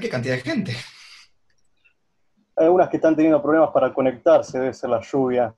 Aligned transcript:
qué 0.00 0.08
cantidad 0.08 0.34
de 0.34 0.40
gente? 0.40 0.76
Hay 2.56 2.66
algunas 2.66 2.88
que 2.88 2.96
están 2.96 3.14
teniendo 3.14 3.40
problemas 3.40 3.70
para 3.72 3.92
conectarse, 3.92 4.58
debe 4.58 4.74
ser 4.74 4.90
la 4.90 5.00
lluvia. 5.00 5.54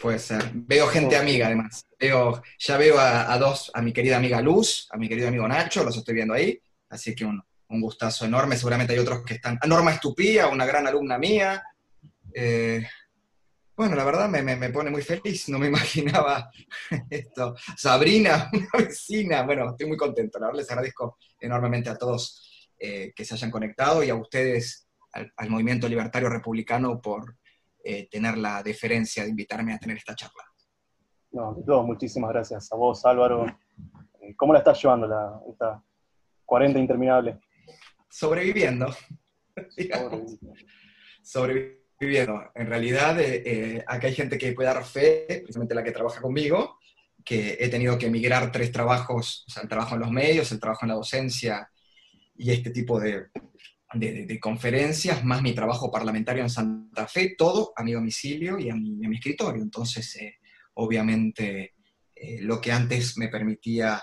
Puede 0.00 0.18
ser. 0.18 0.50
Veo 0.52 0.86
gente 0.88 1.16
amiga, 1.16 1.46
además. 1.46 1.86
Veo, 1.98 2.42
ya 2.58 2.76
veo 2.76 2.98
a, 2.98 3.36
dos, 3.38 3.70
a 3.74 3.82
mi 3.82 3.92
querida 3.92 4.16
amiga 4.16 4.40
Luz, 4.40 4.88
a 4.90 4.96
mi 4.96 5.08
querido 5.08 5.28
amigo 5.28 5.46
Nacho, 5.46 5.84
los 5.84 5.96
estoy 5.96 6.14
viendo 6.14 6.34
ahí. 6.34 6.60
Así 6.88 7.14
que 7.14 7.24
un, 7.24 7.42
gustazo 7.68 8.24
enorme. 8.24 8.56
Seguramente 8.56 8.92
hay 8.92 9.00
otros 9.00 9.24
que 9.24 9.34
están. 9.34 9.58
Norma 9.66 9.92
Estupía, 9.92 10.46
una 10.48 10.64
gran 10.64 10.86
alumna 10.86 11.18
mía. 11.18 11.62
Eh, 12.32 12.86
bueno, 13.76 13.96
la 13.96 14.04
verdad 14.04 14.28
me, 14.28 14.70
pone 14.70 14.90
muy 14.90 15.02
feliz, 15.02 15.48
no 15.48 15.58
me 15.58 15.66
imaginaba 15.68 16.50
esto. 17.10 17.56
Sabrina, 17.76 18.50
una 18.52 18.86
vecina, 18.86 19.42
bueno, 19.42 19.70
estoy 19.70 19.88
muy 19.88 19.96
contento, 19.96 20.38
la 20.38 20.46
verdad 20.46 20.60
les 20.60 20.70
agradezco 20.70 21.18
enormemente 21.40 21.90
a 21.90 21.96
todos 21.96 22.53
eh, 22.84 23.12
que 23.14 23.24
se 23.24 23.34
hayan 23.34 23.50
conectado 23.50 24.02
y 24.02 24.10
a 24.10 24.14
ustedes, 24.14 24.88
al, 25.12 25.50
Movimiento 25.50 25.88
Libertario 25.88 26.28
Republicano, 26.28 27.00
por 27.00 27.36
eh, 27.82 28.08
tener 28.10 28.38
la 28.38 28.62
deferencia 28.62 29.24
de 29.24 29.30
invitarme 29.30 29.72
a 29.74 29.78
tener 29.78 29.96
esta 29.96 30.14
charla. 30.14 30.44
No, 31.30 31.54
de 31.54 31.62
todos, 31.64 31.86
muchísimas 31.86 32.30
gracias 32.30 32.72
a 32.72 32.76
vos, 32.76 33.04
Álvaro. 33.04 33.46
Eh, 34.20 34.34
¿Cómo 34.36 34.52
la 34.52 34.60
estás 34.60 34.80
llevando 34.82 35.06
la, 35.06 35.40
esta 35.50 35.82
40 36.44 36.78
interminable? 36.78 37.40
Sobreviviendo. 38.08 38.86
Sobreviviendo 41.22 41.84
viviendo. 41.98 42.50
En 42.54 42.66
realidad, 42.66 43.18
eh, 43.20 43.42
eh, 43.44 43.84
acá 43.86 44.06
hay 44.06 44.14
gente 44.14 44.38
que 44.38 44.52
puede 44.52 44.68
dar 44.68 44.84
fe, 44.84 45.26
precisamente 45.28 45.74
la 45.74 45.84
que 45.84 45.92
trabaja 45.92 46.20
conmigo, 46.20 46.78
que 47.24 47.56
he 47.58 47.68
tenido 47.68 47.96
que 47.98 48.06
emigrar 48.06 48.52
tres 48.52 48.70
trabajos, 48.70 49.44
o 49.48 49.50
sea, 49.50 49.62
el 49.62 49.68
trabajo 49.68 49.94
en 49.94 50.00
los 50.00 50.10
medios, 50.10 50.50
el 50.52 50.60
trabajo 50.60 50.84
en 50.84 50.90
la 50.90 50.96
docencia 50.96 51.70
y 52.36 52.50
este 52.50 52.70
tipo 52.70 52.98
de, 53.00 53.26
de, 53.94 54.40
conferencias, 54.40 55.24
más 55.24 55.42
mi 55.42 55.54
trabajo 55.54 55.90
parlamentario 55.90 56.42
en 56.42 56.50
Santa 56.50 57.06
Fe, 57.06 57.34
todo 57.36 57.72
a 57.76 57.82
mi 57.82 57.92
domicilio 57.92 58.58
y 58.58 58.70
a 58.70 58.74
mi, 58.74 58.98
escritorio. 59.14 59.62
Entonces, 59.62 60.16
eh, 60.16 60.36
obviamente, 60.74 61.74
lo 62.40 62.60
que 62.60 62.72
antes 62.72 63.16
me 63.18 63.28
permitía 63.28 64.02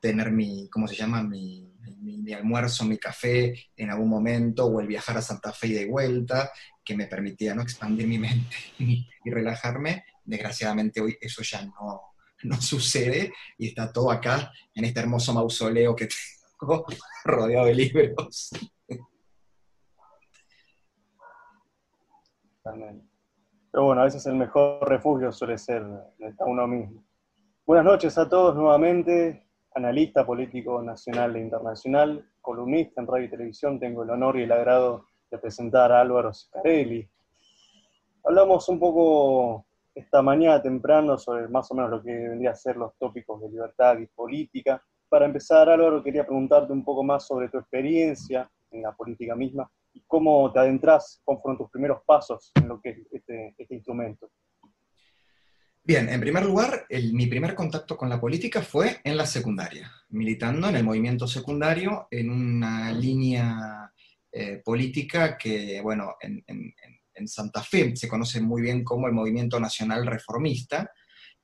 tener 0.00 0.32
mi, 0.32 0.68
¿cómo 0.68 0.88
se 0.88 0.96
llama? 0.96 1.22
Mi, 1.22 1.72
mi, 2.00 2.32
almuerzo, 2.32 2.84
mi 2.84 2.98
café 2.98 3.54
en 3.76 3.90
algún 3.90 4.08
momento, 4.08 4.66
o 4.66 4.80
el 4.80 4.86
viajar 4.86 5.16
a 5.16 5.22
Santa 5.22 5.52
Fe 5.52 5.68
y 5.68 5.72
de 5.72 5.86
vuelta, 5.86 6.50
que 6.84 6.96
me 6.96 7.06
permitía 7.06 7.54
¿no? 7.54 7.62
expandir 7.62 8.06
mi 8.06 8.18
mente 8.18 8.56
y, 8.78 9.06
relajarme. 9.24 10.04
Desgraciadamente 10.24 11.00
hoy 11.00 11.16
eso 11.20 11.42
ya 11.42 11.64
no, 11.64 12.14
no 12.44 12.60
sucede 12.60 13.32
y 13.58 13.68
está 13.68 13.92
todo 13.92 14.10
acá 14.10 14.52
en 14.74 14.84
este 14.84 15.00
hermoso 15.00 15.32
mausoleo 15.34 15.96
que 15.96 16.08
rodeado 17.24 17.66
de 17.66 17.74
libros. 17.74 18.50
Pero 23.72 23.84
bueno, 23.84 24.02
a 24.02 24.04
veces 24.04 24.24
el 24.26 24.36
mejor 24.36 24.88
refugio 24.88 25.32
suele 25.32 25.58
ser 25.58 25.84
uno 26.46 26.66
mismo. 26.66 27.04
Buenas 27.66 27.84
noches 27.84 28.16
a 28.18 28.28
todos 28.28 28.54
nuevamente 28.54 29.48
analista 29.74 30.24
político 30.26 30.82
nacional 30.82 31.34
e 31.36 31.40
internacional, 31.40 32.30
columnista 32.40 33.00
en 33.00 33.06
radio 33.06 33.26
y 33.26 33.30
televisión, 33.30 33.80
tengo 33.80 34.02
el 34.02 34.10
honor 34.10 34.38
y 34.38 34.42
el 34.42 34.52
agrado 34.52 35.06
de 35.30 35.38
presentar 35.38 35.90
a 35.90 36.00
Álvaro 36.00 36.32
Scarelli. 36.32 37.08
Hablamos 38.24 38.68
un 38.68 38.78
poco 38.78 39.66
esta 39.94 40.22
mañana 40.22 40.60
temprano 40.60 41.18
sobre 41.18 41.48
más 41.48 41.70
o 41.70 41.74
menos 41.74 41.90
lo 41.90 42.02
que 42.02 42.12
vendría 42.12 42.50
a 42.50 42.54
ser 42.54 42.76
los 42.76 42.96
tópicos 42.98 43.40
de 43.40 43.48
libertad 43.48 43.98
y 43.98 44.06
política. 44.06 44.82
Para 45.12 45.26
empezar, 45.26 45.68
Álvaro, 45.68 46.02
quería 46.02 46.24
preguntarte 46.24 46.72
un 46.72 46.82
poco 46.82 47.04
más 47.04 47.26
sobre 47.26 47.50
tu 47.50 47.58
experiencia 47.58 48.50
en 48.70 48.80
la 48.80 48.92
política 48.92 49.36
misma 49.36 49.70
y 49.92 50.02
cómo 50.06 50.50
te 50.50 50.58
adentras, 50.58 51.20
cómo 51.22 51.38
fueron 51.42 51.58
tus 51.58 51.70
primeros 51.70 51.98
pasos 52.06 52.50
en 52.54 52.66
lo 52.66 52.80
que 52.80 52.88
es 52.88 52.98
este, 53.12 53.54
este 53.58 53.74
instrumento. 53.74 54.30
Bien, 55.84 56.08
en 56.08 56.18
primer 56.18 56.46
lugar, 56.46 56.86
mi 57.12 57.26
primer 57.26 57.54
contacto 57.54 57.94
con 57.94 58.08
la 58.08 58.18
política 58.18 58.62
fue 58.62 59.02
en 59.04 59.18
la 59.18 59.26
secundaria, 59.26 59.92
militando 60.08 60.70
en 60.70 60.76
el 60.76 60.84
movimiento 60.84 61.26
secundario 61.26 62.08
en 62.10 62.30
una 62.30 62.90
línea 62.90 63.92
eh, 64.32 64.62
política 64.64 65.36
que, 65.36 65.82
bueno, 65.82 66.14
en, 66.22 66.42
Santa 67.26 67.62
Fe 67.62 67.94
se 67.94 68.08
conoce 68.08 68.40
muy 68.40 68.62
bien 68.62 68.82
como 68.82 69.08
el 69.08 69.12
Movimiento 69.12 69.60
Nacional 69.60 70.06
Reformista, 70.06 70.90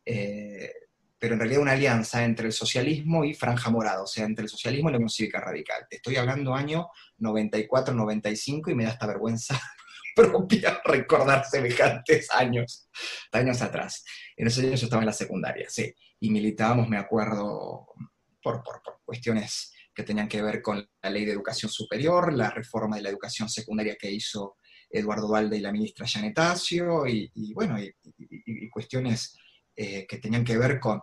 eh, 0.06 0.72
pero 1.18 1.34
en 1.34 1.40
realidad 1.40 1.62
una 1.62 1.72
alianza 1.72 2.24
entre 2.24 2.46
el 2.46 2.52
socialismo 2.52 3.24
y 3.24 3.34
Franja 3.34 3.70
Morada, 3.70 4.02
o 4.02 4.06
sea, 4.06 4.24
entre 4.24 4.44
el 4.44 4.48
socialismo 4.48 4.88
y 4.88 4.92
la 4.92 4.98
Unión 4.98 5.10
Cívica 5.10 5.40
Radical. 5.40 5.86
Te 5.90 5.96
estoy 5.96 6.16
hablando 6.16 6.54
año 6.54 6.88
94-95 7.18 8.70
y 8.70 8.74
me 8.74 8.84
da 8.84 8.90
esta 8.90 9.06
vergüenza 9.06 9.60
propia 10.14 10.80
recordar 10.84 11.44
semejantes 11.44 12.32
años, 12.32 12.88
años 13.32 13.60
atrás. 13.62 14.04
En 14.36 14.46
esos 14.46 14.62
años 14.62 14.80
yo 14.80 14.86
estaba 14.86 15.02
en 15.02 15.06
la 15.06 15.12
secundaria, 15.12 15.66
sí, 15.68 15.92
y 16.20 16.30
militábamos, 16.30 16.88
me 16.88 16.98
acuerdo, 16.98 17.86
por, 18.42 18.62
por, 18.62 18.82
cuestiones 19.04 19.72
que 19.94 20.04
tenían 20.04 20.28
que 20.28 20.42
ver 20.42 20.62
con 20.62 20.88
la 21.02 21.10
ley 21.10 21.24
de 21.24 21.32
educación 21.32 21.70
superior, 21.70 22.32
la 22.32 22.50
reforma 22.50 22.96
de 22.96 23.02
la 23.02 23.08
educación 23.08 23.48
secundaria 23.48 23.96
que 23.96 24.10
hizo 24.10 24.58
Eduardo 24.88 25.28
Valde 25.28 25.56
y 25.56 25.60
la 25.60 25.72
ministra 25.72 26.06
Janetacio, 26.06 27.06
y, 27.06 27.30
y 27.34 27.52
bueno, 27.52 27.76
y, 27.80 28.70
cuestiones 28.70 29.36
eh, 29.80 30.06
que 30.08 30.18
tenían 30.18 30.44
que 30.44 30.58
ver 30.58 30.80
con 30.80 31.00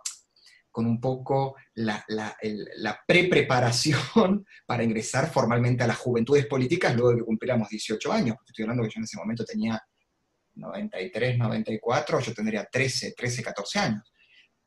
con 0.76 0.84
un 0.84 1.00
poco 1.00 1.56
la, 1.76 2.04
la, 2.08 2.36
la 2.76 3.00
pre-preparación 3.06 4.44
para 4.66 4.84
ingresar 4.84 5.32
formalmente 5.32 5.82
a 5.82 5.86
las 5.86 5.96
juventudes 5.96 6.44
políticas 6.44 6.94
luego 6.94 7.12
de 7.12 7.16
que 7.16 7.24
cumpliéramos 7.24 7.70
18 7.70 8.12
años, 8.12 8.36
estoy 8.46 8.64
hablando 8.64 8.82
que 8.82 8.90
yo 8.90 8.98
en 8.98 9.04
ese 9.04 9.16
momento 9.16 9.42
tenía 9.42 9.80
93, 10.52 11.38
94, 11.38 12.20
yo 12.20 12.34
tendría 12.34 12.66
13, 12.70 13.14
13, 13.16 13.42
14 13.42 13.78
años, 13.78 14.12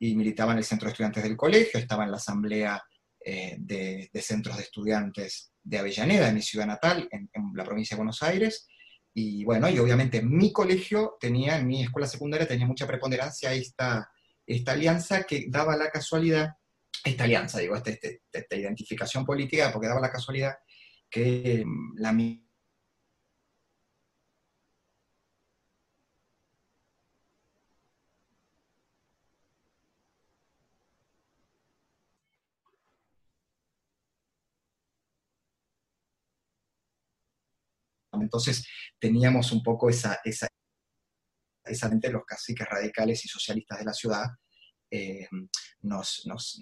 y 0.00 0.16
militaba 0.16 0.50
en 0.50 0.58
el 0.58 0.64
centro 0.64 0.86
de 0.86 0.94
estudiantes 0.94 1.22
del 1.22 1.36
colegio, 1.36 1.78
estaba 1.78 2.02
en 2.02 2.10
la 2.10 2.16
asamblea 2.16 2.82
eh, 3.24 3.54
de, 3.60 4.10
centros 4.20 4.56
de 4.56 4.64
estudiantes 4.64 5.52
de 5.62 5.78
Avellaneda, 5.78 6.28
en 6.28 6.34
mi 6.34 6.42
ciudad 6.42 6.66
natal, 6.66 7.06
en, 7.12 7.30
en, 7.32 7.52
la 7.54 7.62
provincia 7.62 7.94
de 7.94 7.98
Buenos 7.98 8.20
Aires, 8.24 8.66
y 9.12 9.44
bueno, 9.44 9.68
y 9.68 9.78
obviamente 9.78 10.22
mi 10.22 10.52
colegio 10.52 11.16
tenía, 11.20 11.58
en 11.58 11.66
mi 11.66 11.82
escuela 11.82 12.06
secundaria 12.06 12.46
tenía 12.46 12.66
mucha 12.66 12.86
preponderancia 12.86 13.52
esta 13.52 14.10
esta 14.50 14.72
alianza 14.72 15.22
que 15.22 15.46
daba 15.48 15.76
la 15.76 15.90
casualidad, 15.90 16.56
esta 17.04 17.24
alianza, 17.24 17.60
digo, 17.60 17.76
esta, 17.76 17.90
este, 17.90 18.22
esta, 18.32 18.56
identificación 18.56 19.24
política, 19.24 19.70
porque 19.72 19.88
daba 19.88 20.00
la 20.00 20.10
casualidad 20.10 20.54
que 21.08 21.62
mm, 21.64 21.98
la 21.98 22.12
Entonces 38.30 38.64
teníamos 39.00 39.50
un 39.50 39.60
poco 39.60 39.90
esa, 39.90 40.20
esa, 40.22 40.46
precisamente 41.60 42.12
los 42.12 42.24
caciques 42.24 42.68
radicales 42.68 43.24
y 43.24 43.28
socialistas 43.28 43.80
de 43.80 43.84
la 43.84 43.92
ciudad 43.92 44.26
eh, 44.88 45.26
nos, 45.80 46.24
nos, 46.26 46.60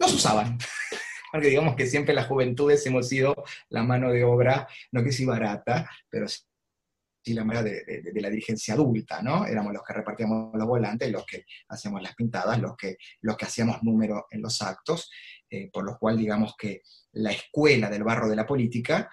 usaban. 0.00 0.56
Porque 1.32 1.48
digamos 1.48 1.76
que 1.76 1.86
siempre 1.86 2.14
las 2.14 2.28
juventudes 2.28 2.86
hemos 2.86 3.08
sido 3.08 3.34
la 3.68 3.82
mano 3.82 4.10
de 4.10 4.24
obra, 4.24 4.66
no 4.92 5.04
que 5.04 5.12
sí 5.12 5.26
barata, 5.26 5.90
pero 6.08 6.26
sí 6.28 7.34
la 7.34 7.44
mano 7.44 7.62
de, 7.62 8.02
la 8.14 8.30
dirigencia 8.30 8.72
adulta, 8.72 9.20
¿no? 9.20 9.44
Éramos 9.44 9.74
los 9.74 9.82
que 9.82 9.92
repartíamos 9.92 10.54
los 10.54 10.66
volantes, 10.66 11.10
los 11.10 11.26
que 11.26 11.44
hacíamos 11.68 12.00
las 12.00 12.14
pintadas, 12.14 12.58
los 12.58 12.74
que, 12.74 12.96
los 13.20 13.36
que 13.36 13.44
hacíamos 13.44 13.82
número 13.82 14.26
en 14.30 14.40
los 14.40 14.62
actos, 14.62 15.10
eh, 15.50 15.68
por 15.70 15.84
lo 15.84 15.98
cual 15.98 16.16
digamos 16.16 16.54
que 16.56 16.80
la 17.12 17.32
escuela 17.32 17.90
del 17.90 18.04
barro 18.04 18.28
de 18.28 18.36
la 18.36 18.46
política 18.46 19.10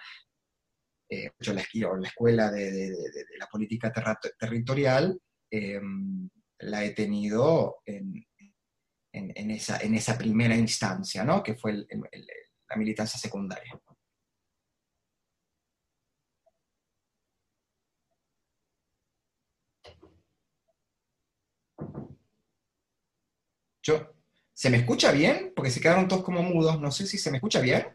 eh, 1.08 1.30
yo 1.38 1.52
la, 1.52 1.62
la 2.00 2.08
escuela 2.08 2.50
de, 2.50 2.94
la 3.38 3.46
política 3.46 3.92
territorial 4.38 5.18
em, 5.50 6.28
la 6.60 6.84
he 6.84 6.90
tenido 6.90 7.76
en, 7.84 8.26
esa, 9.12 9.78
en 9.78 9.94
esa 9.94 10.16
primera 10.16 10.56
instancia, 10.56 11.24
¿no? 11.24 11.42
que 11.42 11.54
fue 11.54 11.72
la 11.74 12.76
militancia 12.76 13.18
secundaria. 13.18 13.80
¿Se 24.54 24.70
me 24.70 24.78
escucha 24.78 25.12
bien? 25.12 25.52
Porque 25.54 25.70
se 25.70 25.80
quedaron 25.80 26.08
todos 26.08 26.22
como 26.22 26.42
mudos. 26.42 26.80
No 26.80 26.90
sé 26.90 27.06
si 27.06 27.18
se 27.18 27.30
me 27.30 27.38
escucha 27.38 27.60
bien. 27.60 27.86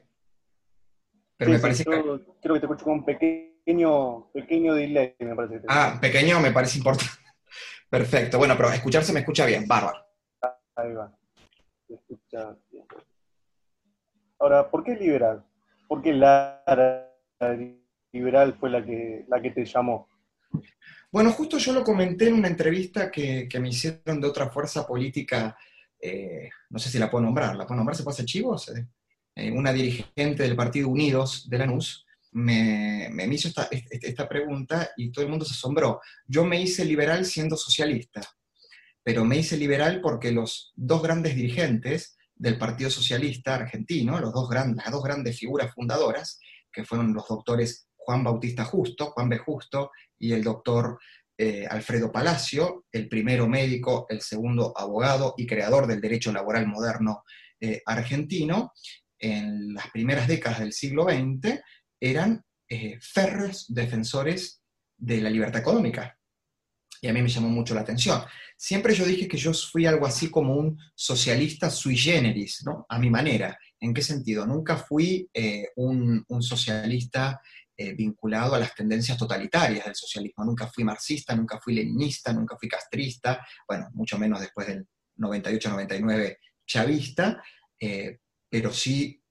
Pero 1.40 1.52
me 1.52 1.60
parece 1.60 1.86
que... 1.86 1.92
Creo 2.42 2.54
que 2.54 2.60
te 2.60 2.66
escucho 2.66 2.84
con 2.84 2.94
un 2.96 3.06
pequeño, 3.06 4.30
pequeño 4.34 4.74
delay, 4.74 5.16
me 5.20 5.36
parece. 5.36 5.62
ah, 5.70 5.98
pequeño 6.02 6.42
me 6.42 6.52
parece 6.52 6.80
importante. 6.80 7.14
Perfecto. 7.90 8.38
Bueno, 8.38 8.56
pero 8.58 8.70
escucharse 8.72 9.14
me 9.14 9.22
escucha 9.22 9.46
bien. 9.46 9.66
Bárbaro. 9.66 10.06
Ahí 10.76 10.92
va. 10.92 11.18
escucha 11.88 12.58
bien. 12.70 12.86
Ahora, 14.38 14.70
¿por 14.70 14.84
qué 14.84 14.96
liberal? 14.96 15.46
¿Por 15.88 16.02
qué 16.02 16.12
Lara? 16.12 17.06
liberal 18.12 18.58
fue 18.60 18.70
la 18.70 18.84
que, 18.84 19.26
la 19.30 19.42
que 19.42 19.52
te 19.52 19.64
llamó? 19.64 20.10
Bueno, 21.10 21.32
justo 21.32 21.58
yo 21.58 21.72
lo 21.72 21.86
comenté 21.86 22.28
en 22.28 22.34
una 22.34 22.50
entrevista 22.50 23.10
que, 23.10 23.48
me 23.62 23.70
hicieron 23.70 24.20
de 24.20 24.28
otra 24.28 24.50
fuerza 24.50 24.86
política, 24.86 25.58
eh, 26.02 26.50
no 26.70 26.80
sé 26.80 26.90
si 26.90 27.00
la 27.00 27.10
puedo 27.10 27.24
nombrar, 27.24 27.56
¿la 27.56 27.66
puedo 27.66 27.78
nombrar? 27.78 27.96
¿Se 27.96 28.04
puede 28.04 28.16
hacer 28.16 28.26
chivos? 28.26 28.68
Eh, 28.70 28.86
eh, 29.40 29.52
una 29.52 29.74
dirigente 29.74 30.44
del 30.44 30.56
Partido 30.56 30.90
Unidos 30.90 31.50
de 31.50 31.58
Lanús 31.58 32.06
me, 32.32 33.10
me 33.12 33.26
hizo 33.26 33.48
esta, 33.48 33.68
esta 33.72 34.30
pregunta 34.30 34.92
y 34.98 35.12
todo 35.12 35.26
el 35.26 35.32
mundo 35.32 35.46
se 35.46 35.54
asombró. 35.54 36.02
Yo 36.28 36.46
me 36.46 36.62
hice 36.62 36.86
liberal 36.86 37.26
siendo 37.26 37.58
socialista, 37.58 38.22
pero 39.04 39.26
me 39.26 39.38
hice 39.38 39.58
liberal 39.58 40.02
porque 40.02 40.32
los 40.32 40.72
dos 40.76 41.02
grandes 41.02 41.36
dirigentes 41.36 42.18
del 42.36 42.58
Partido 42.58 42.90
Socialista 42.90 43.56
Argentino, 43.56 44.20
los 44.20 44.34
dos 44.34 44.50
las 44.52 44.92
dos 44.92 45.04
grandes 45.04 45.38
figuras 45.38 45.74
fundadoras, 45.74 46.40
que 46.72 46.86
fueron 46.86 47.14
los 47.14 47.28
doctores 47.28 47.88
Juan 47.96 48.24
Bautista 48.24 48.64
Justo, 48.64 49.12
Juan 49.12 49.30
B. 49.30 49.38
Justo, 49.38 49.92
y 50.18 50.32
el 50.34 50.44
doctor 50.44 51.00
eh, 51.38 51.66
Alfredo 51.70 52.12
Palacio, 52.12 52.86
el 52.92 53.08
primero 53.10 53.48
médico, 53.48 54.06
el 54.10 54.22
segundo 54.22 54.74
abogado 54.76 55.34
y 55.38 55.46
creador 55.46 55.86
del 55.88 56.02
derecho 56.02 56.32
laboral 56.32 56.68
moderno 56.68 57.24
eh, 57.60 57.82
argentino, 57.86 58.72
en 59.20 59.74
las 59.74 59.90
primeras 59.92 60.28
décadas 60.28 60.60
del 60.60 60.74
siglo 60.74 61.04
XX, 61.04 61.60
eran 62.00 62.44
eh, 62.70 62.98
férreos 63.02 63.66
defensores 63.68 64.62
de 64.98 65.22
la 65.22 65.30
libertad 65.30 65.62
económica. 65.62 66.18
Y 67.02 67.08
a 67.08 67.14
mí 67.14 67.22
me 67.22 67.30
llamó 67.30 67.50
mucho 67.50 67.74
la 67.74 67.82
atención. 67.82 68.22
Siempre 68.58 68.94
yo 68.94 69.06
dije 69.06 69.28
que 69.28 69.38
yo 69.38 69.54
fui 69.54 69.86
algo 69.86 70.06
así 70.06 70.30
como 70.30 70.56
un 70.56 70.78
socialista 70.94 71.70
sui 71.70 71.96
generis, 71.96 72.64
¿no? 72.66 72.86
A 72.90 73.00
mi 73.00 73.10
manera. 73.10 73.58
¿En 73.80 73.94
qué 73.94 74.02
sentido? 74.02 74.46
Nunca 74.46 74.76
fui 74.76 75.30
un, 75.78 76.26
un, 76.28 76.44
socialista 76.44 77.40
eh, 77.82 77.94
vinculado 77.94 78.56
a 78.56 78.60
las 78.60 78.76
tendencias 78.76 79.18
totalitarias 79.18 79.86
del 79.86 79.96
socialismo. 79.96 80.44
Nunca 80.44 80.68
fui 80.68 80.84
marxista, 80.84 81.34
nunca 81.34 81.62
fui 81.62 81.74
leninista, 81.74 82.34
nunca 82.34 82.58
fui 82.60 82.68
castrista, 82.68 83.48
bueno, 83.66 83.88
mucho 83.94 84.20
menos 84.20 84.42
después 84.42 84.68
del 84.68 84.86
98-99 85.18 86.40
chavista, 86.68 87.42
eh, 87.80 88.20
pero 88.50 88.72
sí 88.74 89.24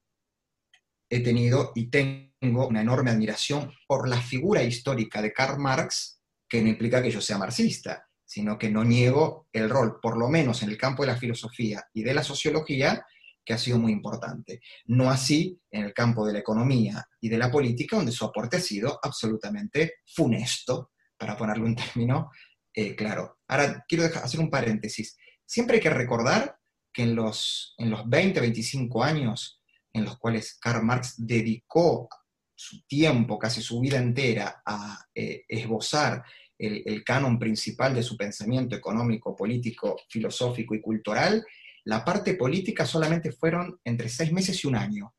he 1.10 1.20
tenido 1.20 1.72
y 1.74 1.90
tengo 1.90 2.66
una 2.68 2.82
enorme 2.82 3.10
admiración 3.10 3.72
por 3.86 4.08
la 4.08 4.20
figura 4.20 4.62
histórica 4.62 5.22
de 5.22 5.32
Karl 5.32 5.58
Marx, 5.58 6.20
que 6.48 6.62
no 6.62 6.68
implica 6.68 7.02
que 7.02 7.10
yo 7.10 7.20
sea 7.20 7.38
marxista, 7.38 8.06
sino 8.24 8.58
que 8.58 8.70
no 8.70 8.84
niego 8.84 9.48
el 9.52 9.70
rol, 9.70 10.00
por 10.00 10.18
lo 10.18 10.28
menos 10.28 10.62
en 10.62 10.70
el 10.70 10.76
campo 10.76 11.02
de 11.02 11.08
la 11.08 11.16
filosofía 11.16 11.84
y 11.92 12.02
de 12.02 12.14
la 12.14 12.22
sociología, 12.22 13.04
que 13.44 13.54
ha 13.54 13.58
sido 13.58 13.78
muy 13.78 13.92
importante. 13.92 14.60
No 14.86 15.10
así 15.10 15.58
en 15.70 15.84
el 15.84 15.94
campo 15.94 16.26
de 16.26 16.34
la 16.34 16.40
economía 16.40 17.08
y 17.20 17.30
de 17.30 17.38
la 17.38 17.50
política, 17.50 17.96
donde 17.96 18.12
su 18.12 18.26
aporte 18.26 18.58
ha 18.58 18.60
sido 18.60 19.00
absolutamente 19.02 19.94
funesto, 20.06 20.92
para 21.16 21.36
ponerlo 21.36 21.66
en 21.66 21.74
término 21.74 22.30
eh, 22.74 22.94
claro. 22.94 23.40
Ahora, 23.48 23.84
quiero 23.88 24.04
hacer 24.04 24.38
un 24.38 24.50
paréntesis. 24.50 25.16
Siempre 25.44 25.76
hay 25.76 25.82
que 25.82 25.90
recordar 25.90 26.57
en 26.98 27.14
los, 27.14 27.74
en 27.78 27.90
los 27.90 28.08
20, 28.08 28.40
25 28.40 29.02
años 29.02 29.60
en 29.92 30.04
los 30.04 30.18
cuales 30.18 30.58
Karl 30.60 30.84
Marx 30.84 31.14
dedicó 31.16 32.08
su 32.54 32.82
tiempo, 32.86 33.38
casi 33.38 33.62
su 33.62 33.80
vida 33.80 33.98
entera, 33.98 34.62
a 34.66 35.06
eh, 35.14 35.44
esbozar 35.48 36.24
el, 36.58 36.82
el, 36.84 37.04
canon 37.04 37.38
principal 37.38 37.94
de 37.94 38.02
su 38.02 38.16
pensamiento 38.16 38.74
económico, 38.74 39.36
político, 39.36 39.96
filosófico 40.08 40.74
y 40.74 40.80
cultural, 40.80 41.44
la 41.84 42.04
parte 42.04 42.34
política 42.34 42.84
solamente 42.84 43.32
fueron 43.32 43.80
entre 43.84 44.08
seis 44.08 44.32
meses 44.32 44.62
y 44.62 44.66
un 44.66 44.74
año. 44.74 45.14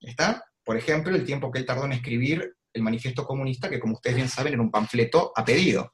¿Está? 0.00 0.44
Por 0.62 0.76
ejemplo, 0.76 1.14
el 1.14 1.24
tiempo 1.24 1.50
que 1.50 1.58
él 1.58 1.66
tardó 1.66 1.84
en 1.86 1.92
escribir 1.92 2.56
el 2.72 2.82
manifiesto 2.82 3.24
comunista, 3.24 3.68
que 3.68 3.80
como 3.80 3.94
ustedes 3.94 4.16
bien 4.16 4.28
saben 4.28 4.54
era 4.54 4.62
un 4.62 4.70
panfleto 4.70 5.32
a 5.34 5.44
pedido. 5.44 5.92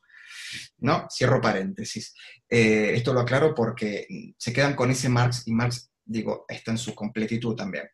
¿No? 0.78 1.06
Cierro 1.10 1.40
paréntesis. 1.40 2.14
Eh, 2.48 2.92
esto 2.94 3.12
lo 3.12 3.20
aclaro 3.20 3.54
porque 3.54 4.06
se 4.36 4.52
quedan 4.52 4.74
con 4.74 4.90
ese 4.90 5.08
Marx 5.08 5.46
y 5.46 5.52
Marx, 5.52 5.90
digo, 6.04 6.44
está 6.48 6.70
en 6.70 6.78
su 6.78 6.94
completitud 6.94 7.54
también. 7.54 7.88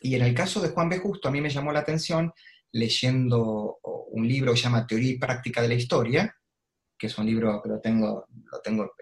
Y 0.00 0.14
en 0.14 0.22
el 0.22 0.34
caso 0.34 0.60
de 0.60 0.68
Juan 0.68 0.88
B. 0.88 0.98
Justo, 0.98 1.28
a 1.28 1.30
mí 1.30 1.40
me 1.40 1.50
llamó 1.50 1.72
la 1.72 1.80
atención 1.80 2.32
leyendo 2.72 3.78
un 3.82 4.28
libro 4.28 4.52
que 4.52 4.58
se 4.58 4.64
llama 4.64 4.86
Teoría 4.86 5.12
y 5.12 5.18
Práctica 5.18 5.62
de 5.62 5.68
la 5.68 5.74
Historia, 5.74 6.34
que 6.98 7.06
es 7.06 7.18
un 7.18 7.26
libro 7.26 7.62
que 7.62 7.68
lo 7.68 7.80
tengo, 7.80 8.26
lo 8.28 8.60
tengo, 8.60 8.92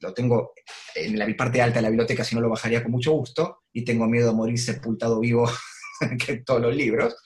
lo 0.00 0.14
tengo 0.14 0.52
en 0.94 1.18
la 1.18 1.26
parte 1.36 1.60
alta 1.60 1.78
de 1.78 1.82
la 1.82 1.90
biblioteca, 1.90 2.24
si 2.24 2.34
no 2.34 2.40
lo 2.40 2.48
bajaría 2.48 2.82
con 2.82 2.92
mucho 2.92 3.12
gusto, 3.12 3.64
y 3.72 3.84
tengo 3.84 4.06
miedo 4.06 4.28
de 4.28 4.36
morir 4.36 4.58
sepultado 4.58 5.20
vivo 5.20 5.50
que 6.24 6.38
todos 6.38 6.62
los 6.62 6.74
libros. 6.74 7.16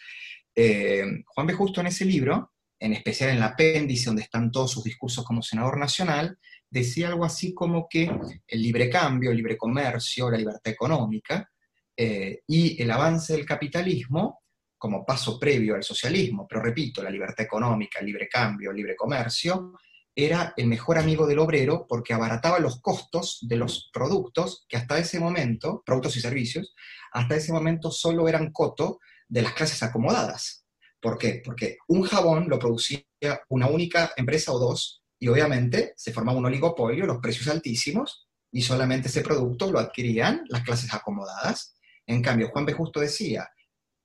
Eh, 0.55 1.05
Juan 1.27 1.47
B. 1.47 1.53
Justo 1.53 1.81
en 1.81 1.89
ese 1.89 2.05
libro, 2.05 2.53
en 2.81 2.95
especial 2.95 3.31
en 3.31 3.37
el 3.37 3.43
apéndice 3.43 4.07
donde 4.07 4.23
están 4.23 4.51
todos 4.51 4.73
sus 4.73 4.83
discursos 4.83 5.25
como 5.25 5.43
senador 5.43 5.79
nacional, 5.79 6.39
decía 6.69 7.09
algo 7.09 7.25
así 7.25 7.53
como 7.53 7.87
que 7.89 8.11
el 8.47 8.63
libre 8.63 8.89
cambio, 8.89 9.31
el 9.31 9.37
libre 9.37 9.59
comercio, 9.59 10.31
la 10.31 10.39
libertad 10.39 10.73
económica 10.73 11.49
eh, 11.95 12.41
y 12.47 12.83
el 12.83 12.91
avance 12.91 13.35
del 13.35 13.45
capitalismo 13.45 14.41
como 14.79 15.05
paso 15.05 15.39
previo 15.39 15.75
al 15.75 15.83
socialismo, 15.83 16.47
pero 16.49 16.63
repito, 16.63 17.03
la 17.03 17.11
libertad 17.11 17.45
económica, 17.45 18.01
el 18.01 18.07
libre 18.07 18.29
cambio, 18.29 18.71
el 18.71 18.77
libre 18.77 18.97
comercio, 18.97 19.75
era 20.15 20.55
el 20.57 20.67
mejor 20.67 20.97
amigo 20.97 21.27
del 21.27 21.39
obrero 21.39 21.87
porque 21.87 22.15
abarataba 22.15 22.59
los 22.59 22.81
costos 22.81 23.39
de 23.43 23.57
los 23.57 23.91
productos 23.93 24.65
que 24.67 24.79
hasta 24.79 24.99
ese 24.99 25.21
momento, 25.21 25.83
productos 25.85 26.17
y 26.17 26.21
servicios, 26.21 26.75
hasta 27.13 27.37
ese 27.37 27.53
momento 27.53 27.91
solo 27.91 28.27
eran 28.27 28.53
coto 28.53 29.01
de 29.29 29.43
las 29.43 29.53
clases 29.53 29.83
acomodadas. 29.83 30.65
¿Por 31.01 31.19
qué? 31.19 31.43
Porque 31.45 31.79
un 31.89 32.03
jabón 32.03 32.49
lo 32.49 32.59
producía 32.59 33.03
una 33.49 33.67
única 33.67 34.13
empresa 34.17 34.53
o 34.53 34.59
dos 34.59 35.03
y 35.19 35.29
obviamente 35.29 35.95
se 35.97 36.13
formaba 36.13 36.39
un 36.39 36.47
oligopolio, 36.47 37.07
los 37.07 37.19
precios 37.19 37.49
altísimos 37.49 38.29
y 38.53 38.63
solamente 38.63 39.09
ese 39.09 39.23
producto 39.23 39.71
lo 39.71 39.79
adquirían 39.79 40.45
las 40.49 40.63
clases 40.63 40.93
acomodadas. 40.93 41.77
En 42.07 42.23
cambio, 42.23 42.51
Juan 42.51 42.67
B. 42.67 42.73
Justo 42.73 43.01
decía 43.01 43.49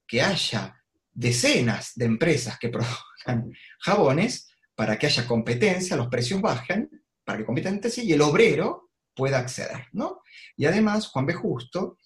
que 0.07 0.21
haya 0.21 0.81
decenas 1.12 1.94
de 1.95 2.06
empresas 2.06 2.57
que 2.59 2.69
produzcan 3.25 3.51
jabones 3.80 4.50
para 4.75 4.97
que 4.97 5.07
haya 5.07 5.25
competencia, 5.25 5.95
los 5.95 6.07
precios 6.07 6.42
bajen, 6.42 6.90
para 7.23 7.40
que 7.40 7.45
competencia 7.45 8.04
y 8.04 8.14
el 8.14 8.21
obrero 8.21 8.92
pueda 9.16 9.40
acceder, 9.40 9.87
¿no? 9.94 10.21
Y 10.57 10.66
además, 10.66 11.07
Juan 11.07 11.25
B. 11.25 11.33
Justo 11.33 11.97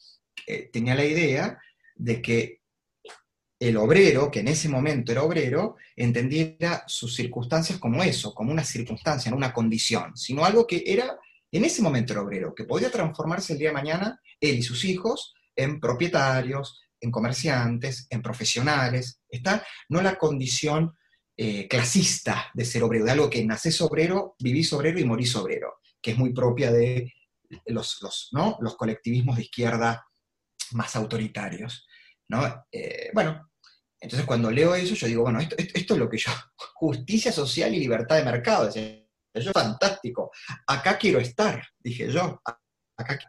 eh, 0.46 0.70
tenía 0.72 0.96
la 0.96 1.04
idea 1.04 1.60
de 1.96 2.22
que 2.22 2.59
el 3.60 3.76
obrero, 3.76 4.32
que 4.32 4.40
en 4.40 4.48
ese 4.48 4.70
momento 4.70 5.12
era 5.12 5.24
obrero, 5.24 5.76
entendiera 5.96 6.84
sus 6.88 7.14
circunstancias 7.14 7.78
como 7.78 8.02
eso, 8.02 8.34
como 8.34 8.52
una 8.52 8.64
circunstancia, 8.64 9.30
no 9.30 9.38
una 9.38 9.54
condición, 9.54 10.16
sino 10.16 10.46
algo 10.46 10.66
que 10.66 10.84
era, 10.86 11.20
en 11.52 11.66
ese 11.66 11.82
momento 11.82 12.14
era 12.14 12.22
obrero, 12.22 12.56
que 12.56 12.64
podía 12.64 12.90
transformarse 12.90 13.54
el 13.54 13.60
día 13.60 13.70
de 13.70 13.74
mañana, 13.74 14.22
él 14.40 14.60
y 14.60 14.64
sus 14.64 14.86
hijos, 14.86 15.34
en 15.56 15.82
propietarios, 15.82 16.82
en 17.02 17.12
comerciantes, 17.12 18.08
en 18.10 18.22
profesionales, 18.22 19.22
¿está? 19.30 19.66
No 19.90 20.02
la 20.02 20.18
condición 20.18 20.94
eh, 21.36 21.68
clasista 21.68 22.50
de 22.54 22.64
ser 22.64 22.84
obrero, 22.84 23.06
de 23.06 23.12
algo 23.12 23.30
que 23.30 23.46
nacés 23.46 23.82
obrero, 23.82 24.36
vivís 24.40 24.72
obrero 24.72 25.00
y 25.00 25.06
morís 25.06 25.36
obrero, 25.36 25.80
que 26.02 26.12
es 26.12 26.18
muy 26.18 26.34
propia 26.34 26.72
de 26.72 27.14
los, 27.66 28.02
los, 28.02 28.30
¿no? 28.32 28.58
los 28.62 28.76
colectivismos 28.76 29.36
de 29.36 29.44
izquierda 29.44 30.06
más 30.72 30.96
autoritarios. 30.96 31.88
¿no? 32.30 32.66
Eh, 32.72 33.10
bueno, 33.14 33.49
entonces 34.00 34.26
cuando 34.26 34.50
leo 34.52 34.76
eso 34.76 34.96
yo 34.96 35.08
digo, 35.08 35.24
bueno, 35.24 35.40
esto, 35.40 35.56
esto, 35.58 35.94
es 35.94 36.00
lo 36.00 36.10
que 36.10 36.18
yo, 36.18 36.32
justicia 36.76 37.32
social 37.32 37.74
y 37.74 37.80
libertad 37.80 38.18
de 38.18 38.26
mercado, 38.26 38.70
es 38.70 39.04
yo 39.34 39.52
fantástico, 39.52 40.32
acá 40.68 40.98
quiero 40.98 41.20
estar, 41.20 41.66
dije 41.80 42.12
yo, 42.12 42.42
acá 42.98 43.20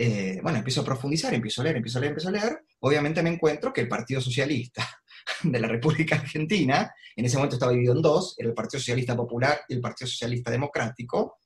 eh, 0.00 0.38
bueno, 0.44 0.58
empiezo 0.58 0.82
a 0.82 0.84
profundizar, 0.84 1.34
empiezo 1.34 1.60
a 1.60 1.64
leer, 1.64 1.76
empiezo 1.76 1.98
a 1.98 2.00
leer, 2.00 2.12
empiezo 2.12 2.28
a 2.28 2.32
leer, 2.32 2.64
obviamente 2.80 3.20
me 3.20 3.30
encuentro 3.30 3.72
que 3.72 3.80
el 3.80 3.88
Partido 3.88 4.20
Socialista 4.20 4.88
de 5.42 5.58
la 5.58 5.66
República 5.66 6.14
Argentina, 6.14 6.94
en 7.16 7.24
ese 7.24 7.36
momento 7.36 7.56
estaba 7.56 7.72
dividido 7.72 7.96
en 7.96 8.02
dos, 8.02 8.36
el 8.38 8.54
Partido 8.54 8.78
Socialista 8.78 9.16
Popular 9.16 9.60
y 9.68 9.74
el 9.74 9.80
Partido 9.80 10.08
Socialista 10.08 10.52
Democrático. 10.52 11.40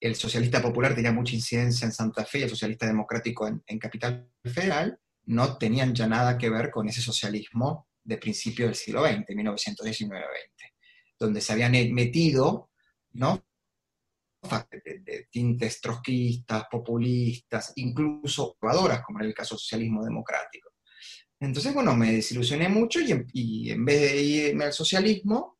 El 0.00 0.16
Socialista 0.16 0.60
Popular 0.60 0.92
tenía 0.96 1.12
mucha 1.12 1.36
incidencia 1.36 1.84
en 1.84 1.92
Santa 1.92 2.24
Fe 2.24 2.40
y 2.40 2.42
el 2.42 2.50
Socialista 2.50 2.86
Democrático 2.86 3.46
en, 3.46 3.78
Capital 3.78 4.28
Federal, 4.42 4.98
no 5.26 5.56
tenían 5.56 5.94
ya 5.94 6.06
nada 6.06 6.36
que 6.36 6.50
ver 6.50 6.70
con 6.70 6.88
ese 6.88 7.00
socialismo 7.00 7.88
de 8.04 8.18
principio 8.18 8.66
del 8.66 8.74
siglo 8.74 9.04
XX, 9.04 9.26
1919-20, 9.28 10.22
donde 11.18 11.40
se 11.40 11.52
habían 11.52 11.72
metido, 11.92 12.70
¿no? 13.12 13.44
De, 14.70 15.28
tintes 15.30 15.80
trotskistas, 15.80 16.64
populistas, 16.68 17.72
incluso 17.76 18.56
probadoras, 18.58 19.02
como 19.04 19.20
en 19.20 19.26
el 19.26 19.34
caso 19.34 19.56
socialismo 19.56 20.04
democrático. 20.04 20.70
Entonces, 21.38 21.72
bueno, 21.72 21.94
me 21.94 22.12
desilusioné 22.12 22.68
mucho 22.68 22.98
y, 23.00 23.70
en 23.70 23.84
vez 23.84 24.00
de 24.00 24.22
irme 24.22 24.64
al 24.64 24.72
socialismo, 24.72 25.58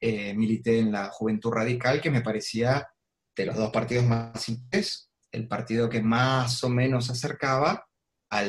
eh, 0.00 0.32
milité 0.34 0.78
en 0.78 0.92
la 0.92 1.10
Juventud 1.10 1.52
Radical, 1.52 2.00
que 2.00 2.10
me 2.10 2.22
parecía 2.22 2.88
de 3.36 3.46
los 3.46 3.56
dos 3.56 3.70
partidos 3.70 4.04
más 4.06 4.42
simples, 4.42 5.10
el 5.30 5.46
partido 5.46 5.88
que 5.88 6.02
más 6.02 6.64
o 6.64 6.70
menos 6.70 7.10
acercaba 7.10 7.86
a, 8.30 8.44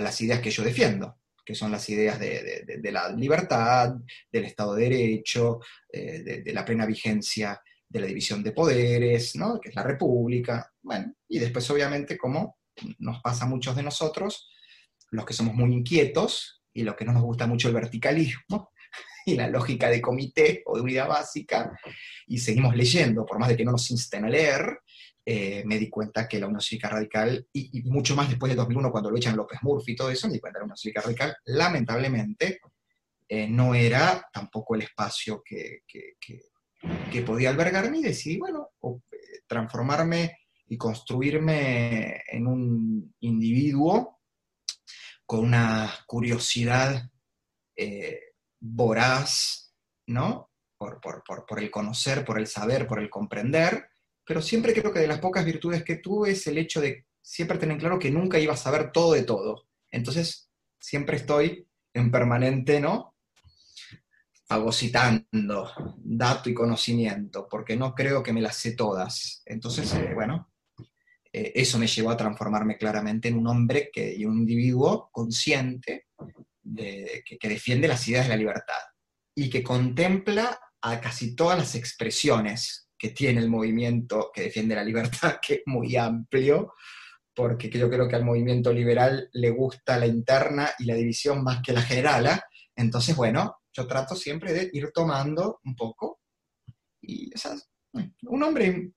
las 0.00 0.20
ideas 0.20 0.40
que 0.40 0.50
yo 0.50 0.62
defiendo. 0.62 1.18
que 1.44 1.54
son 1.54 1.70
las 1.70 1.88
ideas 1.88 2.18
de, 2.18 2.90
la 2.90 3.08
libertad, 3.10 3.94
del 4.32 4.44
Estado 4.44 4.74
de 4.74 4.82
Derecho, 4.88 5.60
eh, 5.92 6.42
de, 6.44 6.52
la 6.52 6.64
plena 6.64 6.86
vigencia 6.86 7.60
de 7.88 8.00
la 8.00 8.06
división 8.06 8.42
de 8.42 8.50
poderes, 8.50 9.36
¿no? 9.36 9.60
que 9.60 9.68
es 9.68 9.76
la 9.76 9.84
república, 9.84 10.72
bueno, 10.82 11.14
y 11.28 11.38
después 11.38 11.70
obviamente 11.70 12.18
como 12.18 12.58
nos 12.98 13.22
pasa 13.22 13.44
a 13.44 13.48
muchos 13.48 13.76
de 13.76 13.84
nosotros, 13.84 14.50
los 15.12 15.24
que 15.24 15.34
somos 15.34 15.54
muy 15.54 15.72
inquietos 15.72 16.62
y 16.72 16.82
los 16.82 16.96
que 16.96 17.04
no 17.04 17.12
nos 17.12 17.22
gusta 17.22 17.46
mucho 17.46 17.68
el 17.68 17.74
verticalismo 17.74 18.72
y 19.26 19.36
la 19.36 19.48
lógica 19.48 19.88
de 19.88 20.02
comité 20.02 20.62
o 20.66 20.76
de 20.76 20.82
unidad 20.82 21.08
básica, 21.08 21.78
y 22.26 22.38
seguimos 22.38 22.74
leyendo, 22.74 23.24
por 23.24 23.38
más 23.38 23.48
de 23.48 23.56
que 23.56 23.64
no 23.64 23.72
nos 23.72 23.90
insten 23.90 24.24
a 24.24 24.28
leer, 24.28 24.80
eh, 25.28 25.64
me 25.66 25.76
di 25.76 25.90
cuenta 25.90 26.28
que 26.28 26.38
la 26.38 26.46
Unión 26.46 26.60
Cívica 26.60 26.88
Radical, 26.88 27.48
y, 27.52 27.82
mucho 27.90 28.14
más 28.14 28.28
después 28.28 28.48
de 28.48 28.54
2001, 28.54 28.92
cuando 28.92 29.10
lo 29.10 29.16
echan 29.16 29.36
López 29.36 29.58
Murphy 29.60 29.92
y 29.92 29.96
todo 29.96 30.08
eso, 30.08 30.28
me 30.28 30.34
di 30.34 30.38
cuenta 30.38 30.58
que 30.58 30.60
la 30.60 30.66
Unión 30.66 30.76
Cívica 30.76 31.00
Radical, 31.00 31.36
lamentablemente, 31.46 32.60
eh, 33.28 33.48
no 33.48 33.74
era 33.74 34.24
tampoco 34.32 34.76
el 34.76 34.82
espacio 34.82 35.42
que, 35.44 35.80
que, 35.88 37.22
podía 37.22 37.50
albergarme 37.50 37.98
y 37.98 38.02
decidí, 38.02 38.36
bueno, 38.36 38.68
eh, 38.84 39.40
transformarme 39.48 40.38
y 40.68 40.76
construirme 40.76 42.22
en 42.28 42.46
un 42.46 43.14
individuo 43.18 44.20
con 45.24 45.40
una 45.40 45.92
curiosidad 46.06 47.10
voraz, 48.60 49.74
¿no? 50.06 50.52
Por, 50.78 51.00
por, 51.00 51.24
por, 51.24 51.58
el 51.58 51.70
conocer, 51.70 52.24
por 52.24 52.38
el 52.38 52.46
saber, 52.46 52.86
por 52.86 53.00
el 53.00 53.10
comprender, 53.10 53.88
pero 54.26 54.42
siempre 54.42 54.74
creo 54.74 54.92
que 54.92 54.98
de 54.98 55.06
las 55.06 55.20
pocas 55.20 55.44
virtudes 55.44 55.84
que 55.84 55.96
tuve 55.96 56.32
es 56.32 56.46
el 56.48 56.58
hecho 56.58 56.80
de 56.80 57.06
siempre 57.22 57.58
tener 57.58 57.78
claro 57.78 57.98
que 57.98 58.10
nunca 58.10 58.38
iba 58.38 58.54
a 58.54 58.56
saber 58.56 58.90
todo 58.90 59.12
de 59.12 59.22
todo. 59.22 59.68
Entonces, 59.90 60.50
siempre 60.80 61.16
estoy 61.16 61.66
en 61.94 62.10
permanente, 62.10 62.80
¿no? 62.80 63.14
Fagocitando 64.46 65.70
dato 65.98 66.50
y 66.50 66.54
conocimiento, 66.54 67.46
porque 67.48 67.76
no 67.76 67.94
creo 67.94 68.22
que 68.22 68.32
me 68.32 68.40
las 68.40 68.56
sé 68.56 68.72
todas. 68.72 69.42
Entonces, 69.46 69.94
eh, 69.94 70.12
bueno, 70.12 70.52
eh, 71.32 71.52
eso 71.54 71.78
me 71.78 71.86
llevó 71.86 72.10
a 72.10 72.16
transformarme 72.16 72.76
claramente 72.76 73.28
en 73.28 73.38
un 73.38 73.46
hombre 73.46 73.90
que, 73.92 74.12
y 74.12 74.24
un 74.24 74.38
individuo 74.38 75.08
consciente 75.12 76.08
de, 76.62 77.22
que, 77.24 77.38
que 77.38 77.48
defiende 77.48 77.86
las 77.86 78.06
ideas 78.08 78.26
de 78.26 78.30
la 78.30 78.36
libertad 78.36 78.82
y 79.36 79.48
que 79.48 79.62
contempla 79.62 80.58
a 80.80 81.00
casi 81.00 81.36
todas 81.36 81.58
las 81.58 81.74
expresiones 81.76 82.85
que 82.98 83.10
tiene 83.10 83.40
el 83.40 83.48
movimiento 83.48 84.30
que 84.32 84.42
defiende 84.42 84.74
la 84.74 84.84
libertad, 84.84 85.38
que 85.46 85.54
es 85.54 85.62
muy 85.66 85.96
amplio, 85.96 86.74
porque 87.34 87.68
yo 87.68 87.90
creo 87.90 88.08
que 88.08 88.16
al 88.16 88.24
movimiento 88.24 88.72
liberal 88.72 89.28
le 89.32 89.50
gusta 89.50 89.98
la 89.98 90.06
interna 90.06 90.70
y 90.78 90.86
la 90.86 90.94
división 90.94 91.44
más 91.44 91.60
que 91.62 91.72
la 91.72 91.82
general. 91.82 92.40
Entonces, 92.74 93.14
bueno, 93.14 93.58
yo 93.72 93.86
trato 93.86 94.14
siempre 94.14 94.54
de 94.54 94.70
ir 94.72 94.90
tomando 94.92 95.60
un 95.64 95.76
poco. 95.76 96.20
Y 97.02 97.30
esas, 97.34 97.70
un 97.92 98.42
hombre, 98.42 98.90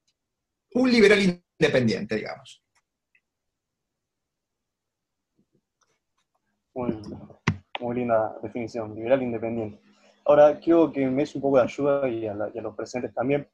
un 0.74 0.92
liberal 0.92 1.44
independiente, 1.60 2.16
digamos. 2.16 2.64
Muy, 6.74 7.94
linda 7.94 8.38
definición, 8.42 8.96
liberal 8.96 9.22
independiente. 9.22 9.82
Ahora, 10.26 10.58
quiero 10.60 10.92
que 10.94 11.06
me 11.08 11.24
des 11.24 11.36
un 11.36 11.42
poco 11.42 11.58
de 11.58 11.64
ayuda 11.64 12.08
y 12.08 12.26
a 12.26 12.34
los 12.34 12.76
presentes 12.76 13.14
también 13.14 13.50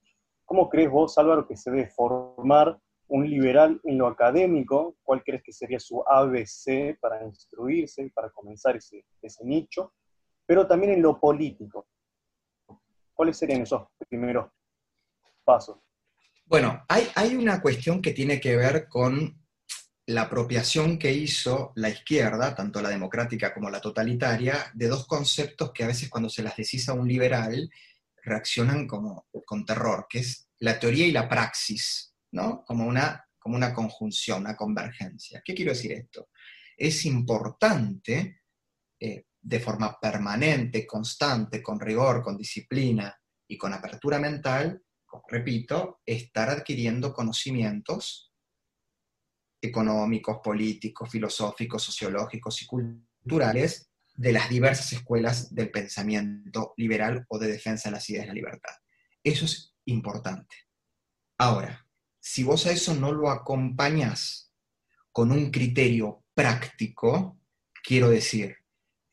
¿Cómo 0.46 0.70
crees 0.70 0.92
vos, 0.92 1.18
Álvaro, 1.18 1.48
que 1.48 1.58
se 1.58 1.72
debe 1.72 1.90
formar 1.90 2.80
un 3.08 3.30
liberal 3.30 3.82
en 3.84 3.98
lo 3.98 4.08
académico? 4.08 4.98
¿Cuál 5.04 5.24
crees 5.24 5.44
que 5.44 5.52
sería 5.52 5.80
su 5.80 6.04
ABC 6.08 7.00
para 7.00 7.26
instruirse, 7.26 8.12
para 8.14 8.30
comenzar 8.30 8.76
ese, 8.76 9.04
nicho? 9.44 9.94
Pero 10.46 10.68
también 10.68 10.94
en 10.94 11.02
lo 11.02 11.20
político. 11.20 11.88
¿Cuáles 13.14 13.38
serían 13.38 13.62
esos 13.62 13.88
primeros 14.08 14.52
pasos? 15.44 15.78
Bueno, 16.46 16.84
hay, 16.88 17.08
hay 17.16 17.36
una 17.36 17.60
cuestión 17.60 18.02
que 18.02 18.12
tiene 18.12 18.40
que 18.40 18.56
ver 18.56 18.88
con 18.88 19.44
la 20.08 20.24
apropiación 20.24 21.00
que 21.00 21.12
hizo 21.12 21.72
la 21.76 21.90
izquierda, 21.90 22.54
tanto 22.54 22.82
la 22.82 22.90
democrática 22.90 23.52
como 23.52 23.72
la 23.72 23.82
totalitaria, 23.82 24.72
de 24.76 24.88
dos 24.88 25.08
conceptos 25.08 25.72
que 25.72 25.84
a 25.84 25.88
veces 25.88 26.10
cuando 26.10 26.30
se 26.30 26.44
las 26.44 26.56
decís 26.56 26.88
a 26.88 26.94
un 26.94 27.08
liberal 27.08 27.70
reaccionan 28.26 28.88
como 28.88 29.28
con 29.46 29.66
terror, 29.66 30.08
que 30.10 30.20
es 30.20 30.50
la 30.60 30.80
teoría 30.80 31.06
y 31.06 31.12
la 31.12 31.30
praxis, 31.30 32.14
¿no? 32.32 32.64
Como 32.66 32.86
una, 32.86 33.24
como 33.40 33.56
una 33.56 33.74
conjunción, 33.74 34.42
una 34.42 34.56
convergencia. 34.56 35.42
¿Qué 35.46 35.54
quiero 35.54 35.72
decir 35.72 35.94
esto? 35.94 36.30
Es 36.76 37.06
importante, 37.06 38.42
eh, 39.00 39.26
de 39.42 39.60
forma 39.60 39.98
permanente, 40.00 40.86
constante, 40.86 41.62
con 41.62 41.80
rigor, 41.80 42.24
con 42.24 42.36
disciplina 42.36 43.16
y 43.48 43.58
con 43.58 43.74
apertura 43.74 44.20
mental, 44.20 44.82
repito, 45.28 46.02
estar 46.06 46.50
adquiriendo 46.50 47.14
conocimientos 47.14 48.34
económicos, 49.62 50.40
políticos, 50.44 51.10
filosóficos, 51.10 51.84
sociológicos 51.84 52.62
y 52.62 52.66
culturales 52.66 53.90
de 54.16 54.32
las 54.32 54.50
diversas 54.50 54.94
escuelas 54.94 55.54
del 55.54 55.72
pensamiento 55.72 56.74
liberal 56.78 57.26
o 57.28 57.38
de 57.38 57.48
defensa 57.48 57.90
de 57.90 57.96
las 57.96 58.10
ideas 58.10 58.24
de 58.24 58.28
la 58.30 58.34
libertad. 58.34 58.74
Eso 59.24 59.46
es 59.46 59.74
importante. 59.86 60.56
Ahora, 61.38 61.86
si 62.20 62.44
vos 62.44 62.66
a 62.66 62.72
eso 62.72 62.96
no 62.96 63.12
lo 63.12 63.30
acompañas 63.30 64.52
con 65.12 65.32
un 65.32 65.52
criterio 65.52 66.24
práctico, 66.34 67.40
quiero 67.84 68.10
decir, 68.10 68.58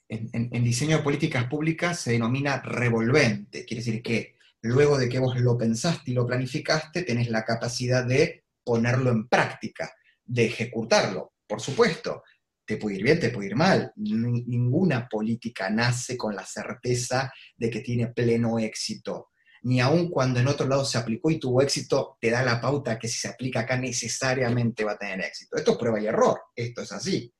en, 0.09 0.65
diseño 0.65 0.99
de 0.99 1.03
políticas 1.03 1.45
públicas 1.45 2.01
se 2.01 2.13
denomina 2.13 2.61
revolvente, 2.61 3.65
quiere 3.65 3.83
decir 3.83 4.03
que 4.03 4.37
luego 4.61 4.99
de 4.99 5.09
que 5.09 5.19
vos 5.19 5.39
lo 5.41 5.57
pensaste 5.57 6.11
y 6.11 6.15
lo 6.15 6.27
planificaste, 6.27 7.03
tenés 7.03 7.29
la 7.29 7.45
capacidad 7.45 8.05
de 8.05 8.45
ponerlo 8.65 9.11
en 9.11 9.29
práctica, 9.29 9.95
de 10.25 10.47
ejecutarlo, 10.47 11.33
por 11.47 11.61
supuesto, 11.61 12.23
te 12.73 12.79
puede 12.79 12.97
ir 12.97 13.03
bien, 13.03 13.21
te 13.21 13.31
puede 13.31 13.49
ir 13.49 13.57
mal. 13.57 13.93
Ninguna 13.97 15.07
política 15.07 15.69
nace 15.69 16.17
con 16.17 16.35
la 16.35 16.47
certeza 16.47 17.31
de 17.55 17.69
que 17.69 17.81
tiene 17.81 18.09
pleno 18.09 18.59
éxito. 18.59 19.29
Ni 19.65 19.79
aun 19.81 20.09
cuando 20.09 20.41
en 20.41 20.49
otro 20.49 20.67
lado 20.67 20.85
se 20.85 20.97
aplicó 20.97 21.31
y 21.31 21.39
tuvo 21.39 21.61
éxito, 21.61 22.17
te 22.19 22.31
da 22.31 22.43
la 22.43 22.61
pauta 22.61 22.99
que 22.99 23.09
si 23.09 23.19
se 23.19 23.29
aplica 23.29 23.61
acá 23.61 23.77
necesariamente 23.77 24.85
va 24.85 24.93
a 24.93 24.99
tener 24.99 25.21
éxito. 25.21 25.57
Esto 25.57 25.73
es 25.73 25.77
prueba 25.77 26.01
y 26.01 26.07
error, 26.07 26.41
esto 26.57 26.81
es 26.81 26.93
así. 26.93 27.33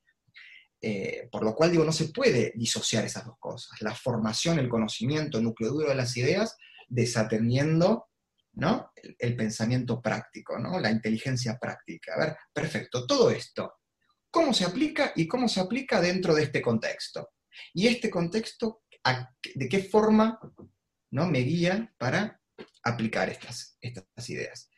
Eh, 0.79 1.27
por 1.31 1.43
lo 1.43 1.55
cual 1.55 1.71
digo, 1.71 1.83
no 1.83 1.91
se 1.91 2.09
puede 2.09 2.53
disociar 2.55 3.03
esas 3.03 3.25
dos 3.25 3.35
cosas. 3.39 3.81
La 3.81 3.95
formación, 3.95 4.59
el 4.59 4.69
conocimiento, 4.69 5.39
el 5.39 5.45
núcleo 5.45 5.71
duro 5.71 5.89
de 5.89 5.95
las 5.95 6.15
ideas, 6.15 6.57
desatendiendo 6.87 8.05
¿no? 8.53 8.91
el, 8.95 9.15
el 9.17 9.35
pensamiento 9.35 9.99
práctico, 9.99 10.59
¿no? 10.59 10.79
la 10.79 10.91
inteligencia 10.91 11.57
práctica. 11.59 12.13
A 12.13 12.19
ver, 12.19 12.37
perfecto, 12.53 13.07
todo 13.07 13.31
esto 13.31 13.73
cómo 14.33 14.51
se 14.51 14.65
aplica 14.65 15.13
y 15.15 15.27
cómo 15.27 15.47
se 15.47 15.59
aplica 15.59 16.01
dentro 16.01 16.33
de 16.33 16.43
este 16.43 16.59
contexto. 16.59 17.33
Y 17.71 17.85
este 17.85 18.09
contexto, 18.09 18.81
¿de 19.53 19.69
qué 19.69 19.83
forma 19.83 20.39
¿no? 21.11 21.27
me 21.27 21.39
guía 21.39 21.93
para 21.99 22.41
aplicar 22.83 23.29
estas, 23.29 23.77
estas 23.79 24.29
ideas? 24.29 24.71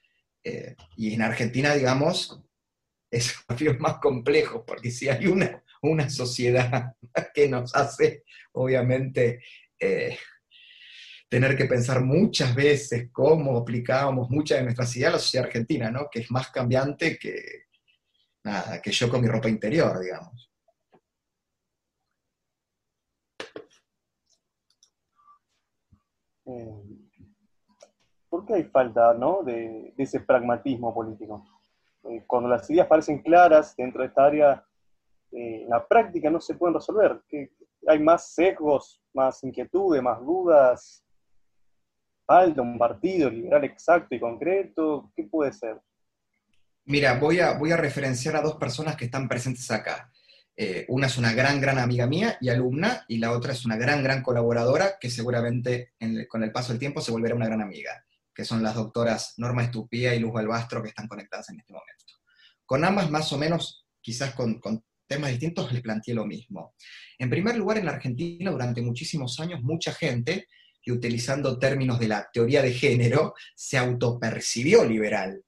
Eh, 0.44 0.76
y 0.98 1.14
en 1.14 1.22
Argentina, 1.22 1.74
digamos, 1.74 2.38
es 3.10 3.34
más 3.80 4.00
complejo, 4.00 4.66
porque 4.66 4.92
si 4.92 5.08
hay 5.08 5.28
una, 5.28 5.64
una 5.82 6.10
sociedad 6.10 6.94
que 7.34 7.48
nos 7.48 7.74
hace, 7.76 8.26
obviamente, 8.52 9.42
eh, 9.80 10.18
tener 11.30 11.56
que 11.56 11.66
pensar 11.66 12.02
muchas 12.02 12.54
veces 12.54 13.08
cómo 13.10 13.58
aplicábamos 13.58 14.30
muchas 14.30 14.58
de 14.58 14.66
nuestras 14.66 14.94
ideas, 14.98 15.14
la 15.14 15.20
sociedad 15.20 15.48
argentina, 15.48 15.90
¿no? 15.90 16.10
que 16.12 16.20
es 16.20 16.30
más 16.30 16.50
cambiante 16.50 17.18
que, 17.18 17.65
nada, 18.46 18.80
que 18.82 18.92
yo 18.92 19.10
con 19.10 19.22
mi 19.22 19.28
ropa 19.28 19.50
interior, 19.50 20.00
digamos. 20.00 20.52
Eh, 26.46 26.84
¿Por 28.30 28.46
qué 28.46 28.54
hay 28.54 28.64
falta 28.66 29.14
¿no? 29.16 29.42
de, 29.42 29.94
ese 29.98 30.20
pragmatismo 30.20 30.94
político? 30.94 31.44
Eh, 32.04 32.24
cuando 32.28 32.48
las 32.48 32.70
ideas 32.70 32.88
parecen 32.88 33.24
claras 33.24 33.76
dentro 33.76 34.02
de 34.02 34.08
esta 34.10 34.26
área, 34.26 34.64
eh, 35.32 35.66
la 35.68 35.86
práctica 35.86 36.30
no 36.30 36.40
se 36.40 36.54
pueden 36.54 36.76
resolver. 36.76 37.20
hay 37.88 38.00
más 38.00 38.30
sesgos, 38.34 39.02
más 39.12 39.44
inquietudes, 39.44 40.04
más 40.04 40.24
dudas. 40.24 41.04
Falta 42.28 42.62
un 42.62 42.78
partido 42.78 43.30
liberal 43.30 43.64
exacto 43.64 44.14
y 44.14 44.20
concreto. 44.20 45.12
¿Qué 45.16 45.24
puede 45.24 45.52
ser? 45.52 45.82
Mira, 46.88 47.18
voy 47.18 47.40
a, 47.40 47.54
voy 47.54 47.72
a 47.72 47.78
referenciar 47.78 48.36
a 48.36 48.42
dos 48.42 48.58
personas 48.58 48.96
que 48.96 49.06
están 49.06 49.28
presentes 49.28 49.72
acá. 49.72 50.12
Eh, 50.56 50.86
una 50.88 51.08
es 51.08 51.18
una 51.18 51.34
gran, 51.34 51.60
gran 51.60 51.80
amiga 51.80 52.06
mía 52.06 52.38
y 52.40 52.50
alumna, 52.50 53.04
y 53.08 53.18
la 53.18 53.32
otra 53.32 53.54
es 53.54 53.66
una 53.66 53.76
gran, 53.76 54.04
gran 54.04 54.22
colaboradora 54.22 54.98
que 55.00 55.10
seguramente 55.10 55.94
con 56.30 56.44
el 56.44 56.52
paso 56.52 56.72
del 56.72 56.80
tiempo 56.80 57.02
se 57.02 57.12
volverá 57.12 57.34
una 57.34 57.48
gran 57.48 57.62
amiga, 57.62 58.06
que 58.34 58.46
son 58.46 58.62
las 58.62 58.76
doctoras 58.76 59.34
Norma 59.38 59.64
Estupía 59.64 60.14
y 60.14 60.20
Luz 60.20 60.32
Balbastro 60.32 60.84
que 60.84 60.90
están 60.90 61.08
conectadas 61.08 61.50
en 61.50 61.60
este 61.60 61.74
momento. 61.74 62.06
Con 62.66 62.86
ambas, 62.86 63.10
más 63.10 63.34
o 63.34 63.38
menos, 63.40 63.86
quizás 64.00 64.36
con, 64.36 64.62
temas 65.08 65.32
distintos, 65.32 65.72
les 65.72 65.82
planteé 65.82 66.14
lo 66.14 66.26
mismo. 66.26 66.76
En 67.18 67.30
primer 67.30 67.56
lugar, 67.58 67.80
en 67.80 67.86
la 67.86 67.92
Argentina, 67.94 68.52
durante 68.52 68.82
muchísimos 68.82 69.40
años, 69.40 69.62
mucha 69.62 69.92
gente, 69.92 70.48
utilizando 70.88 71.58
términos 71.58 72.00
de 72.00 72.08
la 72.08 72.30
teoría 72.32 72.62
de 72.62 72.74
género, 72.74 73.34
se 73.56 73.78
autopercibió 73.78 74.86
liberal 74.86 75.45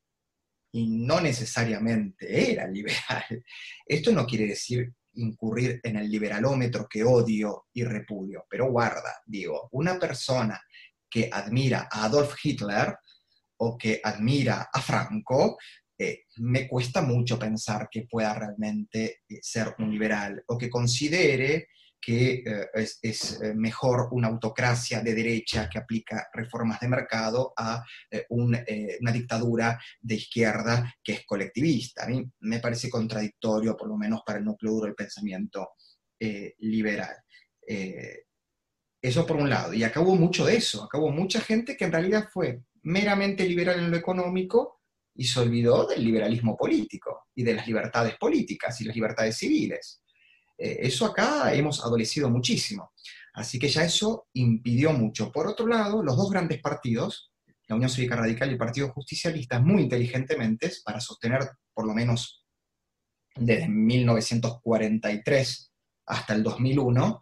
y 0.71 0.87
no 0.87 1.21
necesariamente 1.21 2.51
era 2.51 2.67
liberal. 2.67 3.23
Esto 3.85 4.11
no 4.11 4.25
quiere 4.25 4.47
decir 4.47 4.93
incurrir 5.13 5.79
en 5.83 5.95
el 5.97 6.09
liberalómetro 6.09 6.87
que 6.87 7.03
odio 7.03 7.65
y 7.73 7.83
repudio, 7.83 8.45
pero 8.49 8.71
guarda, 8.71 9.21
digo, 9.25 9.67
una 9.71 9.97
persona 9.97 10.61
que 11.09 11.29
admira 11.31 11.87
a 11.91 12.05
Adolf 12.05 12.35
Hitler 12.43 12.95
o 13.57 13.77
que 13.77 13.99
admira 14.03 14.69
a 14.71 14.81
Franco, 14.81 15.57
eh, 15.97 16.25
me 16.37 16.67
cuesta 16.67 17.01
mucho 17.01 17.39
pensar 17.39 17.87
que 17.89 18.03
pueda 18.03 18.33
realmente 18.33 19.21
eh, 19.27 19.39
ser 19.41 19.73
un 19.79 19.89
liberal 19.89 20.43
o 20.47 20.57
que 20.57 20.69
considere 20.69 21.69
que 22.07 22.35
eh, 22.35 22.69
es, 23.01 23.41
eh, 23.41 23.53
mejor 23.53 24.07
una 24.11 24.29
autocracia 24.29 25.01
de 25.01 25.13
derecha 25.13 25.67
que 25.69 25.77
aplica 25.77 26.29
reformas 26.31 26.79
de 26.79 26.87
mercado 26.87 27.51
a 27.57 27.83
eh, 28.09 28.25
una 28.29 29.11
dictadura 29.11 29.77
de 29.99 30.15
izquierda 30.15 30.95
que 31.03 31.11
es 31.11 31.25
colectivista. 31.25 32.05
A 32.05 32.07
mí 32.07 32.25
me 32.39 32.61
parece 32.61 32.89
contradictorio, 32.89 33.75
por 33.75 33.89
lo 33.89 33.97
menos 33.97 34.21
para 34.25 34.39
el 34.39 34.45
núcleo 34.45 34.71
duro 34.71 34.85
del 34.85 34.95
pensamiento 34.95 35.71
liberal. 36.59 37.13
eso 39.01 39.25
por 39.25 39.35
un 39.35 39.49
lado. 39.49 39.73
Y 39.73 39.83
acabó 39.83 40.15
mucho 40.15 40.45
de 40.45 40.55
eso. 40.55 40.85
Acabó 40.85 41.11
mucha 41.11 41.41
gente 41.41 41.75
que 41.75 41.83
en 41.83 41.91
realidad 41.91 42.29
fue 42.31 42.61
meramente 42.83 43.45
liberal 43.45 43.79
en 43.79 43.91
lo 43.91 43.97
económico 43.97 44.79
y 45.13 45.25
se 45.25 45.41
olvidó 45.41 45.85
del 45.85 46.05
liberalismo 46.05 46.55
político 46.55 47.25
y 47.35 47.43
de 47.43 47.55
las 47.55 47.67
libertades 47.67 48.15
políticas 48.17 48.79
y 48.79 48.85
las 48.85 48.95
libertades 48.95 49.37
civiles. 49.37 50.01
Eh, 50.57 50.79
eso 50.81 51.05
acá 51.05 51.53
hemos 51.53 51.83
adolecido 51.83 52.29
muchísimo. 52.29 52.91
Así 53.33 53.59
que 53.59 53.69
ya 53.69 53.83
eso 53.83 54.27
impidió 54.33 54.91
mucho. 54.93 55.31
Por 55.31 55.47
otro 55.47 55.67
lado, 55.67 56.01
los 56.01 56.17
dos 56.17 56.31
grandes 56.31 56.59
partidos, 56.59 57.31
la 57.67 57.75
Unión 57.75 57.89
Cívica 57.89 58.15
Radical 58.15 58.49
y 58.49 58.53
el 58.53 58.57
Partido 58.57 58.89
Justicialista, 58.89 59.59
muy 59.59 59.83
inteligentemente, 59.83 60.71
para 60.83 60.99
sostener 60.99 61.41
por 61.73 61.85
lo 61.85 61.93
menos 61.93 62.43
desde 63.35 63.67
1943 63.67 65.71
hasta 66.07 66.33
el 66.33 66.41
2001, 66.41 67.21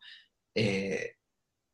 eh, 0.55 1.15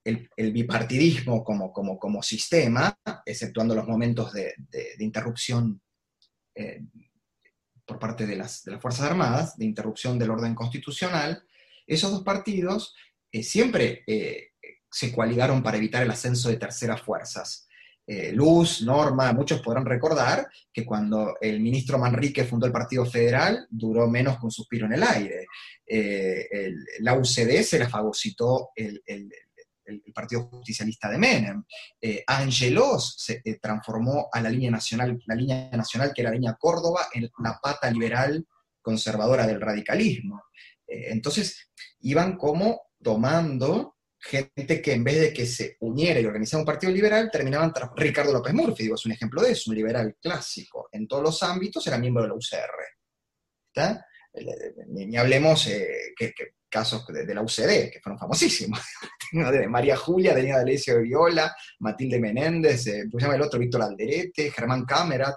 el, 0.03 0.51
bipartidismo 0.51 1.44
como, 1.44 1.72
como, 1.72 2.00
como, 2.00 2.24
sistema, 2.24 2.98
exceptuando 3.25 3.75
los 3.75 3.88
momentos 3.88 4.34
de, 4.34 4.56
interrupción 4.98 5.80
eh, 6.56 6.82
por 7.86 8.00
parte 8.00 8.25
de 8.25 8.36
las, 8.36 8.63
de 8.63 8.72
las, 8.72 8.82
Fuerzas 8.82 9.12
Armadas, 9.12 9.58
de 9.58 9.65
interrupción 9.65 10.18
del 10.18 10.32
orden 10.32 10.56
constitucional, 10.56 11.44
esos 11.88 12.11
dos 12.11 12.23
partidos 12.23 12.95
eh, 13.31 13.43
siempre 13.43 14.03
eh, 14.07 14.50
se 14.89 15.13
coaligaron 15.13 15.63
para 15.63 15.77
evitar 15.77 16.03
el 16.03 16.11
ascenso 16.11 16.50
de 16.50 16.57
terceras 16.57 17.01
fuerzas. 17.01 17.67
Eh, 18.05 18.33
Luz, 18.33 18.81
Norma, 18.81 19.31
muchos 19.31 19.61
podrán 19.61 19.85
recordar 19.85 20.50
que 20.73 20.85
cuando 20.85 21.38
el 21.39 21.61
ministro 21.61 21.97
Manrique 21.97 22.43
fundó 22.43 22.65
el 22.65 22.73
Partido 22.73 23.05
Federal, 23.05 23.67
duró 23.69 24.09
menos 24.09 24.38
que 24.38 24.45
un 24.45 24.51
suspiro 24.51 24.85
en 24.85 24.93
el 24.93 25.03
aire. 25.03 25.45
la 27.00 27.13
UCD 27.13 27.61
se 27.63 27.79
la 27.79 27.89
fagocitó 27.89 28.71
el, 28.75 29.01
Partido 30.13 30.43
Justicialista 30.43 31.09
de 31.09 31.17
Menem. 31.17 31.63
Angelos 32.27 33.15
se 33.17 33.41
transformó 33.61 34.29
a 34.31 34.41
la 34.41 34.50
línea 34.50 34.71
nacional, 34.71 35.21
la 35.25 35.35
línea 35.35 35.69
nacional 35.71 36.12
que 36.13 36.21
era 36.21 36.32
la 36.32 36.36
línea 36.36 36.58
Córdoba, 36.60 37.08
en 37.13 37.29
la 37.43 37.60
pata 37.62 37.91
liberal 37.91 38.45
conservadora 38.82 39.45
del 39.45 39.62
radicalismo. 39.62 40.41
Eh, 40.91 41.12
entonces, 41.12 41.70
iban 42.01 42.37
como 42.37 42.81
tomando 43.01 43.95
gente 44.21 44.81
que 44.81 44.93
en 44.93 45.03
vez 45.03 45.19
de 45.19 45.33
que 45.33 45.45
se 45.45 45.77
uniera 45.79 46.19
y 46.19 46.25
organizara 46.25 46.61
un 46.61 46.65
partido 46.65 46.93
liberal, 46.93 47.29
terminaban 47.31 47.73
tras 47.73 47.89
Ricardo 47.95 48.31
López 48.31 48.53
Murphy, 48.53 48.83
digo, 48.83 48.95
es 48.95 49.05
un 49.05 49.13
ejemplo 49.13 49.41
de 49.41 49.51
eso, 49.51 49.71
un 49.71 49.75
liberal 49.75 50.15
clásico. 50.21 50.89
En 50.91 51.07
todos 51.07 51.23
los 51.23 51.41
ámbitos 51.43 51.85
era 51.87 51.97
miembro 51.97 52.23
de 52.23 52.29
la 52.29 52.35
UCR. 52.35 52.71
¿Está? 53.73 54.05
Eh, 54.33 54.45
ni, 54.87 55.17
hablemos 55.17 55.67
eh, 55.67 56.13
casos 56.69 57.05
de, 57.07 57.33
la 57.33 57.41
UCD, 57.41 57.91
que 57.91 57.99
fueron 58.01 58.19
famosísimos. 58.19 58.79
María 59.69 59.97
Julia, 59.97 60.33
Daniela 60.33 60.59
D'Alessio 60.59 60.95
de 60.95 61.01
Viola, 61.01 61.55
Matilde 61.79 62.19
Menéndez, 62.19 62.87
eh, 62.87 63.03
se 63.11 63.19
llama 63.19 63.35
el 63.35 63.41
otro? 63.41 63.59
Víctor 63.59 63.81
Alderete, 63.81 64.51
Germán 64.51 64.85
Cámara, 64.85 65.35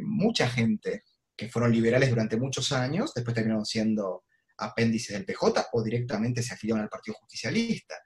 mucha 0.00 0.48
gente 0.48 1.04
que 1.36 1.48
fueron 1.48 1.70
liberales 1.70 2.10
durante 2.10 2.36
muchos 2.36 2.72
años, 2.72 3.12
después 3.14 3.36
terminaron 3.36 3.64
siendo 3.64 4.24
apéndice 4.58 5.12
del 5.12 5.24
PJ 5.24 5.68
o 5.72 5.82
directamente 5.82 6.42
se 6.42 6.54
afiliaron 6.54 6.82
al 6.82 6.88
Partido 6.88 7.16
Justicialista. 7.20 7.96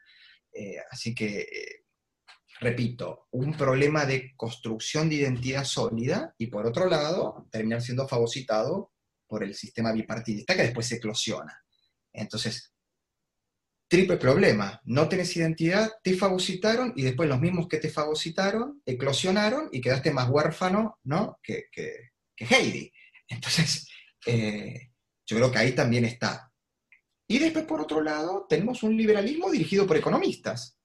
Eh, 0.52 0.76
así 0.90 1.14
que, 1.14 1.40
eh, 1.40 1.84
repito, 2.60 3.28
un 3.32 3.56
problema 3.56 4.04
de 4.04 4.32
construcción 4.36 5.08
de 5.08 5.16
identidad 5.16 5.64
sólida 5.64 6.34
y 6.38 6.48
por 6.48 6.66
otro 6.66 6.88
lado, 6.88 7.48
terminar 7.50 7.82
siendo 7.82 8.08
fagocitado 8.08 8.92
por 9.26 9.44
el 9.44 9.54
sistema 9.54 9.92
bipartidista 9.92 10.56
que 10.56 10.62
después 10.62 10.86
se 10.86 10.96
eclosiona. 10.96 11.62
Entonces, 12.12 12.72
triple 13.90 14.16
problema, 14.18 14.80
no 14.84 15.08
tenés 15.08 15.36
identidad, 15.36 15.90
te 16.02 16.16
fagocitaron 16.16 16.92
y 16.96 17.02
después 17.02 17.28
los 17.28 17.40
mismos 17.40 17.66
que 17.68 17.78
te 17.78 17.90
fagocitaron 17.90 18.80
eclosionaron 18.86 19.68
y 19.72 19.80
quedaste 19.80 20.12
más 20.12 20.28
huérfano 20.28 20.98
¿no? 21.04 21.38
que, 21.42 21.64
que, 21.72 22.10
Heidi. 22.36 22.92
Entonces, 23.28 23.88
eh, 24.26 24.89
yo 25.30 25.36
creo 25.36 25.52
que 25.52 25.58
ahí 25.58 25.72
también 25.72 26.04
está. 26.04 26.52
Y 27.28 27.38
después, 27.38 27.64
por 27.64 27.80
otro 27.80 28.00
lado, 28.00 28.46
tenemos 28.48 28.82
un 28.82 28.96
liberalismo 28.96 29.48
dirigido 29.48 29.86
por 29.86 29.96
economistas, 29.96 30.76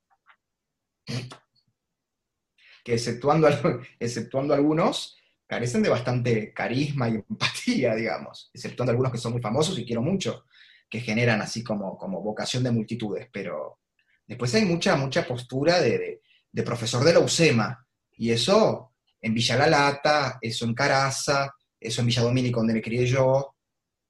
que 2.84 2.94
exceptuando, 2.94 3.50
exceptuando 4.00 4.54
algunos, 4.54 5.18
carecen 5.48 5.82
de 5.82 5.90
bastante 5.90 6.54
carisma 6.54 7.10
y 7.10 7.16
empatía, 7.16 7.96
digamos, 7.96 8.52
exceptuando 8.54 8.92
algunos 8.92 9.12
que 9.12 9.18
son 9.18 9.32
muy 9.32 9.42
famosos 9.42 9.80
y 9.80 9.86
quiero 9.86 10.04
mucho, 10.04 10.46
que 10.88 11.00
generan 11.02 11.42
así 11.42 11.64
como, 11.64 11.98
como 11.98 12.22
vocación 12.22 12.62
de 12.62 12.70
multitudes, 12.70 13.28
pero 13.34 13.80
después 14.28 14.54
hay 14.54 14.66
mucha, 14.66 14.96
mucha 14.96 15.26
postura 15.26 15.82
de, 15.82 16.22
profesor 16.64 17.04
de 17.04 17.14
la 17.14 17.20
UCEMA, 17.22 17.84
y 18.18 18.30
eso 18.30 18.94
en 19.20 19.34
Villa 19.34 19.58
La 19.58 19.68
Lata, 19.68 20.38
eso 20.40 20.66
en 20.66 20.76
Caraza, 20.76 21.56
eso 21.80 22.02
en 22.02 22.08
Villa 22.08 22.22
Domínico, 22.22 22.60
donde 22.60 22.76
me 22.76 22.84
crié 22.84 23.08
yo, 23.08 23.55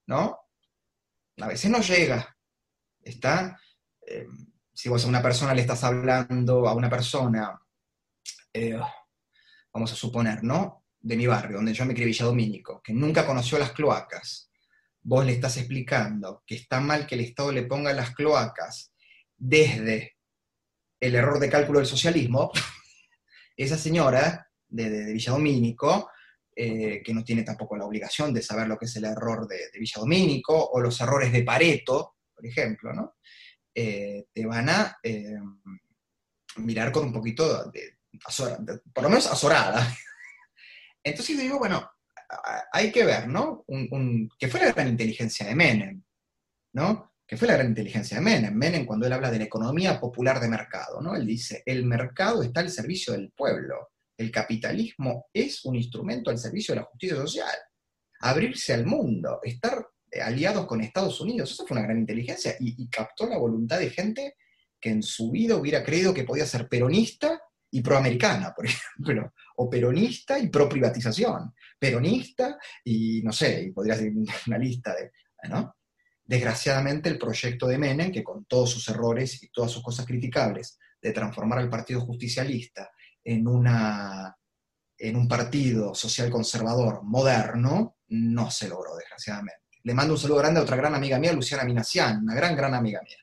¿no? 0.06 0.38
A 1.38 1.46
veces 1.48 1.70
no 1.70 1.80
llega. 1.80 2.36
Está, 3.02 3.60
eh, 4.06 4.26
si 4.72 4.88
vos 4.88 5.04
a 5.04 5.08
una 5.08 5.22
persona 5.22 5.54
le 5.54 5.60
estás 5.60 5.84
hablando, 5.84 6.68
a 6.68 6.74
una 6.74 6.90
persona, 6.90 7.60
eh, 8.52 8.78
vamos 9.72 9.92
a 9.92 9.96
suponer, 9.96 10.42
¿no? 10.42 10.84
De 10.98 11.16
mi 11.16 11.26
barrio, 11.26 11.56
donde 11.56 11.74
yo 11.74 11.84
me 11.84 11.94
crié 11.94 12.06
Villa 12.06 12.24
Domínico, 12.24 12.82
que 12.82 12.92
nunca 12.92 13.26
conoció 13.26 13.58
las 13.58 13.72
cloacas, 13.72 14.50
vos 15.02 15.24
le 15.24 15.32
estás 15.32 15.56
explicando 15.56 16.42
que 16.46 16.56
está 16.56 16.80
mal 16.80 17.06
que 17.06 17.14
el 17.14 17.20
Estado 17.20 17.52
le 17.52 17.62
ponga 17.62 17.92
las 17.92 18.12
cloacas 18.12 18.92
desde 19.36 20.16
el 20.98 21.14
error 21.14 21.38
de 21.38 21.50
cálculo 21.50 21.78
del 21.78 21.86
socialismo, 21.86 22.50
esa 23.56 23.78
señora 23.78 24.50
de, 24.68 24.90
de, 24.90 25.12
Villa 25.12 25.32
eh, 26.58 27.02
que 27.04 27.12
no 27.12 27.22
tiene 27.22 27.42
tampoco 27.42 27.76
la 27.76 27.84
obligación 27.84 28.32
de 28.32 28.40
saber 28.40 28.66
lo 28.66 28.78
que 28.78 28.86
es 28.86 28.96
el 28.96 29.04
error 29.04 29.46
de, 29.46 29.68
de 29.70 29.78
Villadomínico 29.78 30.70
o 30.70 30.80
los 30.80 30.98
errores 31.02 31.30
de 31.30 31.42
Pareto, 31.42 32.16
por 32.34 32.46
ejemplo, 32.46 32.94
¿no? 32.94 33.16
Eh, 33.74 34.24
te 34.32 34.46
van 34.46 34.70
a 34.70 34.96
eh, 35.02 35.36
mirar 36.56 36.90
con 36.90 37.04
un 37.04 37.12
poquito 37.12 37.70
de, 37.70 37.98
por 38.94 39.02
lo 39.02 39.10
menos 39.10 39.26
azorada. 39.26 39.86
Entonces 41.04 41.38
digo, 41.38 41.58
bueno, 41.58 41.90
hay 42.72 42.90
que 42.90 43.04
ver, 43.04 43.28
¿no? 43.28 43.62
Un, 43.66 44.30
que 44.38 44.48
fue 44.48 44.60
la 44.60 44.72
gran 44.72 44.88
inteligencia 44.88 45.46
de 45.46 45.54
Menem, 45.54 46.02
¿no? 46.72 47.12
Que 47.26 47.36
fue 47.36 47.48
la 47.48 47.54
gran 47.56 47.66
inteligencia 47.66 48.16
de 48.16 48.22
Menem. 48.22 48.54
Menem 48.54 48.86
cuando 48.86 49.06
él 49.06 49.12
habla 49.12 49.30
de 49.30 49.40
la 49.40 49.44
economía 49.44 50.00
popular 50.00 50.40
de 50.40 50.48
mercado, 50.48 51.02
¿no? 51.02 51.14
Él 51.14 51.26
dice, 51.26 51.62
el 51.66 51.84
mercado 51.84 52.42
está 52.42 52.60
al 52.60 52.70
servicio 52.70 53.12
del 53.12 53.30
pueblo 53.32 53.90
el 54.16 54.30
capitalismo 54.30 55.26
es 55.32 55.64
un 55.64 55.76
instrumento 55.76 56.30
al 56.30 56.38
servicio 56.38 56.74
de 56.74 56.80
la 56.80 56.86
justicia 56.86 57.16
social. 57.16 57.56
Abrirse 58.20 58.72
al 58.72 58.86
mundo, 58.86 59.40
estar 59.42 59.86
eh, 60.10 60.20
aliados 60.20 60.66
con 60.66 60.80
Estados 60.80 61.20
Unidos, 61.20 61.52
eso 61.52 61.66
fue 61.66 61.76
una 61.76 61.86
gran 61.86 61.98
inteligencia 61.98 62.56
y, 62.58 62.88
captó 62.88 63.26
la 63.26 63.38
voluntad 63.38 63.78
de 63.78 63.90
gente 63.90 64.36
que 64.80 64.90
en 64.90 65.02
su 65.02 65.30
vida 65.30 65.56
hubiera 65.56 65.84
creído 65.84 66.14
que 66.14 66.24
podía 66.24 66.46
ser 66.46 66.68
peronista 66.68 67.40
y 67.70 67.82
proamericana, 67.82 68.54
por 68.54 68.66
ejemplo, 68.66 69.32
o 69.56 69.68
peronista 69.68 70.38
y 70.38 70.48
pro 70.48 70.68
privatización, 70.68 71.54
peronista 71.78 72.58
y 72.84 73.20
no 73.22 73.32
sé, 73.32 73.64
y 73.64 73.72
podría 73.72 73.96
ser 73.96 74.12
una 74.46 74.58
lista 74.58 74.94
de, 74.94 75.10
¿no? 75.48 75.76
Desgraciadamente 76.24 77.08
el 77.08 77.18
proyecto 77.18 77.68
de 77.68 77.78
Menem, 77.78 78.10
que 78.10 78.24
con 78.24 78.46
todos 78.46 78.70
sus 78.70 78.88
errores 78.88 79.40
y 79.42 79.48
todas 79.50 79.70
sus 79.70 79.82
cosas 79.82 80.06
criticables, 80.06 80.78
de 81.00 81.12
transformar 81.12 81.60
al 81.60 81.70
Partido 81.70 82.00
Justicialista 82.00 82.90
en, 83.26 83.48
una, 83.48 84.38
en 84.96 85.16
un 85.16 85.26
partido 85.26 85.94
social 85.94 86.30
conservador 86.30 87.02
moderno, 87.02 87.96
no 88.08 88.50
se 88.52 88.68
logró, 88.68 88.94
desgraciadamente. 88.94 89.62
Le 89.82 89.94
mando 89.94 90.14
un 90.14 90.20
saludo 90.20 90.38
grande 90.38 90.60
a 90.60 90.62
otra 90.62 90.76
gran 90.76 90.94
amiga 90.94 91.18
mía, 91.18 91.32
Luciana 91.32 91.64
Minacián, 91.64 92.22
una 92.22 92.34
gran, 92.34 92.54
gran 92.54 92.72
amiga 92.72 93.00
mía. 93.02 93.18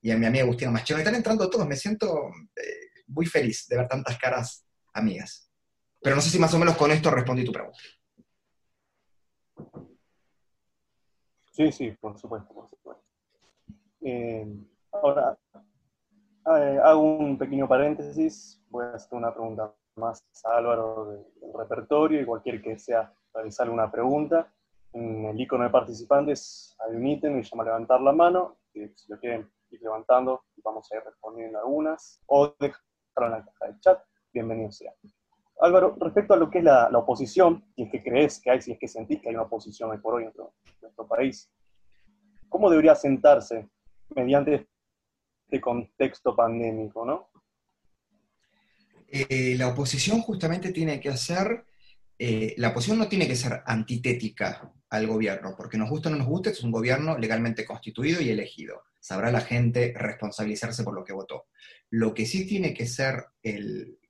Y 0.00 0.12
a 0.12 0.16
mi 0.16 0.26
amiga 0.26 0.44
Agustina 0.44 0.70
Machero. 0.70 0.98
Están 0.98 1.16
entrando 1.16 1.50
todos, 1.50 1.66
me 1.66 1.76
siento 1.76 2.28
eh, 2.56 3.02
muy 3.08 3.26
feliz 3.26 3.66
de 3.66 3.78
ver 3.78 3.88
tantas 3.88 4.16
caras 4.16 4.64
amigas. 4.94 5.50
Pero 6.00 6.14
no 6.14 6.22
sé 6.22 6.30
si 6.30 6.38
más 6.38 6.54
o 6.54 6.58
menos 6.58 6.76
con 6.76 6.92
esto 6.92 7.10
respondí 7.10 7.44
tu 7.44 7.52
pregunta. 7.52 7.78
Sí, 11.50 11.70
sí, 11.72 11.90
por 12.00 12.16
supuesto, 12.16 12.54
por 12.54 12.70
supuesto. 12.70 13.04
Eh, 14.02 14.46
ahora, 14.92 15.36
eh, 16.46 16.80
hago 16.82 17.00
un 17.00 17.38
pequeño 17.38 17.68
paréntesis, 17.68 18.62
voy 18.68 18.84
a 18.84 18.94
hacer 18.94 19.16
una 19.16 19.32
pregunta 19.32 19.74
más 19.96 20.24
a 20.44 20.56
Álvaro 20.56 21.06
del 21.06 21.52
repertorio 21.56 22.20
y 22.20 22.24
cualquier 22.24 22.62
que 22.62 22.78
sea 22.78 23.12
realizar 23.32 23.68
una 23.70 23.90
pregunta. 23.90 24.52
En 24.92 25.24
el 25.24 25.40
icono 25.40 25.64
de 25.64 25.70
participantes 25.70 26.76
hay 26.80 26.96
un 26.96 27.06
ítem 27.06 27.36
que 27.36 27.44
se 27.44 27.50
llama 27.50 27.64
levantar 27.64 28.00
la 28.00 28.12
mano, 28.12 28.58
si 28.72 28.90
lo 29.08 29.18
quieren 29.18 29.50
ir 29.70 29.80
levantando, 29.82 30.44
vamos 30.62 30.90
a 30.90 30.96
ir 30.96 31.02
respondiendo 31.04 31.58
algunas, 31.58 32.20
o 32.26 32.54
dejarlo 32.58 32.82
en 33.16 33.30
la 33.30 33.44
caja 33.44 33.72
de 33.72 33.80
chat, 33.80 34.02
bienvenido 34.32 34.70
sea. 34.70 34.92
Álvaro, 35.60 35.96
respecto 36.00 36.34
a 36.34 36.36
lo 36.36 36.50
que 36.50 36.58
es 36.58 36.64
la, 36.64 36.88
oposición, 36.92 37.64
si 37.74 37.82
es 37.82 37.90
que 37.90 38.02
crees 38.02 38.40
que 38.40 38.50
hay, 38.50 38.60
si 38.60 38.72
es 38.72 38.78
que 38.78 38.88
sentís 38.88 39.20
que 39.20 39.28
hay 39.28 39.34
una 39.34 39.44
oposición 39.44 39.90
hoy 39.90 39.98
por 39.98 40.14
hoy 40.14 40.24
en 40.24 40.32
nuestro, 40.80 41.06
país, 41.06 41.50
¿cómo 42.48 42.68
debería 42.68 42.94
sentarse 42.94 43.68
mediante 44.14 44.68
este 45.52 45.60
contexto 45.60 46.34
pandémico, 46.34 47.04
no? 47.04 47.28
Eh, 49.06 49.54
la 49.58 49.68
oposición 49.68 50.22
justamente 50.22 50.72
tiene 50.72 50.98
que 50.98 51.10
hacer, 51.10 51.66
eh, 52.18 52.54
la 52.56 52.70
oposición 52.70 52.98
no 52.98 53.06
tiene 53.06 53.28
que 53.28 53.36
ser 53.36 53.62
antitética 53.66 54.72
al 54.88 55.06
gobierno, 55.06 55.54
porque 55.54 55.76
nos 55.76 55.90
gusta 55.90 56.08
o 56.08 56.12
no 56.12 56.16
nos 56.16 56.26
gusta, 56.26 56.48
es 56.48 56.62
un 56.62 56.70
gobierno 56.70 57.18
legalmente 57.18 57.66
constituido 57.66 58.22
y 58.22 58.30
elegido. 58.30 58.82
Sabrá 58.98 59.30
la 59.30 59.42
gente 59.42 59.92
responsabilizarse 59.94 60.84
por 60.84 60.94
lo 60.94 61.04
que 61.04 61.12
votó. 61.12 61.44
Lo 61.90 62.14
que 62.14 62.24
sí 62.24 62.46
tiene 62.46 62.72
que 62.72 62.86
ser 62.86 63.26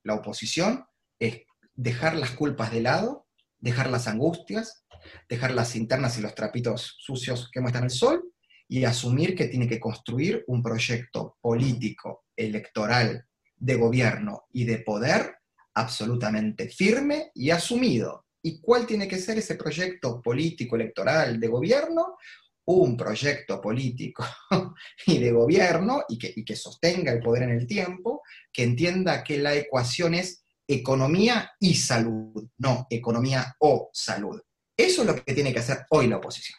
la 0.04 0.14
oposición 0.14 0.84
es 1.18 1.42
dejar 1.74 2.14
las 2.14 2.30
culpas 2.30 2.70
de 2.70 2.82
lado, 2.82 3.26
dejar 3.58 3.90
las 3.90 4.06
angustias, 4.06 4.84
dejar 5.28 5.52
las 5.54 5.74
internas 5.74 6.16
y 6.18 6.20
los 6.20 6.36
trapitos 6.36 6.94
sucios 7.00 7.50
que 7.50 7.60
muestran 7.60 7.84
el 7.84 7.90
sol 7.90 8.31
y 8.68 8.84
asumir 8.84 9.34
que 9.34 9.48
tiene 9.48 9.68
que 9.68 9.80
construir 9.80 10.44
un 10.46 10.62
proyecto 10.62 11.36
político, 11.40 12.24
electoral, 12.36 13.26
de 13.56 13.76
gobierno 13.76 14.44
y 14.52 14.64
de 14.64 14.78
poder 14.78 15.36
absolutamente 15.74 16.68
firme 16.68 17.30
y 17.34 17.50
asumido. 17.50 18.26
¿Y 18.42 18.60
cuál 18.60 18.86
tiene 18.86 19.06
que 19.06 19.18
ser 19.18 19.38
ese 19.38 19.54
proyecto 19.54 20.20
político, 20.20 20.76
electoral, 20.76 21.38
de 21.38 21.48
gobierno? 21.48 22.16
Un 22.64 22.96
proyecto 22.96 23.60
político 23.60 24.24
y 25.06 25.18
de 25.18 25.30
gobierno 25.30 26.04
y 26.08 26.18
que, 26.18 26.32
y 26.34 26.44
que 26.44 26.56
sostenga 26.56 27.12
el 27.12 27.20
poder 27.20 27.44
en 27.44 27.50
el 27.50 27.66
tiempo, 27.66 28.22
que 28.52 28.64
entienda 28.64 29.22
que 29.22 29.38
la 29.38 29.54
ecuación 29.54 30.14
es 30.14 30.44
economía 30.66 31.52
y 31.60 31.74
salud, 31.74 32.48
no 32.58 32.86
economía 32.90 33.54
o 33.60 33.90
salud. 33.92 34.40
Eso 34.76 35.02
es 35.02 35.06
lo 35.06 35.14
que 35.14 35.34
tiene 35.34 35.52
que 35.52 35.60
hacer 35.60 35.86
hoy 35.90 36.08
la 36.08 36.16
oposición. 36.16 36.58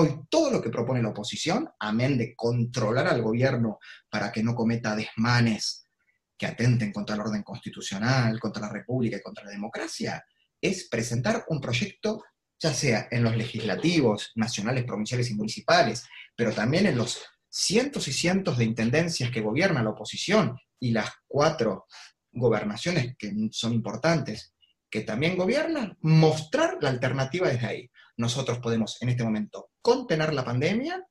Hoy 0.00 0.14
todo 0.30 0.52
lo 0.52 0.62
que 0.62 0.70
propone 0.70 1.02
la 1.02 1.08
oposición, 1.08 1.68
amén 1.80 2.16
de 2.16 2.36
controlar 2.36 3.08
al 3.08 3.20
gobierno 3.20 3.80
para 4.08 4.30
que 4.30 4.44
no 4.44 4.54
cometa 4.54 4.94
desmanes 4.94 5.88
que 6.36 6.46
atenten 6.46 6.92
contra 6.92 7.16
el 7.16 7.22
orden 7.22 7.42
constitucional, 7.42 8.38
contra 8.38 8.62
la 8.62 8.72
república 8.72 9.16
y 9.16 9.20
contra 9.20 9.46
la 9.46 9.50
democracia, 9.50 10.24
es 10.60 10.88
presentar 10.88 11.46
un 11.48 11.60
proyecto, 11.60 12.22
ya 12.60 12.72
sea 12.72 13.08
en 13.10 13.24
los 13.24 13.36
legislativos, 13.36 14.30
nacionales, 14.36 14.84
provinciales 14.84 15.32
y 15.32 15.34
municipales, 15.34 16.06
pero 16.36 16.52
también 16.52 16.86
en 16.86 16.96
los 16.96 17.20
cientos 17.48 18.06
y 18.06 18.12
cientos 18.12 18.56
de 18.56 18.66
intendencias 18.66 19.32
que 19.32 19.40
gobierna 19.40 19.82
la 19.82 19.90
oposición 19.90 20.56
y 20.78 20.92
las 20.92 21.10
cuatro 21.26 21.86
gobernaciones 22.30 23.16
que 23.18 23.32
son 23.50 23.72
importantes, 23.72 24.54
que 24.88 25.00
también 25.00 25.36
gobiernan, 25.36 25.98
mostrar 26.02 26.78
la 26.80 26.90
alternativa 26.90 27.48
desde 27.48 27.66
ahí. 27.66 27.90
Nosotros 28.16 28.60
podemos 28.60 29.02
en 29.02 29.08
este 29.08 29.24
momento 29.24 29.70
contener 29.82 30.34
la 30.34 30.44
pandemia, 30.44 31.06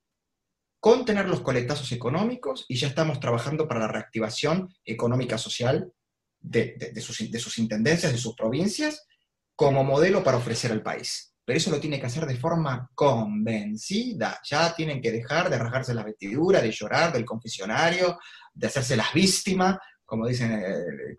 contener 0.79 1.27
los 1.27 1.41
coletazos 1.41 1.91
económicos 1.91 2.65
y 2.67 2.77
ya 2.77 2.87
estamos 2.87 3.19
trabajando 3.19 3.67
para 3.67 3.81
la 3.81 3.87
reactivación 3.87 4.73
económica 4.85 5.37
social 5.37 5.91
de, 6.39 6.93
sus, 7.01 7.29
de 7.29 7.39
sus 7.39 7.57
intendencias, 7.57 8.11
de 8.11 8.17
sus 8.17 8.35
provincias, 8.35 9.07
como 9.55 9.83
modelo 9.83 10.23
para 10.23 10.37
ofrecer 10.37 10.71
al 10.71 10.83
país. 10.83 11.33
Pero 11.43 11.57
eso 11.57 11.71
lo 11.71 11.79
tiene 11.79 11.99
que 11.99 12.05
hacer 12.05 12.25
de 12.25 12.37
forma 12.37 12.91
convencida. 12.93 14.39
Ya 14.43 14.75
tienen 14.75 15.01
que 15.01 15.11
dejar 15.11 15.49
de 15.49 15.57
rasgarse 15.57 15.93
la 15.93 16.03
vestidura, 16.03 16.61
de 16.61 16.71
llorar 16.71 17.11
del 17.11 17.25
confesionario, 17.25 18.19
de 18.53 18.67
hacerse 18.67 18.97
las 18.97 19.13
víctimas, 19.13 19.77
como 20.05 20.27
dicen 20.27 20.51
el 20.51 21.15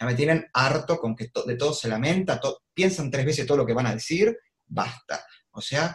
ya 0.00 0.06
me 0.06 0.14
tienen 0.14 0.48
harto 0.54 0.98
con 0.98 1.14
que 1.14 1.30
de 1.44 1.56
todo 1.56 1.74
se 1.74 1.88
lamenta, 1.88 2.40
piensan 2.72 3.10
tres 3.10 3.26
veces 3.26 3.46
todo 3.46 3.58
lo 3.58 3.66
que 3.66 3.74
van 3.74 3.86
a 3.86 3.94
decir, 3.94 4.34
basta. 4.66 5.22
O 5.50 5.60
sea, 5.60 5.94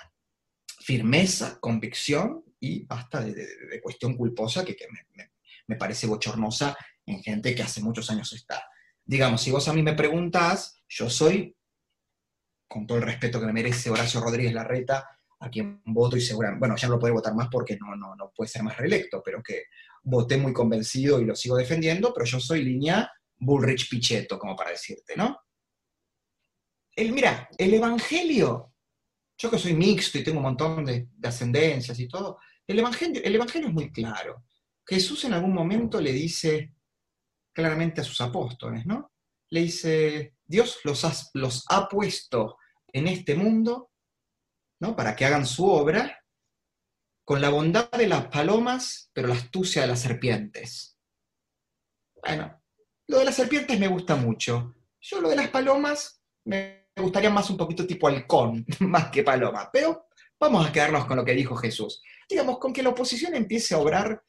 firmeza, 0.86 1.60
convicción 1.60 2.46
y 2.60 2.86
basta 2.86 3.20
de, 3.20 3.82
cuestión 3.82 4.16
culposa 4.16 4.64
que, 4.64 4.78
me, 5.68 5.76
parece 5.78 6.06
bochornosa 6.06 6.78
en 7.08 7.24
gente 7.24 7.56
que 7.56 7.64
hace 7.64 7.82
muchos 7.82 8.12
años 8.12 8.32
está. 8.34 8.64
Digamos, 9.04 9.42
si 9.42 9.50
vos 9.50 9.68
a 9.68 9.74
mí 9.74 9.82
me 9.82 9.96
preguntás, 9.96 10.84
yo 10.88 11.10
soy, 11.10 11.58
con 12.68 12.86
todo 12.86 13.00
el 13.00 13.04
respeto 13.04 13.40
que 13.40 13.48
me 13.48 13.54
merece 13.54 13.90
Horacio 13.90 14.22
Rodríguez 14.22 14.54
Larreta, 14.54 15.10
a 15.40 15.50
quien 15.50 15.82
voto 15.86 16.18
y 16.18 16.22
seguramente, 16.22 16.60
bueno, 16.60 16.76
ya 16.76 16.88
no 16.88 16.96
lo 16.96 17.00
puede 17.00 17.14
votar 17.14 17.34
más 17.34 17.48
porque 17.52 17.78
no, 17.78 17.96
no, 17.96 18.16
no 18.16 18.32
puede 18.36 18.48
ser 18.48 18.62
más 18.62 18.78
reelecto, 18.78 19.24
pero 19.26 19.42
que 19.42 19.64
voté 20.04 20.38
muy 20.38 20.54
convencido 20.54 21.20
y 21.20 21.26
lo 21.26 21.36
sigo 21.36 21.58
defendiendo, 21.58 22.14
pero 22.14 22.28
yo 22.28 22.40
soy 22.40 22.64
línea 22.64 23.12
Bullrich 23.38 23.90
Pichetto, 23.90 24.38
como 24.38 24.56
para 24.56 24.70
decirte, 24.70 25.16
¿no? 25.16 25.40
El, 26.96 27.12
mira, 27.12 27.50
el 27.58 27.74
Evangelio, 27.74 28.75
yo 29.38 29.52
que 29.52 29.60
soy 29.60 29.74
mixto 29.74 30.18
y 30.18 30.24
tengo 30.24 30.38
un 30.38 30.44
montón 30.44 30.86
de, 30.86 31.10
ascendencias 31.24 32.00
y 32.00 32.08
todo, 32.08 32.40
el 32.68 32.80
evangelio, 32.80 33.22
el 33.24 33.36
evangelio 33.36 33.68
es 33.68 33.74
muy 33.74 33.92
claro. 33.92 34.44
Jesús 34.86 35.26
en 35.26 35.34
algún 35.34 35.54
momento 35.54 36.00
le 36.00 36.14
dice 36.14 36.74
claramente 37.54 38.02
a 38.02 38.04
sus 38.04 38.22
apóstoles, 38.22 38.86
¿no? 38.86 39.12
Le 39.50 39.62
dice, 39.62 40.36
Dios 40.46 40.80
los 40.84 41.32
los 41.34 41.66
ha 41.70 41.88
puesto 41.88 42.58
en 42.92 43.08
este 43.08 43.36
mundo, 43.36 43.92
¿no? 44.80 44.96
Para 44.96 45.16
que 45.16 45.26
hagan 45.26 45.46
su 45.46 45.68
obra, 45.68 46.24
con 47.26 47.42
la 47.42 47.50
bondad 47.50 47.90
de 47.92 48.08
las 48.08 48.28
palomas, 48.28 49.10
pero 49.12 49.28
la 49.28 49.34
astucia 49.34 49.82
de 49.82 49.88
las 49.88 50.02
serpientes. 50.02 50.98
Bueno, 52.22 52.62
lo 53.08 53.20
de 53.20 53.26
las 53.26 53.36
serpientes 53.36 53.80
me 53.80 53.88
gusta 53.88 54.16
mucho. 54.16 54.76
Yo 55.02 55.22
lo 55.22 55.30
de 55.30 55.36
las 55.36 55.50
palomas 55.50 56.22
me 56.46 56.85
gustaría 57.02 57.30
más 57.30 57.50
un 57.50 57.58
poquito 57.58 57.86
tipo 57.86 58.08
halcón, 58.08 58.66
más 58.82 59.10
que 59.10 59.24
paloma. 59.24 59.70
Pero 59.72 60.08
vamos 60.40 60.68
a 60.68 60.72
quedarnos 60.72 61.06
con 61.06 61.18
lo 61.18 61.26
que 61.26 61.34
dijo 61.34 61.56
Jesús. 61.56 62.02
Digamos, 62.30 62.58
con 62.60 62.74
que 62.74 62.84
la 62.84 62.90
oposición 62.90 63.36
empiece 63.36 63.76
a 63.76 63.80
obrar, 63.80 64.24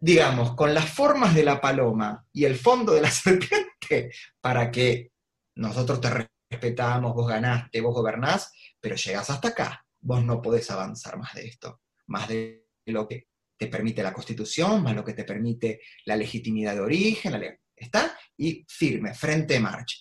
digamos, 0.00 0.54
con 0.54 0.74
las 0.74 0.88
formas 0.90 1.34
de 1.34 1.44
la 1.44 1.60
paloma 1.60 2.26
y 2.32 2.44
el 2.44 2.56
fondo 2.56 2.92
de 2.92 3.00
la 3.02 3.10
serpiente, 3.10 4.12
para 4.40 4.70
que 4.70 5.12
nosotros 5.56 6.00
te 6.00 6.28
respetamos, 6.50 7.14
vos 7.14 7.28
ganaste, 7.28 7.80
vos 7.80 7.94
gobernás, 7.94 8.52
pero 8.80 8.96
llegas 8.96 9.30
hasta 9.30 9.48
acá. 9.48 9.84
Vos 10.00 10.24
no 10.24 10.40
podés 10.40 10.70
avanzar 10.70 11.18
más 11.18 11.34
de 11.34 11.46
esto 11.46 11.80
más 12.08 12.28
de 12.28 12.66
lo 12.86 13.06
que 13.06 13.28
te 13.56 13.68
permite 13.68 14.02
la 14.02 14.12
Constitución, 14.12 14.82
más 14.82 14.94
lo 14.94 15.04
que 15.04 15.14
te 15.14 15.24
permite 15.24 15.80
la 16.04 16.16
legitimidad 16.16 16.74
de 16.74 16.80
origen, 16.80 17.58
¿está? 17.74 18.18
Y 18.36 18.64
firme, 18.68 19.14
frente 19.14 19.60
marcha. 19.60 19.96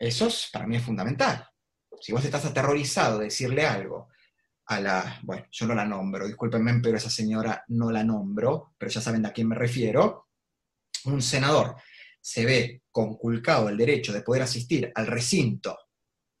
Eso 0.00 0.28
es, 0.28 0.48
para 0.50 0.66
mí 0.66 0.76
es 0.76 0.82
fundamental. 0.82 1.46
Si 2.00 2.10
vos 2.10 2.24
estás 2.24 2.46
aterrorizado 2.46 3.18
de 3.18 3.26
decirle 3.26 3.66
algo 3.66 4.08
a 4.66 4.80
la, 4.80 5.20
bueno, 5.24 5.44
yo 5.50 5.66
no 5.66 5.74
la 5.74 5.84
nombro, 5.84 6.26
discúlpenme, 6.26 6.80
pero 6.82 6.96
esa 6.96 7.10
señora 7.10 7.62
no 7.68 7.90
la 7.90 8.02
nombro, 8.02 8.74
pero 8.78 8.90
ya 8.90 9.02
saben 9.02 9.26
a 9.26 9.32
quién 9.32 9.48
me 9.48 9.56
refiero, 9.56 10.28
un 11.04 11.20
senador 11.20 11.76
se 12.18 12.46
ve 12.46 12.82
conculcado 12.90 13.68
el 13.68 13.76
derecho 13.76 14.12
de 14.12 14.22
poder 14.22 14.42
asistir 14.42 14.90
al 14.94 15.06
recinto, 15.06 15.76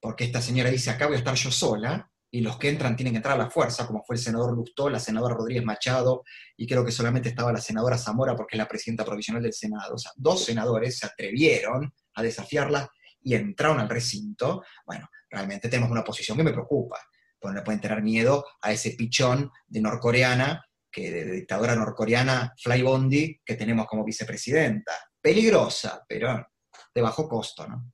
porque 0.00 0.24
esta 0.24 0.40
señora 0.40 0.70
dice, 0.70 0.90
acá 0.90 1.06
voy 1.06 1.16
a 1.16 1.18
estar 1.18 1.34
yo 1.34 1.50
sola, 1.50 2.10
y 2.30 2.40
los 2.40 2.56
que 2.58 2.68
entran 2.68 2.96
tienen 2.96 3.12
que 3.12 3.18
entrar 3.18 3.34
a 3.34 3.44
la 3.44 3.50
fuerza, 3.50 3.86
como 3.86 4.04
fue 4.04 4.16
el 4.16 4.22
senador 4.22 4.54
Lustó, 4.54 4.88
la 4.88 5.00
senadora 5.00 5.34
Rodríguez 5.34 5.64
Machado, 5.64 6.22
y 6.56 6.66
creo 6.66 6.84
que 6.84 6.92
solamente 6.92 7.28
estaba 7.28 7.52
la 7.52 7.60
senadora 7.60 7.98
Zamora 7.98 8.36
porque 8.36 8.56
es 8.56 8.58
la 8.58 8.68
presidenta 8.68 9.04
provisional 9.04 9.42
del 9.42 9.52
Senado. 9.52 9.94
O 9.94 9.98
sea, 9.98 10.12
dos 10.14 10.44
senadores 10.44 10.98
se 10.98 11.06
atrevieron 11.06 11.92
a 12.14 12.22
desafiarla 12.22 12.88
y 13.22 13.34
entraron 13.34 13.80
al 13.80 13.88
recinto. 13.88 14.62
Bueno, 14.86 15.08
realmente 15.28 15.68
tenemos 15.68 15.90
una 15.90 16.04
posición 16.04 16.36
que 16.36 16.44
me 16.44 16.52
preocupa, 16.52 16.98
porque 17.38 17.58
no 17.58 17.64
pueden 17.64 17.80
tener 17.80 18.02
miedo 18.02 18.44
a 18.62 18.72
ese 18.72 18.92
pichón 18.92 19.50
de 19.66 19.80
norcoreana, 19.80 20.64
que 20.90 21.10
de, 21.10 21.24
dictadora 21.32 21.76
norcoreana, 21.76 22.52
Fly 22.56 22.82
Bondi, 22.82 23.40
que 23.44 23.54
tenemos 23.54 23.86
como 23.86 24.04
vicepresidenta. 24.04 24.92
Peligrosa, 25.20 26.04
pero 26.08 26.46
de 26.94 27.02
bajo 27.02 27.28
costo, 27.28 27.66
¿no? 27.68 27.92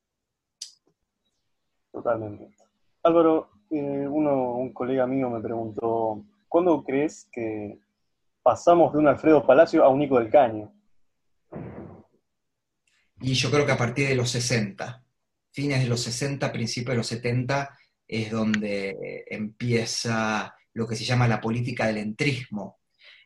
Totalmente. 1.93 2.55
Álvaro, 3.03 3.51
Eh, 3.71 4.07
uno, 4.09 4.53
un 4.53 4.73
colega 4.73 5.07
mío 5.07 5.29
me 5.29 5.41
preguntó, 5.41 6.25
¿cuándo 6.49 6.85
crees 6.85 7.29
que 7.33 7.81
pasamos 8.43 8.93
de 8.93 9.01
un 9.01 9.09
Alfredo 9.09 9.45
Palacio 9.45 9.83
a 9.83 9.89
un 9.89 9.99
Nico 9.99 10.19
del 10.21 10.31
Caño? 10.31 10.73
Y 13.21 13.35
yo 13.35 13.51
creo 13.51 13.67
que 13.67 13.73
a 13.73 13.77
partir 13.77 14.09
de 14.09 14.15
los 14.15 14.31
60, 14.31 15.03
fines 15.57 15.81
de 15.81 15.89
los 15.89 16.03
60, 16.03 16.53
principios 16.53 16.93
de 16.93 16.99
los 16.99 17.07
70, 17.07 17.79
es 18.07 18.31
donde 18.31 19.25
empieza 19.31 20.55
lo 20.75 20.87
que 20.87 20.95
se 20.95 21.05
llama 21.05 21.27
la 21.27 21.41
política 21.41 21.87
del 21.87 21.97
entrismo, 21.97 22.81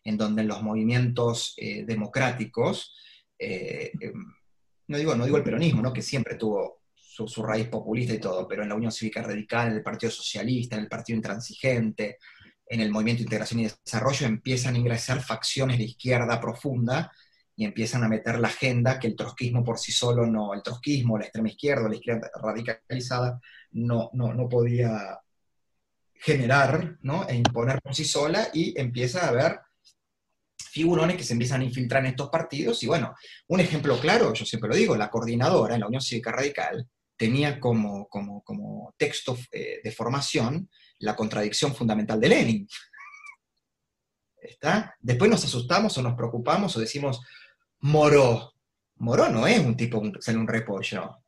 en 0.05 0.17
donde 0.17 0.45
los 0.45 0.63
movimientos 0.63 1.55
eh, 1.57 1.85
democráticos, 1.85 2.95
eh, 3.37 3.91
em, 4.01 4.25
no, 4.87 4.97
digo, 4.97 5.17
no 5.17 5.25
digo 5.25 5.37
el 5.37 5.43
peronismo, 5.43 5.83
¿no? 5.83 5.93
que 5.93 6.01
siempre 6.01 6.37
tuvo 6.37 6.83
su, 6.95 7.27
su, 7.27 7.43
raíz 7.43 7.67
populista 7.67 8.15
y 8.15 8.21
todo, 8.21 8.47
pero 8.47 8.63
en 8.63 8.69
la 8.69 8.77
Unión 8.77 8.93
Cívica 8.93 9.21
Radical, 9.21 9.69
en 9.69 9.79
el 9.79 9.83
Partido 9.83 10.13
Socialista, 10.13 10.77
en 10.77 10.83
el 10.83 10.89
Partido 10.89 11.17
Intransigente, 11.17 12.19
en 12.67 12.81
el 12.81 12.93
Movimiento 12.93 13.19
de 13.19 13.25
Integración 13.25 13.61
y 13.61 13.65
Desarrollo, 13.65 14.29
empiezan 14.29 14.77
a 14.77 14.79
ingresar 14.79 15.21
facciones 15.21 15.77
de 15.77 15.85
izquierda 15.85 16.41
profunda 16.41 17.11
y 17.61 17.67
empiezan 17.67 18.03
a 18.03 18.09
meter 18.09 18.39
la 18.39 18.49
agenda 18.49 18.99
que 18.99 19.07
el 19.07 19.15
trotskismo 19.15 19.63
por 19.63 19.79
sí 19.79 19.93
solo 19.93 20.25
no, 20.25 20.55
el 20.55 20.63
trotskismo, 20.63 21.19
la 21.19 21.25
extrema 21.25 21.51
izquierda, 21.51 21.91
la 21.91 21.95
izquierda 21.95 22.31
radicalizada, 22.43 23.39
no, 23.73 24.09
no, 24.15 24.33
no 24.33 24.49
podía 24.49 25.21
generar 26.15 26.97
¿no? 27.03 27.29
e 27.29 27.35
imponer 27.35 27.83
por 27.83 27.95
sí 27.95 28.07
sola 28.07 28.49
y 28.55 28.81
empieza 28.81 29.27
a 29.27 29.29
haber 29.29 29.61
figurones 30.71 31.19
que 31.19 31.23
se 31.23 31.35
empiezan 31.35 31.61
a 31.61 31.65
infiltrar 31.65 32.03
en 32.03 32.13
estos 32.13 32.31
partidos. 32.31 32.83
Y 32.83 32.87
bueno, 32.87 33.15
un 33.49 33.61
ejemplo 33.61 34.01
claro, 34.01 34.33
yo 34.33 34.47
siempre 34.47 34.71
lo 34.71 34.77
digo, 34.77 34.97
la 34.97 35.11
coordinadora 35.11 35.75
en 35.75 35.81
la 35.81 35.89
Unión 35.89 36.01
Cívica 36.01 36.33
Radical 36.33 36.89
tenía 37.15 37.61
como, 37.61 38.09
como, 38.09 38.43
como 38.43 38.95
texto 38.97 39.37
eh, 39.53 39.83
de 39.85 39.93
formación 39.93 40.71
la 41.01 41.15
contradicción 41.15 41.75
fundamental 41.75 42.19
de 42.19 42.29
Lenin. 42.31 42.69
¿Está? 44.41 44.97
Después 44.99 45.31
nos 45.31 45.45
asustamos 45.45 45.99
o 45.99 46.03
nos 46.03 46.15
preocupamos 46.15 46.75
o 46.75 46.81
decimos, 46.81 47.21
Moró. 47.81 48.53
Moró 48.97 49.29
no 49.29 49.47
es 49.47 49.59
un 49.59 49.77
tipo 49.77 50.03
que 50.03 50.21
sale 50.21 50.39
un 50.39 50.49
repollo. 50.49 51.25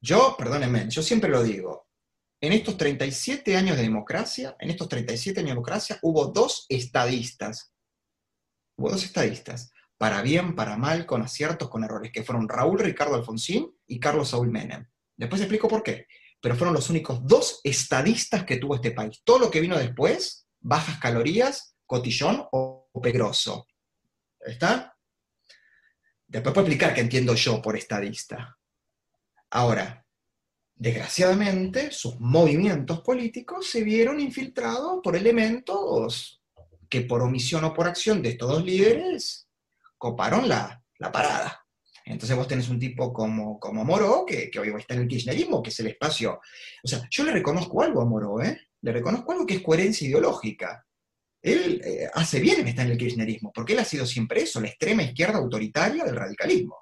Yo, 0.00 0.34
perdónenme, 0.36 0.88
yo 0.88 1.02
siempre 1.02 1.30
lo 1.30 1.42
digo, 1.42 1.88
en 2.40 2.52
estos 2.52 2.76
37 2.76 3.56
años 3.56 3.76
de 3.76 3.82
democracia, 3.82 4.56
en 4.58 4.70
estos 4.70 4.88
37 4.88 5.38
años 5.38 5.50
de 5.50 5.54
democracia, 5.54 5.98
hubo 6.02 6.26
dos 6.26 6.66
estadistas. 6.68 7.72
Hubo 8.76 8.90
dos 8.90 9.04
estadistas, 9.04 9.70
para 9.96 10.22
bien, 10.22 10.56
para 10.56 10.76
mal, 10.76 11.06
con 11.06 11.22
aciertos, 11.22 11.68
con 11.68 11.84
errores, 11.84 12.10
que 12.12 12.24
fueron 12.24 12.48
Raúl 12.48 12.80
Ricardo 12.80 13.14
Alfonsín 13.14 13.72
y 13.86 14.00
Carlos 14.00 14.30
Saúl 14.30 14.50
Menem. 14.50 14.88
Después 15.16 15.40
explico 15.40 15.68
por 15.68 15.84
qué. 15.84 16.06
Pero 16.40 16.56
fueron 16.56 16.74
los 16.74 16.90
únicos 16.90 17.24
dos 17.24 17.60
estadistas 17.62 18.44
que 18.44 18.56
tuvo 18.56 18.74
este 18.74 18.90
país. 18.90 19.20
Todo 19.22 19.38
lo 19.38 19.50
que 19.50 19.60
vino 19.60 19.78
después, 19.78 20.48
bajas 20.58 20.98
calorías, 20.98 21.76
cotillón 21.86 22.44
o 22.50 22.90
pegroso. 23.00 23.68
¿Está? 24.40 24.91
Después 26.32 26.54
puedo 26.54 26.66
explicar 26.66 26.94
qué 26.94 27.02
entiendo 27.02 27.34
yo 27.34 27.60
por 27.60 27.76
estadista. 27.76 28.58
Ahora, 29.50 30.06
desgraciadamente, 30.74 31.90
sus 31.90 32.18
movimientos 32.20 33.02
políticos 33.02 33.66
se 33.66 33.82
vieron 33.82 34.18
infiltrados 34.18 35.00
por 35.04 35.14
elementos 35.14 36.42
que 36.88 37.02
por 37.02 37.20
omisión 37.20 37.64
o 37.64 37.74
por 37.74 37.86
acción 37.86 38.22
de 38.22 38.30
estos 38.30 38.48
dos 38.48 38.64
líderes 38.64 39.46
coparon 39.98 40.48
la, 40.48 40.82
parada. 41.12 41.66
Entonces 42.06 42.34
vos 42.34 42.48
tenés 42.48 42.70
un 42.70 42.80
tipo 42.80 43.12
como, 43.12 43.60
como 43.60 43.84
Moró, 43.84 44.24
que, 44.26 44.50
que 44.50 44.58
hoy 44.58 44.72
está 44.78 44.94
en 44.94 45.02
el 45.02 45.08
kirchnerismo, 45.08 45.62
que 45.62 45.68
es 45.68 45.80
el 45.80 45.88
espacio. 45.88 46.40
O 46.82 46.88
sea, 46.88 47.06
yo 47.10 47.24
le 47.24 47.32
reconozco 47.32 47.82
algo 47.82 48.00
a 48.00 48.06
Moró, 48.06 48.40
¿eh? 48.40 48.58
Le 48.80 48.90
reconozco 48.92 49.32
algo 49.32 49.44
que 49.44 49.56
es 49.56 49.62
coherencia 49.62 50.08
ideológica. 50.08 50.86
Él 51.42 51.80
eh, 51.84 52.08
hace 52.14 52.38
bien 52.38 52.60
en 52.60 52.68
estar 52.68 52.86
en 52.86 52.92
el 52.92 52.98
kirchnerismo, 52.98 53.52
porque 53.52 53.72
él 53.72 53.80
ha 53.80 53.84
sido 53.84 54.06
siempre 54.06 54.42
eso, 54.42 54.60
la 54.60 54.68
extrema 54.68 55.02
izquierda 55.02 55.38
autoritaria 55.38 56.04
del 56.04 56.16
radicalismo. 56.16 56.76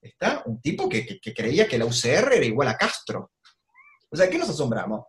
Está 0.00 0.42
un 0.44 0.60
tipo 0.60 0.88
que, 0.88 1.18
creía 1.34 1.66
que 1.66 1.78
la 1.78 1.86
UCR 1.86 2.34
era 2.34 2.44
igual 2.44 2.68
a 2.68 2.76
Castro. 2.76 3.32
O 4.10 4.16
sea, 4.16 4.28
¿qué 4.28 4.38
nos 4.38 4.50
asombramos? 4.50 5.06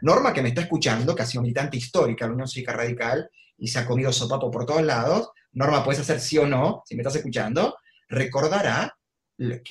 Norma, 0.00 0.32
que 0.32 0.42
me 0.42 0.48
está 0.48 0.62
escuchando, 0.62 1.14
que 1.14 1.22
ha 1.22 1.26
sido 1.26 1.42
militante 1.42 1.76
histórica 1.76 2.24
de 2.24 2.30
la 2.30 2.34
Unión 2.34 2.48
Cívica 2.48 2.72
Radical 2.72 3.30
y 3.58 3.68
se 3.68 3.78
ha 3.78 3.86
comido 3.86 4.10
sopapo 4.12 4.50
por 4.50 4.64
todos 4.64 4.82
lados, 4.82 5.30
Norma, 5.52 5.84
puedes 5.84 6.00
hacer 6.00 6.20
sí 6.20 6.38
o 6.38 6.46
no, 6.46 6.82
si 6.86 6.94
me 6.94 7.02
estás 7.02 7.16
escuchando, 7.16 7.76
recordará 8.08 8.96
lo 9.36 9.62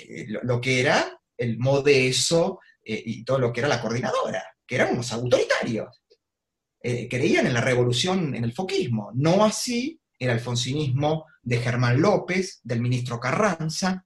que, 0.61 0.79
era 0.79 1.19
el 1.37 1.57
modeso 1.57 2.59
eh, 2.83 3.01
y 3.05 3.23
todo 3.23 3.39
lo 3.39 3.51
que 3.51 3.61
era 3.61 3.69
la 3.69 3.81
coordinadora, 3.81 4.43
que 4.65 4.75
eran 4.75 4.93
unos 4.93 5.11
autoritarios. 5.13 6.01
Eh, 6.81 7.07
creían 7.09 7.45
en 7.45 7.53
la 7.53 7.61
revolución, 7.61 8.33
en 8.35 8.43
el 8.43 8.53
foquismo. 8.53 9.11
No 9.13 9.43
así 9.43 9.99
el 10.17 10.29
alfonsinismo 10.29 11.25
de 11.41 11.57
Germán 11.57 12.01
López, 12.01 12.59
del 12.63 12.81
ministro 12.81 13.19
Carranza, 13.19 14.05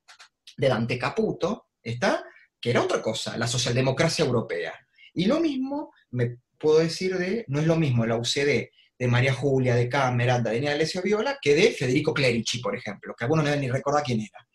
de 0.57 0.67
Dante 0.67 0.97
Caputo, 0.97 1.67
¿está? 1.81 2.23
Que 2.59 2.71
era 2.71 2.81
otra 2.81 3.01
cosa, 3.01 3.37
la 3.37 3.47
socialdemocracia 3.47 4.25
europea. 4.25 4.73
Y 5.13 5.25
lo 5.25 5.39
mismo 5.39 5.91
me 6.11 6.37
puedo 6.57 6.79
decir 6.79 7.17
de, 7.17 7.45
no 7.47 7.59
es 7.59 7.67
lo 7.67 7.75
mismo 7.75 8.05
la 8.05 8.17
UCD 8.17 8.69
de 8.97 9.07
María 9.07 9.33
Julia, 9.33 9.75
de 9.75 9.89
Cámara, 9.89 10.37
de 10.37 10.43
Daniela 10.43 10.71
Alessio 10.71 11.01
Viola, 11.01 11.37
que 11.41 11.55
de 11.55 11.71
Federico 11.71 12.13
Clerici, 12.13 12.59
por 12.59 12.75
ejemplo, 12.75 13.13
que 13.17 13.25
algunos 13.25 13.45
no 13.45 13.55
ni 13.55 13.69
recordar 13.69 14.03
quién 14.03 14.21
era. 14.21 14.47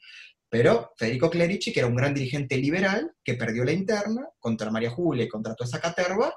Pero 0.48 0.92
Federico 0.96 1.28
Clerici, 1.28 1.72
que 1.72 1.80
era 1.80 1.88
un 1.88 1.96
gran 1.96 2.14
dirigente 2.14 2.56
liberal, 2.56 3.12
que 3.22 3.34
perdió 3.34 3.64
la 3.64 3.72
interna 3.72 4.26
contra 4.38 4.70
María 4.70 4.90
Julia 4.90 5.24
y 5.24 5.28
contra 5.28 5.54
toda 5.54 5.68
esa 5.68 5.80
caterva, 5.80 6.32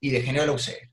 y 0.00 0.10
degeneró 0.10 0.46
la 0.46 0.52
UCD. 0.52 0.90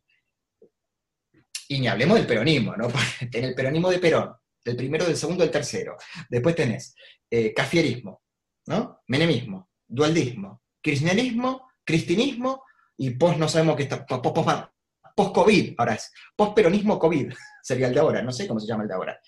Y 1.68 1.80
ni 1.80 1.88
hablemos 1.88 2.18
del 2.18 2.28
peronismo, 2.28 2.76
¿no? 2.76 2.88
En 3.22 3.44
el 3.44 3.56
peronismo 3.56 3.90
de 3.90 4.00
Perón, 4.00 4.36
del 4.64 4.76
primero, 4.76 5.06
del 5.06 5.18
segundo, 5.18 5.44
del 5.44 5.52
tercero. 5.52 5.98
Después 6.30 6.56
tenés 6.56 6.96
eh, 7.30 7.54
cafierismo, 7.54 8.24
¿no? 8.68 9.02
Menemismo, 9.08 9.70
dualdismo, 9.88 10.64
kirchnerismo, 10.82 11.70
cristinismo 11.84 12.64
y 12.98 13.12
post 13.12 13.38
no 13.38 13.48
sabemos 13.48 13.76
qué 13.76 13.84
está, 13.84 14.06
post-COVID, 14.06 15.76
ahora 15.78 15.96
es, 15.96 16.12
post-peronismo 16.36 17.00
COVID, 17.00 17.34
sería 17.64 17.88
el 17.88 17.94
de 17.94 18.00
ahora, 18.00 18.22
no 18.22 18.32
sé 18.32 18.48
cómo 18.48 18.60
se 18.60 18.68
llama 18.68 18.84
el 18.84 18.90
de 18.90 18.96
ahora. 18.96 19.20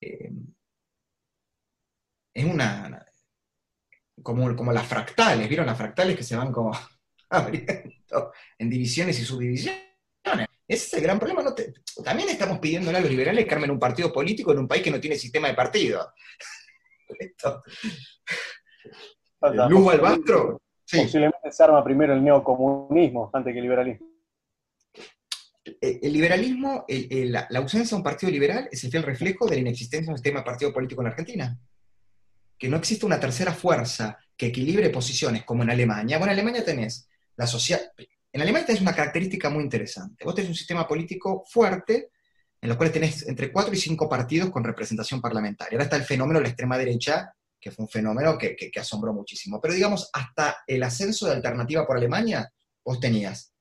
Eh, 0.00 0.30
es 2.34 2.44
una, 2.44 3.04
como, 4.22 4.54
como 4.54 4.72
las 4.72 4.86
fractales, 4.86 5.48
¿vieron 5.48 5.66
las 5.66 5.78
fractales 5.78 6.16
que 6.16 6.22
se 6.22 6.36
van 6.36 6.52
como 6.52 6.72
abriendo 7.30 8.32
en 8.58 8.70
divisiones 8.70 9.20
y 9.20 9.24
subdivisiones? 9.24 9.86
Ese 10.68 10.86
es 10.86 10.94
el 10.94 11.02
gran 11.02 11.18
problema. 11.18 11.44
también 12.04 12.28
estamos 12.28 12.58
pidiendo 12.58 12.90
a 12.90 13.00
los 13.00 13.08
liberales 13.08 13.46
que 13.46 13.54
armen 13.54 13.70
un 13.70 13.78
partido 13.78 14.12
político 14.12 14.52
en 14.52 14.58
un 14.58 14.68
país 14.68 14.82
que 14.82 14.90
no 14.90 14.98
tiene 14.98 15.16
sistema 15.16 15.46
de 15.48 15.54
partido. 15.54 16.12
Lugo 19.68 19.90
Albastro. 19.90 20.60
Sí. 20.84 21.02
Posiblemente 21.02 21.52
se 21.52 21.62
arma 21.62 21.84
primero 21.84 22.14
el 22.14 22.22
neocomunismo 22.22 23.30
antes 23.32 23.52
que 23.52 23.58
el 23.58 23.64
liberalismo. 23.64 24.06
El, 25.80 26.12
liberalismo, 26.12 26.84
la, 26.88 27.48
ausencia 27.54 27.90
de 27.90 27.96
un 27.96 28.04
partido 28.04 28.30
liberal 28.30 28.68
es 28.70 28.84
el 28.84 28.90
fiel 28.90 29.02
reflejo 29.02 29.46
de 29.46 29.56
la 29.56 29.62
inexistencia 29.62 30.06
de 30.06 30.12
un 30.12 30.16
sistema 30.16 30.40
de 30.40 30.46
partido 30.46 30.72
político 30.72 31.02
en 31.02 31.08
Argentina. 31.08 31.58
Que 32.56 32.68
no 32.68 32.76
existe 32.76 33.04
una 33.04 33.18
tercera 33.18 33.52
fuerza 33.52 34.16
que 34.36 34.46
equilibre 34.46 34.90
posiciones 34.90 35.44
como 35.44 35.64
en 35.64 35.70
Alemania. 35.70 36.18
Bueno, 36.18 36.32
en 36.32 36.38
Alemania 36.38 36.64
tenés 36.64 37.08
En 37.38 38.42
Alemania 38.42 38.66
tenés 38.66 38.82
una 38.82 38.94
característica 38.94 39.50
muy 39.50 39.64
interesante. 39.64 40.24
Vos 40.24 40.34
tenés 40.34 40.50
un 40.50 40.56
sistema 40.56 40.86
político 40.86 41.44
fuerte, 41.48 42.10
en 42.60 42.68
los 42.68 42.76
cuales 42.76 42.92
tenés 42.92 43.26
entre 43.28 43.52
cuatro 43.52 43.72
y 43.74 43.76
cinco 43.76 44.08
partidos 44.08 44.50
con 44.50 44.64
representación 44.64 45.20
parlamentaria. 45.20 45.76
Ahora 45.76 45.84
está 45.84 45.96
el 45.96 46.04
fenómeno 46.04 46.38
de 46.38 46.44
la 46.44 46.48
extrema 46.48 46.78
derecha, 46.78 47.32
que 47.60 47.70
fue 47.70 47.84
un 47.84 47.88
fenómeno 47.88 48.36
que, 48.38 48.70
asombró 48.78 49.12
muchísimo. 49.12 49.60
Pero 49.60 49.74
digamos, 49.74 50.10
hasta 50.12 50.58
el 50.66 50.82
ascenso 50.82 51.26
de 51.26 51.32
Alternativa 51.32 51.86
por 51.86 51.96
Alemania, 51.96 52.52
vos 52.84 53.00
tenías 53.00 53.52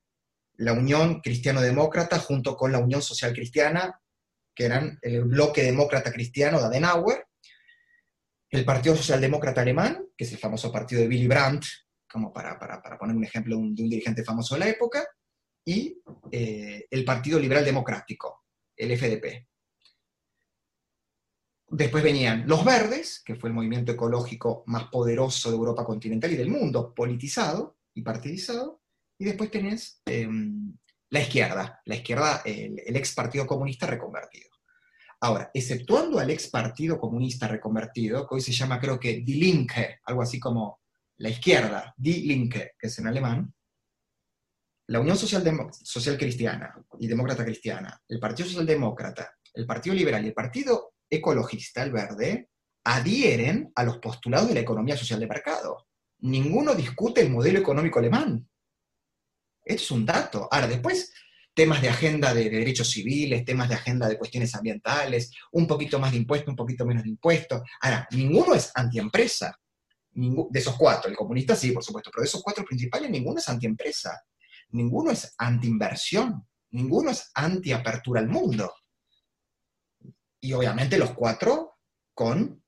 la 0.57 0.73
Unión 0.73 1.21
Cristiano-Demócrata 1.21 2.19
junto 2.19 2.55
con 2.55 2.71
la 2.71 2.79
Unión 2.79 3.01
Social 3.01 3.33
Cristiana, 3.33 3.99
que 4.53 4.65
eran 4.65 4.99
el 5.01 5.23
bloque 5.25 5.63
demócrata 5.63 6.11
cristiano 6.13 6.59
de 6.59 6.65
Adenauer, 6.65 7.25
el 8.49 8.63
Partido 8.63 8.95
Socialdemócrata 8.95 9.61
Alemán, 9.61 10.05
que 10.15 10.23
es 10.23 10.31
el 10.31 10.38
famoso 10.38 10.71
partido 10.71 11.01
de 11.01 11.07
Willy 11.09 11.27
Brandt, 11.27 11.65
como 12.15 12.32
para, 12.32 12.58
poner 12.97 13.13
un 13.13 13.25
ejemplo 13.25 13.58
de 13.58 13.62
un, 13.62 13.75
dirigente 13.75 14.23
famoso 14.23 14.56
de 14.56 14.60
la 14.60 14.69
época, 14.69 15.06
y 15.65 16.01
eh, 16.32 16.88
el 16.89 17.04
Partido 17.04 17.38
Liberal 17.38 17.65
Democrático, 17.65 18.45
el 18.78 18.97
FDP. 18.97 19.45
Después 21.67 22.01
venían 22.01 22.47
los 22.47 22.63
verdes, 22.63 23.21
que 23.25 23.36
fue 23.36 23.49
el 23.49 23.56
movimiento 23.56 23.91
ecológico 23.91 24.63
más 24.67 24.86
poderoso 24.86 25.49
de 25.49 25.58
Europa 25.58 25.84
continental 25.84 26.32
y 26.32 26.38
del 26.38 26.49
mundo, 26.49 26.93
politizado 26.93 27.80
y 27.93 28.01
partidizado. 28.01 28.82
Y 29.19 29.25
después 29.25 29.51
tenés 29.51 30.01
em, 30.06 30.73
la 31.10 31.19
izquierda, 31.19 31.82
la 31.84 31.95
izquierda, 31.95 32.43
el, 32.45 32.95
ex 32.95 33.13
Partido 33.13 33.45
Comunista 33.45 33.88
reconvertido. 33.88 34.51
Ahora, 35.19 35.51
exceptuando 35.54 36.19
al 36.19 36.30
ex 36.30 36.47
Partido 36.47 36.97
Comunista 36.97 37.49
reconvertido, 37.49 38.25
que 38.25 38.36
hoy 38.36 38.41
se 38.41 38.54
llama 38.54 38.80
creo 38.80 38.97
que 38.97 39.17
Die 39.19 39.36
Linke, 39.36 39.99
algo 40.06 40.21
así 40.21 40.39
como 40.39 40.85
la 41.17 41.30
izquierda, 41.30 41.93
Die 41.97 42.21
Linke, 42.21 42.73
que 42.78 42.88
es 42.88 42.99
en 42.99 43.08
alemán, 43.08 43.54
la 44.88 44.99
Unión 44.99 45.17
Social, 45.17 45.43
Social 45.71 46.17
Cristiana 46.17 46.75
y 46.99 47.08
Demócrata 47.08 47.43
Cristiana, 47.43 47.99
el 48.08 48.19
Partido 48.19 48.49
Socialdemócrata, 48.49 49.36
el 49.54 49.65
Partido 49.65 49.95
Liberal 49.95 50.23
y 50.23 50.28
el 50.28 50.34
Partido 50.34 50.93
Ecologista, 51.10 51.84
el 51.84 51.91
Verde, 51.91 52.49
adhieren 52.84 53.71
a 53.75 53.84
los 53.84 53.97
postulados 53.97 54.47
de 54.47 54.54
la 54.54 54.60
economía 54.60 54.95
social 54.95 55.19
de 55.19 55.28
mercado. 55.28 55.88
Ninguno 56.19 56.75
discute 56.75 57.21
el 57.21 57.32
modelo 57.32 57.60
económico 57.60 57.99
alemán. 57.99 58.47
Esto 59.63 59.84
es 59.84 59.91
un 59.91 60.06
dato. 60.06 60.47
Ahora, 60.51 60.67
después, 60.67 61.12
temas 61.56 61.82
de 61.82 61.89
agenda 61.89 62.34
de, 62.34 62.49
derechos 62.49 62.91
civiles, 62.91 63.43
temas 63.43 63.69
de 63.69 63.75
agenda 63.75 64.08
de 64.08 64.17
cuestiones 64.19 64.54
ambientales, 64.54 65.32
un 65.54 65.65
poquito 65.65 65.97
más 65.97 66.12
de 66.12 66.17
impuestos, 66.17 66.49
un 66.49 66.56
poquito 66.56 66.86
menos 66.86 67.04
de 67.04 67.10
impuestos. 67.10 67.63
Ahora, 67.82 68.08
ninguno 68.12 68.54
es 68.54 68.71
antiempresa. 68.75 69.58
De 70.15 70.60
esos 70.60 70.75
cuatro, 70.78 71.10
el 71.10 71.17
comunista 71.17 71.56
sí, 71.56 71.71
por 71.71 71.84
supuesto, 71.84 72.10
pero 72.10 72.21
de 72.21 72.28
esos 72.28 72.41
cuatro 72.41 72.63
principales, 72.63 73.10
ninguno 73.10 73.39
es 73.39 73.49
antiempresa. 73.49 74.23
Ninguno 74.69 75.12
es 75.12 75.36
antiinversión. 75.38 76.47
Ninguno 76.71 77.12
es 77.12 77.32
antiapertura 77.34 78.21
al 78.21 78.30
mundo. 78.30 78.73
Y 80.39 80.54
obviamente 80.54 80.97
los 80.97 81.12
cuatro 81.12 81.80
con 82.13 82.63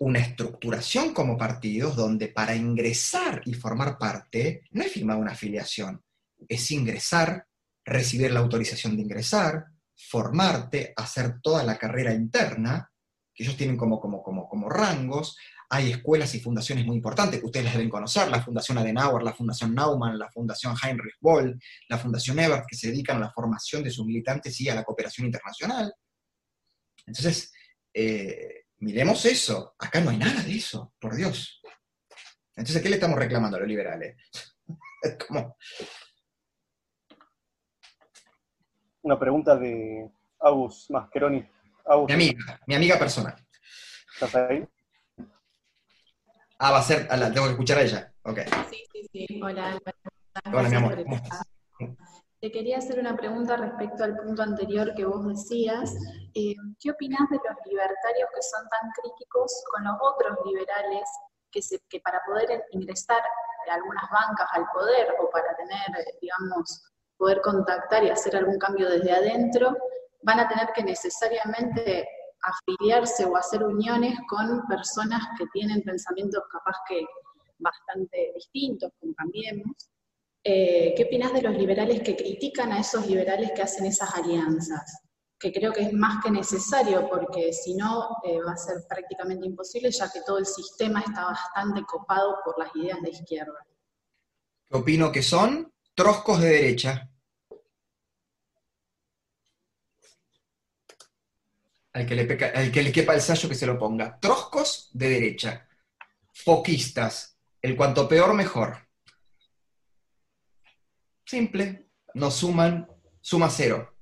una 0.00 0.18
estructuración 0.18 1.14
como 1.14 1.38
partidos 1.38 1.96
donde 1.96 2.28
para 2.28 2.54
ingresar 2.54 3.42
y 3.46 3.54
formar 3.54 3.96
parte 3.98 4.62
no 4.72 4.82
es 4.82 4.92
firmar 4.92 5.16
una 5.16 5.32
afiliación, 5.32 6.02
es 6.48 6.70
ingresar, 6.70 7.46
recibir 7.84 8.30
la 8.32 8.40
autorización 8.40 8.96
de 8.96 9.02
ingresar, 9.02 9.64
formarte, 9.96 10.92
hacer 10.96 11.40
toda 11.40 11.62
la 11.64 11.78
carrera 11.78 12.12
interna, 12.12 12.90
que 13.34 13.44
ellos 13.44 13.56
tienen 13.56 13.76
como, 13.76 14.00
como, 14.00 14.22
como, 14.22 14.48
como 14.48 14.68
rangos. 14.68 15.36
Hay 15.68 15.90
escuelas 15.90 16.34
y 16.34 16.40
fundaciones 16.40 16.86
muy 16.86 16.96
importantes 16.96 17.40
que 17.40 17.46
ustedes 17.46 17.64
las 17.64 17.74
deben 17.74 17.90
conocer, 17.90 18.28
la 18.28 18.42
Fundación 18.42 18.78
Adenauer, 18.78 19.22
la 19.22 19.32
Fundación 19.32 19.74
Naumann, 19.74 20.18
la 20.18 20.30
Fundación 20.30 20.74
Heinrich 20.80 21.16
Boll, 21.20 21.58
la 21.88 21.98
Fundación 21.98 22.38
Ebert, 22.38 22.66
que 22.68 22.76
se 22.76 22.88
dedican 22.88 23.16
a 23.16 23.20
la 23.20 23.32
formación 23.32 23.82
de 23.82 23.90
sus 23.90 24.06
militantes 24.06 24.60
y 24.60 24.68
a 24.68 24.74
la 24.74 24.84
cooperación 24.84 25.26
internacional. 25.26 25.92
Entonces, 27.06 27.52
eh, 27.92 28.66
miremos 28.78 29.24
eso. 29.24 29.74
Acá 29.78 30.00
no 30.00 30.10
hay 30.10 30.18
nada 30.18 30.42
de 30.42 30.54
eso, 30.54 30.92
por 31.00 31.16
Dios. 31.16 31.60
Entonces, 32.54 32.82
¿qué 32.82 32.88
le 32.88 32.96
estamos 32.96 33.18
reclamando 33.18 33.56
a 33.56 33.60
los 33.60 33.68
liberales? 33.68 34.16
es 35.02 35.18
como... 35.26 35.56
Una 39.02 39.18
pregunta 39.18 39.56
de 39.56 40.10
Agus 40.40 40.90
Mascheroni. 40.90 41.46
Mi 42.08 42.12
amiga, 42.12 42.60
mi 42.66 42.74
amiga 42.74 42.98
personal. 42.98 43.36
¿Estás 44.12 44.34
ahí? 44.34 44.66
Ah, 46.58 46.72
va 46.72 46.78
a 46.78 46.82
ser, 46.82 47.06
tengo 47.08 47.46
que 47.46 47.52
escuchar 47.52 47.78
a 47.78 47.82
ella. 47.82 48.12
Ok. 48.22 48.38
Sí, 48.70 48.84
sí, 48.92 49.08
sí. 49.12 49.40
Hola, 49.42 49.78
Hola, 50.52 50.68
mi 50.68 50.76
amor. 50.76 51.04
Te 52.40 52.52
quería 52.52 52.78
hacer 52.78 52.98
una 52.98 53.16
pregunta 53.16 53.56
respecto 53.56 54.04
al 54.04 54.16
punto 54.16 54.42
anterior 54.42 54.94
que 54.94 55.04
vos 55.04 55.26
decías. 55.26 55.94
Eh, 56.34 56.54
¿Qué 56.80 56.90
opinás 56.90 57.28
de 57.30 57.36
los 57.36 57.56
libertarios 57.66 58.28
que 58.34 58.42
son 58.42 58.68
tan 58.68 58.90
críticos 59.00 59.52
con 59.72 59.84
los 59.84 59.96
otros 60.00 60.36
liberales 60.46 61.08
que, 61.50 61.60
que 61.88 62.00
para 62.00 62.22
poder 62.26 62.64
ingresar 62.70 63.22
de 63.66 63.72
algunas 63.72 64.04
bancas 64.10 64.48
al 64.52 64.66
poder 64.72 65.14
o 65.20 65.30
para 65.30 65.56
tener, 65.56 66.06
digamos, 66.20 66.84
poder 67.16 67.40
contactar 67.40 68.04
y 68.04 68.10
hacer 68.10 68.36
algún 68.36 68.58
cambio 68.58 68.88
desde 68.88 69.12
adentro, 69.12 69.76
van 70.22 70.40
a 70.40 70.48
tener 70.48 70.68
que 70.74 70.84
necesariamente 70.84 72.08
afiliarse 72.46 73.24
o 73.24 73.36
hacer 73.36 73.62
uniones 73.62 74.18
con 74.28 74.66
personas 74.66 75.22
que 75.38 75.46
tienen 75.52 75.82
pensamientos 75.82 76.42
capaz 76.50 76.76
que 76.88 77.04
bastante 77.58 78.32
distintos, 78.34 78.92
como 78.98 79.14
Cambiemos, 79.14 79.90
eh, 80.48 80.94
¿Qué 80.96 81.02
opinas 81.02 81.32
de 81.32 81.42
los 81.42 81.56
liberales 81.56 82.02
que 82.02 82.14
critican 82.14 82.70
a 82.70 82.78
esos 82.78 83.04
liberales 83.08 83.50
que 83.50 83.62
hacen 83.62 83.84
esas 83.84 84.14
alianzas? 84.14 85.02
Que 85.40 85.52
creo 85.52 85.72
que 85.72 85.82
es 85.82 85.92
más 85.92 86.22
que 86.22 86.30
necesario 86.30 87.08
porque 87.08 87.52
si 87.52 87.74
no 87.74 88.18
eh, 88.22 88.38
va 88.46 88.52
a 88.52 88.56
ser 88.56 88.76
prácticamente 88.88 89.44
imposible 89.44 89.90
ya 89.90 90.08
que 90.08 90.20
todo 90.24 90.38
el 90.38 90.46
sistema 90.46 91.00
está 91.00 91.24
bastante 91.24 91.82
copado 91.82 92.36
por 92.44 92.56
las 92.60 92.70
ideas 92.76 93.02
de 93.02 93.10
izquierda. 93.10 93.58
¿Qué 94.68 94.76
opino 94.76 95.10
que 95.10 95.22
son? 95.22 95.72
Troscos 95.96 96.40
de 96.40 96.48
derecha. 96.48 97.10
Al 101.96 102.04
que, 102.04 102.14
le 102.14 102.50
al 102.54 102.70
que 102.70 102.82
le 102.82 102.92
quepa 102.92 103.14
el 103.14 103.22
sallo 103.22 103.48
que 103.48 103.54
se 103.54 103.64
lo 103.64 103.78
ponga. 103.78 104.20
Troscos 104.20 104.90
de 104.92 105.08
derecha. 105.08 105.66
Foquistas. 106.30 107.38
El 107.62 107.74
cuanto 107.74 108.06
peor, 108.06 108.34
mejor. 108.34 108.86
Simple. 111.24 111.88
Nos 112.12 112.34
suman, 112.34 112.86
suma 113.18 113.48
cero. 113.48 113.96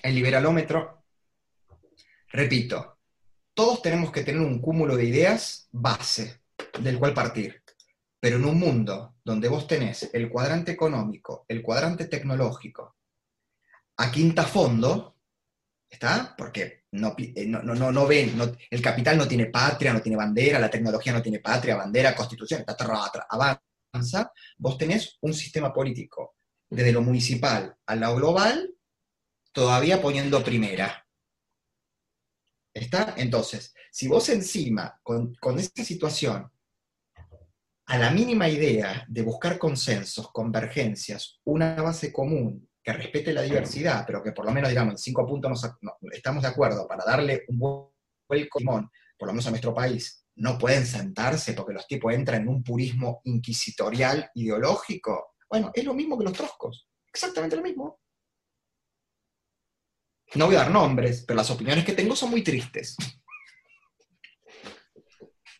El 0.00 0.14
liberalómetro, 0.14 1.04
repito, 2.28 3.00
todos 3.54 3.82
tenemos 3.82 4.12
que 4.12 4.22
tener 4.22 4.40
un 4.40 4.60
cúmulo 4.60 4.96
de 4.96 5.06
ideas 5.06 5.68
base 5.72 6.44
del 6.78 6.96
cual 6.96 7.12
partir. 7.12 7.60
Pero 8.20 8.36
en 8.36 8.44
un 8.44 8.56
mundo 8.56 9.16
donde 9.24 9.48
vos 9.48 9.66
tenés 9.66 10.10
el 10.12 10.30
cuadrante 10.30 10.70
económico, 10.70 11.44
el 11.48 11.60
cuadrante 11.60 12.04
tecnológico, 12.04 12.98
a 13.96 14.12
quinta 14.12 14.44
fondo, 14.44 15.16
¿está? 15.90 16.36
Porque 16.38 16.85
no, 17.00 17.14
eh, 17.18 17.46
no, 17.46 17.62
no, 17.62 17.92
no 17.92 18.06
ven, 18.06 18.34
el 18.70 18.82
capital 18.82 19.18
no 19.18 19.28
tiene 19.28 19.46
patria, 19.46 19.92
no 19.92 20.00
tiene 20.00 20.16
bandera, 20.16 20.58
la 20.58 20.70
tecnología 20.70 21.12
no 21.12 21.22
tiene 21.22 21.40
patria, 21.40 21.76
bandera, 21.76 22.14
constitución, 22.14 22.64
avanza, 23.28 24.32
vos 24.58 24.78
tenés 24.78 25.16
un 25.20 25.34
sistema 25.34 25.72
político 25.72 26.36
desde 26.68 26.92
lo 26.92 27.02
municipal 27.02 27.76
a 27.86 27.96
lo 27.96 28.16
global, 28.16 28.74
todavía 29.52 30.00
poniendo 30.02 30.42
primera. 30.42 31.06
¿Está? 32.74 33.14
Entonces, 33.16 33.72
si 33.90 34.08
vos 34.08 34.28
encima, 34.28 35.00
con, 35.02 35.34
con 35.36 35.58
esta 35.58 35.82
situación, 35.82 36.50
a 37.86 37.98
la 37.98 38.10
mínima 38.10 38.48
idea 38.48 39.04
de 39.08 39.22
buscar 39.22 39.58
consensos, 39.58 40.30
convergencias, 40.32 41.40
una 41.44 41.76
base 41.76 42.12
común 42.12 42.65
que 42.86 42.92
respete 42.92 43.32
la 43.32 43.42
diversidad, 43.42 44.04
pero 44.06 44.22
que 44.22 44.30
por 44.30 44.44
lo 44.44 44.52
menos, 44.52 44.70
digamos, 44.70 44.92
en 44.92 44.98
cinco 44.98 45.26
puntos 45.26 45.68
estamos 46.12 46.42
de 46.44 46.48
acuerdo 46.48 46.86
para 46.86 47.04
darle 47.04 47.44
un 47.48 47.58
buen 47.58 48.48
timón, 48.56 48.88
por 49.18 49.26
lo 49.26 49.32
menos 49.32 49.44
a 49.48 49.50
nuestro 49.50 49.74
país, 49.74 50.24
no 50.36 50.56
pueden 50.56 50.86
sentarse 50.86 51.54
porque 51.54 51.72
los 51.72 51.88
tipos 51.88 52.14
entran 52.14 52.42
en 52.42 52.48
un 52.48 52.62
purismo 52.62 53.22
inquisitorial 53.24 54.30
ideológico. 54.34 55.34
Bueno, 55.50 55.72
es 55.74 55.84
lo 55.84 55.94
mismo 55.94 56.16
que 56.16 56.26
los 56.26 56.32
troscos, 56.32 56.88
exactamente 57.12 57.56
lo 57.56 57.62
mismo. 57.62 57.98
No 60.36 60.46
voy 60.46 60.54
a 60.54 60.60
dar 60.60 60.70
nombres, 60.70 61.24
pero 61.26 61.38
las 61.38 61.50
opiniones 61.50 61.84
que 61.84 61.92
tengo 61.92 62.14
son 62.14 62.30
muy 62.30 62.44
tristes. 62.44 62.96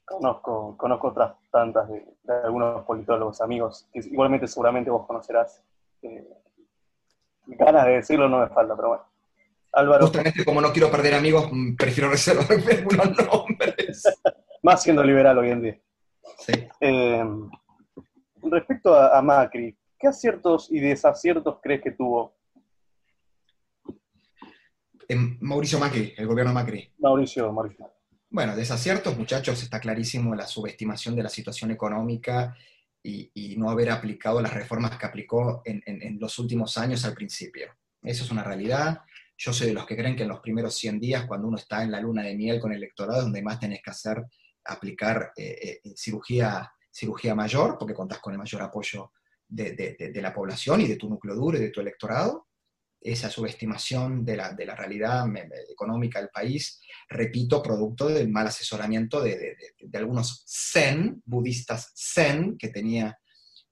Conozco, 0.04 0.76
conozco 0.76 1.08
otras 1.08 1.34
tantas 1.50 1.88
de, 1.88 2.04
algunos 2.44 2.84
politólogos 2.84 3.40
amigos, 3.40 3.88
que 3.92 3.98
igualmente 3.98 4.46
seguramente 4.46 4.90
vos 4.90 5.08
conocerás. 5.08 5.64
Eh, 6.02 6.24
ganas 7.46 7.86
de 7.86 7.92
decirlo 7.92 8.28
no 8.28 8.40
me 8.40 8.48
falta, 8.48 8.74
pero 8.76 8.88
bueno. 8.88 9.04
Álvaro. 9.72 10.06
Justamente 10.06 10.44
como 10.44 10.60
no 10.60 10.72
quiero 10.72 10.90
perder 10.90 11.14
amigos, 11.14 11.50
prefiero 11.76 12.08
reservarme 12.08 12.86
unos 12.90 13.26
nombres. 13.26 14.04
Más 14.62 14.82
siendo 14.82 15.04
liberal 15.04 15.38
hoy 15.38 15.50
en 15.50 15.62
día. 15.62 15.78
Sí. 16.38 16.52
Eh, 16.80 17.24
respecto 18.42 18.94
a, 18.94 19.20
Macri, 19.20 19.76
¿qué 19.98 20.08
aciertos 20.08 20.70
y 20.70 20.80
desaciertos 20.80 21.58
crees 21.62 21.82
que 21.82 21.90
tuvo? 21.92 22.34
Mauricio 25.40 25.78
Macri, 25.78 26.14
el 26.16 26.26
gobierno 26.26 26.52
Macri. 26.52 26.92
Mauricio, 26.98 27.52
Mauricio. 27.52 27.90
Bueno, 28.30 28.56
desaciertos, 28.56 29.16
muchachos, 29.16 29.62
está 29.62 29.78
clarísimo 29.78 30.34
la 30.34 30.46
subestimación 30.46 31.14
de 31.14 31.22
la 31.22 31.28
situación 31.28 31.70
económica 31.70 32.56
y, 33.08 33.54
no 33.56 33.70
haber 33.70 33.90
aplicado 33.90 34.42
las 34.42 34.52
reformas 34.52 34.98
que 34.98 35.06
aplicó 35.06 35.62
en, 35.64 35.82
en, 35.86 36.18
los 36.20 36.38
últimos 36.38 36.76
años 36.76 37.04
al 37.04 37.14
principio. 37.14 37.68
Eso 38.02 38.24
es 38.24 38.30
una 38.30 38.44
realidad. 38.44 39.00
Yo 39.38 39.52
soy 39.52 39.68
de 39.68 39.72
los 39.72 39.86
que 39.86 39.96
creen 39.96 40.14
que 40.14 40.24
en 40.24 40.28
los 40.28 40.40
primeros 40.40 40.74
100 40.74 41.00
días, 41.00 41.24
cuando 41.26 41.48
uno 41.48 41.56
está 41.56 41.82
en 41.82 41.90
la 41.90 42.00
luna 42.00 42.22
de 42.22 42.36
miel 42.36 42.60
con 42.60 42.72
el 42.72 42.78
electorado, 42.78 43.22
donde 43.22 43.42
más 43.42 43.58
tenés 43.58 43.80
que 43.82 43.90
hacer, 43.90 44.22
aplicar 44.64 45.32
eh, 45.36 45.80
eh, 45.84 45.92
cirugía 45.94 46.70
cirugía 46.96 47.34
mayor, 47.34 47.76
porque 47.78 47.92
contás 47.92 48.20
con 48.20 48.32
el 48.32 48.38
mayor 48.38 48.62
apoyo 48.62 49.12
de, 49.46 50.10
la 50.14 50.32
población 50.32 50.80
y 50.80 50.88
de 50.88 50.96
tu 50.96 51.10
núcleo 51.10 51.34
duro 51.34 51.58
y 51.58 51.60
de 51.60 51.70
tu 51.70 51.80
electorado, 51.80 52.45
esa 53.12 53.30
subestimación 53.30 54.24
de 54.24 54.36
la, 54.36 54.54
realidad 54.54 55.24
económica 55.68 56.20
del 56.20 56.30
país, 56.30 56.80
repito, 57.08 57.62
producto 57.62 58.08
del 58.08 58.30
mal 58.30 58.46
asesoramiento 58.48 59.22
de, 59.22 59.56
algunos 59.94 60.44
zen, 60.46 61.22
budistas 61.24 61.92
zen, 61.96 62.56
que 62.58 62.68
tenía 62.68 63.18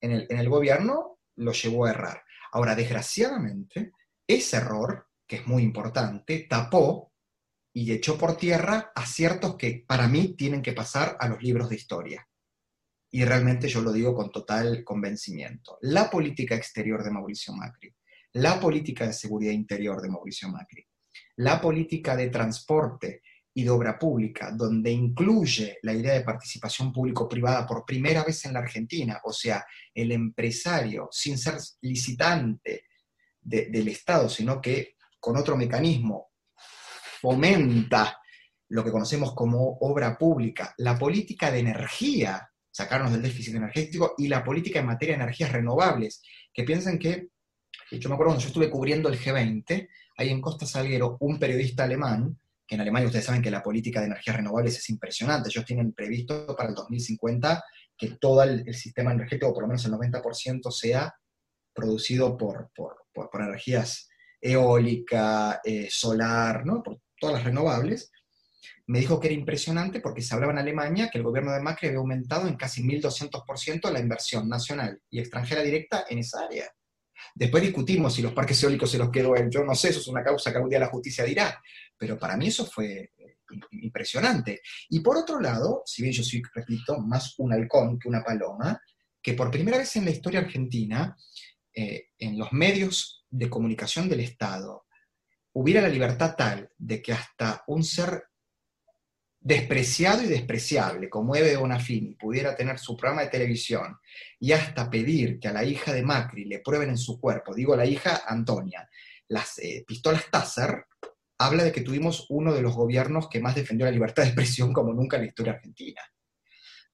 en 0.00 0.12
el, 0.12 0.26
en 0.30 0.38
el 0.38 0.48
gobierno, 0.48 1.18
lo 1.36 1.52
llevó 1.52 1.86
a 1.86 1.90
errar. 1.90 2.22
Ahora, 2.52 2.74
desgraciadamente, 2.74 3.92
ese 4.26 4.56
error, 4.58 5.08
que 5.26 5.36
es 5.36 5.46
muy 5.46 5.62
importante, 5.62 6.46
tapó 6.48 7.12
y 7.72 7.92
echó 7.92 8.16
por 8.16 8.36
tierra 8.36 8.92
aciertos 8.94 9.56
que 9.56 9.84
para 9.86 10.06
mí 10.06 10.34
tienen 10.36 10.62
que 10.62 10.72
pasar 10.72 11.16
a 11.18 11.28
los 11.28 11.42
libros 11.42 11.68
de 11.68 11.76
historia 11.76 12.28
y 13.14 13.24
realmente 13.24 13.68
yo 13.68 13.80
lo 13.80 13.92
digo 13.92 14.12
con 14.12 14.32
total 14.32 14.82
convencimiento. 14.82 15.78
La 15.82 16.10
política 16.10 16.56
exterior 16.56 17.04
de 17.04 17.12
Mauricio 17.12 17.54
Macri, 17.54 17.94
la 18.34 18.58
política 18.58 19.06
de 19.06 19.12
seguridad 19.12 19.52
interior 19.52 20.00
de 20.00 20.08
Mauricio 20.08 20.48
Macri, 20.48 20.86
la 21.36 21.60
política 21.60 22.16
de 22.16 22.30
transporte 22.30 23.22
y 23.54 23.62
de 23.62 23.70
obra 23.70 23.96
pública, 23.98 24.50
donde 24.50 24.90
incluye 24.90 25.78
la 25.82 25.92
idea 25.92 26.14
de 26.14 26.22
participación 26.22 26.92
público-privada 26.92 27.64
por 27.66 27.84
primera 27.84 28.24
vez 28.24 28.44
en 28.44 28.54
la 28.54 28.58
Argentina, 28.58 29.20
o 29.24 29.32
sea, 29.32 29.64
el 29.94 30.10
empresario, 30.10 31.08
sin 31.12 31.38
ser 31.38 31.54
licitante 31.82 32.86
del 33.40 33.88
Estado, 33.88 34.28
sino 34.28 34.60
que 34.60 34.96
con 35.20 35.36
otro 35.36 35.56
mecanismo 35.56 36.32
fomenta 37.20 38.18
lo 38.70 38.82
que 38.82 38.90
conocemos 38.90 39.34
como 39.34 39.78
obra 39.80 40.18
pública, 40.18 40.74
la 40.78 40.98
política 40.98 41.52
de 41.52 41.60
energía, 41.60 42.50
sacarnos 42.70 43.12
del 43.12 43.22
déficit 43.22 43.54
energético, 43.54 44.14
y 44.18 44.26
la 44.26 44.42
política 44.42 44.80
en 44.80 44.86
materia 44.86 45.16
de 45.16 45.22
energías 45.22 45.52
renovables, 45.52 46.22
que 46.52 46.64
piensan 46.64 46.98
que, 46.98 47.28
yo 47.90 48.08
me 48.08 48.14
acuerdo 48.14 48.32
cuando 48.32 48.42
yo 48.42 48.48
estuve 48.48 48.70
cubriendo 48.70 49.08
el 49.08 49.18
G20, 49.18 49.88
ahí 50.16 50.28
en 50.28 50.40
Costa 50.40 50.66
Salguero, 50.66 51.16
un 51.20 51.38
periodista 51.38 51.84
alemán, 51.84 52.38
que 52.66 52.74
en 52.76 52.80
Alemania 52.80 53.06
ustedes 53.06 53.26
saben 53.26 53.42
que 53.42 53.50
la 53.50 53.62
política 53.62 54.00
de 54.00 54.06
energías 54.06 54.36
renovables 54.36 54.78
es 54.78 54.88
impresionante, 54.90 55.48
ellos 55.48 55.64
tienen 55.64 55.92
previsto 55.92 56.54
para 56.56 56.70
el 56.70 56.74
2050 56.74 57.62
que 57.96 58.10
todo 58.20 58.42
el, 58.42 58.74
sistema 58.74 59.12
energético, 59.12 59.52
por 59.52 59.62
lo 59.62 59.68
menos 59.68 59.84
el 59.84 59.92
90%, 59.92 60.70
sea 60.70 61.14
producido 61.72 62.36
por, 62.36 62.70
energías 63.34 64.08
eólica, 64.40 65.60
eh, 65.64 65.88
solar, 65.90 66.66
¿no? 66.66 66.82
por 66.82 67.00
todas 67.18 67.36
las 67.36 67.44
renovables, 67.44 68.10
me 68.86 68.98
dijo 68.98 69.18
que 69.18 69.28
era 69.28 69.36
impresionante 69.36 70.00
porque 70.00 70.22
se 70.22 70.34
hablaba 70.34 70.52
en 70.52 70.58
Alemania 70.58 71.08
que 71.10 71.18
el 71.18 71.24
gobierno 71.24 71.52
de 71.52 71.60
Macri 71.60 71.88
había 71.88 72.00
aumentado 72.00 72.48
en 72.48 72.56
casi 72.56 72.82
1.200% 72.82 73.90
la 73.90 74.00
inversión 74.00 74.48
nacional 74.48 75.00
y 75.10 75.20
extranjera 75.20 75.62
directa 75.62 76.04
en 76.08 76.18
esa 76.18 76.44
área. 76.44 76.70
Después 77.34 77.62
discutimos 77.64 78.14
si 78.14 78.22
los 78.22 78.32
parques 78.32 78.62
eólicos 78.62 78.90
se 78.90 78.98
los 78.98 79.10
quedó 79.10 79.34
él. 79.34 79.50
Yo 79.50 79.64
no 79.64 79.74
sé, 79.74 79.88
eso 79.88 79.98
es 79.98 80.06
una 80.06 80.22
causa 80.22 80.50
que 80.50 80.56
algún 80.56 80.70
día 80.70 80.78
la 80.78 80.86
justicia 80.86 81.24
dirá. 81.24 81.60
Pero 81.98 82.16
para 82.16 82.36
mí 82.36 82.46
eso 82.46 82.64
fue 82.64 83.12
eh, 83.18 83.38
impresionante. 83.72 84.60
Y 84.90 85.00
por 85.00 85.16
otro 85.16 85.40
lado, 85.40 85.82
si 85.84 86.02
bien 86.02 86.14
yo 86.14 86.22
soy, 86.22 86.42
repito, 86.54 87.00
más 87.00 87.34
un 87.38 87.52
halcón 87.52 87.98
que 87.98 88.08
una 88.08 88.22
paloma, 88.22 88.80
que 89.20 89.34
por 89.34 89.50
primera 89.50 89.78
vez 89.78 89.96
en 89.96 90.04
la 90.04 90.12
historia 90.12 90.40
argentina, 90.40 91.16
eh, 91.74 92.10
en 92.18 92.38
los 92.38 92.52
medios 92.52 93.24
de 93.28 93.50
comunicación 93.50 94.08
del 94.08 94.20
Estado, 94.20 94.86
hubiera 95.54 95.80
la 95.80 95.88
libertad 95.88 96.36
tal 96.36 96.70
de 96.78 97.02
que 97.02 97.12
hasta 97.12 97.64
un 97.66 97.82
ser 97.82 98.24
despreciado 99.44 100.22
y 100.22 100.26
despreciable, 100.26 101.10
como 101.10 101.36
Eve 101.36 101.58
Bonafini, 101.58 102.14
pudiera 102.14 102.56
tener 102.56 102.78
su 102.78 102.96
programa 102.96 103.22
de 103.22 103.28
televisión 103.28 103.98
y 104.40 104.52
hasta 104.52 104.88
pedir 104.88 105.38
que 105.38 105.48
a 105.48 105.52
la 105.52 105.62
hija 105.62 105.92
de 105.92 106.02
Macri 106.02 106.46
le 106.46 106.60
prueben 106.60 106.88
en 106.88 106.96
su 106.96 107.20
cuerpo, 107.20 107.54
digo 107.54 107.76
la 107.76 107.84
hija 107.84 108.22
Antonia, 108.26 108.88
las 109.28 109.58
eh, 109.58 109.84
pistolas 109.86 110.30
Taser, 110.30 110.86
habla 111.36 111.62
de 111.62 111.72
que 111.72 111.82
tuvimos 111.82 112.24
uno 112.30 112.54
de 112.54 112.62
los 112.62 112.74
gobiernos 112.74 113.28
que 113.28 113.40
más 113.40 113.54
defendió 113.54 113.84
la 113.84 113.92
libertad 113.92 114.22
de 114.22 114.30
expresión 114.30 114.72
como 114.72 114.94
nunca 114.94 115.18
en 115.18 115.24
la 115.24 115.28
historia 115.28 115.52
argentina. 115.52 116.00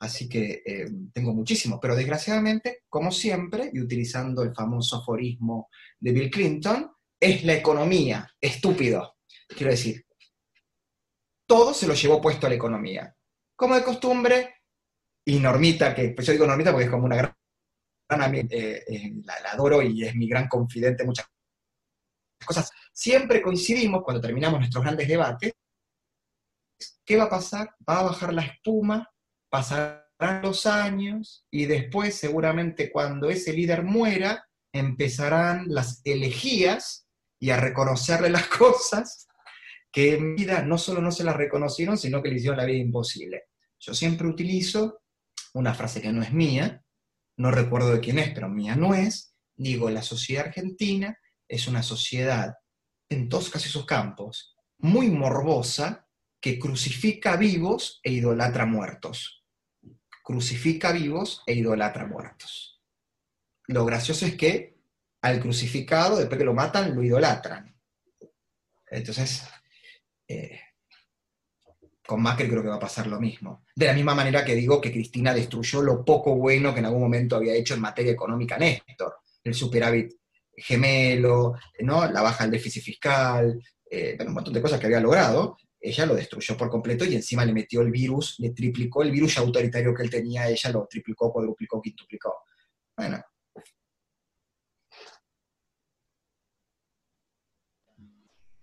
Así 0.01 0.28
que 0.28 0.62
eh, 0.66 0.90
tengo 1.12 1.32
muchísimo, 1.32 1.78
pero 1.80 1.94
desgraciadamente, 1.94 2.80
como 2.88 3.12
siempre, 3.12 3.70
y 3.72 3.80
utilizando 3.80 4.42
el 4.42 4.53
famoso 4.53 4.96
aforismo 4.96 5.68
de 6.01 6.11
Bill 6.11 6.30
Clinton, 6.30 6.90
es 7.20 7.44
la 7.44 7.55
economía, 7.55 8.28
estúpido. 8.40 9.18
Quiero 9.46 9.70
decir, 9.70 10.05
todo 11.51 11.74
se 11.74 11.88
lo 11.88 11.94
llevó 11.94 12.20
puesto 12.20 12.46
a 12.46 12.48
la 12.48 12.55
economía. 12.55 13.12
Como 13.57 13.74
de 13.74 13.82
costumbre, 13.82 14.55
y 15.26 15.40
Normita, 15.40 15.92
que 15.92 16.11
pues 16.11 16.24
yo 16.24 16.32
digo 16.32 16.46
Normita 16.46 16.70
porque 16.70 16.84
es 16.84 16.90
como 16.92 17.07
una 17.07 17.16
gran, 18.09 18.34
eh, 18.36 18.46
eh, 18.86 19.12
la, 19.24 19.34
adoro 19.51 19.82
y 19.82 20.05
es 20.05 20.14
mi 20.14 20.28
gran 20.28 20.46
confidente 20.46 21.03
en 21.03 21.09
muchas 21.09 21.26
cosas. 22.46 22.70
Siempre 22.92 23.42
coincidimos 23.42 24.05
cuando 24.05 24.20
terminamos 24.20 24.61
nuestros 24.61 24.84
grandes 24.84 25.09
debates. 25.09 25.53
¿Qué 27.05 27.16
va 27.16 27.24
a 27.24 27.30
pasar? 27.30 27.74
Va 27.88 27.98
a 27.98 28.05
bajar 28.05 28.32
la 28.32 28.42
espuma, 28.42 29.11
pasarán 29.51 30.42
los 30.42 30.66
años 30.66 31.48
y 31.51 31.66
después 31.66 32.14
seguramente 32.14 32.92
cuando 32.92 33.28
ese 33.28 33.53
líder 33.53 33.82
muera 33.82 34.46
empezarán 34.72 35.64
las 35.66 36.01
elegías 36.05 37.09
y 37.40 37.51
a 37.51 37.57
reconocerle 37.57 38.30
las 38.30 38.46
cosas 38.57 39.26
que 39.93 40.14
en 40.14 40.36
vida 40.36 40.62
no 40.62 40.78
solo 40.78 41.01
no 41.01 41.11
se 41.11 41.24
las 41.24 41.36
reconocieron, 41.36 41.99
sino 41.99 42.22
que 42.22 42.28
le 42.28 42.36
hicieron 42.36 42.59
la 42.59 42.64
vida 42.64 42.78
imposible. 42.78 43.45
Yo 43.78 43.95
siempre 43.95 44.28
utilizo 44.28 45.03
una 45.55 45.74
frase 45.74 46.01
que 46.01 46.12
no 46.12 46.22
es 46.22 46.32
mía, 46.32 46.84
no 47.36 47.51
recuerdo 47.51 47.93
de 47.93 48.01
quién 48.01 48.18
es, 48.18 48.30
pero 48.30 48.49
mía 48.49 48.76
no 48.76 48.95
es, 48.95 49.34
digo, 49.57 49.91
la 49.91 50.03
sociedad 50.03 50.47
argentina 50.47 51.18
es 51.49 51.66
una 51.66 51.82
sociedad, 51.82 52.55
en 53.09 53.28
todos 53.28 53.51
casi 53.51 53.68
sus 53.68 53.86
campos, 53.86 54.55
muy 54.78 55.11
morbosa, 55.11 56.07
que 56.41 56.59
crucifica 56.59 57.36
vivos 57.36 58.01
e 58.03 58.12
idolatra 58.12 58.64
muertos. 58.64 59.45
Crucifica 60.22 60.93
vivos 60.93 61.43
e 61.47 61.55
idolatra 61.55 62.07
muertos. 62.07 62.80
Lo 63.66 63.84
gracioso 63.84 64.24
es 64.26 64.36
que 64.36 64.78
al 65.22 65.41
crucificado, 65.41 66.16
después 66.16 66.38
que 66.38 66.45
lo 66.45 66.55
matan, 66.55 66.95
lo 66.95 67.03
idolatran. 67.03 67.76
Entonces, 68.86 69.45
eh, 70.31 70.61
con 72.07 72.22
Macri 72.22 72.49
creo 72.49 72.62
que 72.62 72.68
va 72.68 72.76
a 72.76 72.81
pasar 72.81 73.07
lo 73.07 73.20
mismo. 73.20 73.64
De 73.74 73.87
la 73.87 73.93
misma 73.93 74.14
manera 74.14 74.45
que 74.45 74.55
digo 74.55 74.81
que 74.81 74.93
Cristina 74.93 75.35
destruyó 75.35 75.83
lo 75.83 76.05
poco 76.05 76.37
bueno 76.37 76.72
que 76.72 76.81
en 76.81 76.87
algún 76.87 77.03
momento 77.03 77.37
había 77.37 77.55
hecho 77.55 77.74
en 77.74 77.81
materia 77.81 78.12
económica 78.12 78.59
Néstor, 78.59 79.16
el 79.45 79.55
superávit 79.55 80.12
gemelo, 80.57 81.55
¿no? 81.81 82.11
la 82.11 82.22
baja 82.22 82.45
del 82.45 82.53
déficit 82.53 82.83
fiscal, 82.83 83.61
eh, 83.91 84.16
un 84.26 84.33
montón 84.33 84.55
de 84.55 84.62
cosas 84.62 84.78
que 84.78 84.87
había 84.87 85.01
logrado, 85.01 85.57
ella 85.81 86.07
lo 86.07 86.14
destruyó 86.14 86.57
por 86.57 86.68
completo 86.68 87.05
y 87.05 87.14
encima 87.14 87.45
le 87.45 87.53
metió 87.53 87.81
el 87.81 87.91
virus, 87.91 88.37
le 88.39 88.51
triplicó 88.51 89.03
el 89.03 89.11
virus 89.11 89.39
autoritario 89.39 89.95
que 89.95 90.03
él 90.03 90.11
tenía, 90.11 90.49
ella 90.49 90.70
lo 90.70 90.87
triplicó, 90.89 91.33
cuadruplicó, 91.33 91.81
quintuplicó. 91.81 92.35
Bueno, 92.97 93.22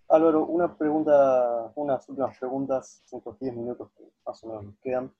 Álvaro, 0.09 0.45
una 0.45 0.77
pregunta, 0.77 1.71
unas 1.75 2.07
últimas 2.07 2.37
preguntas, 2.37 3.03
estos 3.11 3.39
10 3.39 3.55
minutos 3.55 3.91
que 3.97 4.03
más 4.25 4.41
o 4.43 4.47
menos 4.47 4.63
nos 4.63 4.79
quedan. 4.79 5.13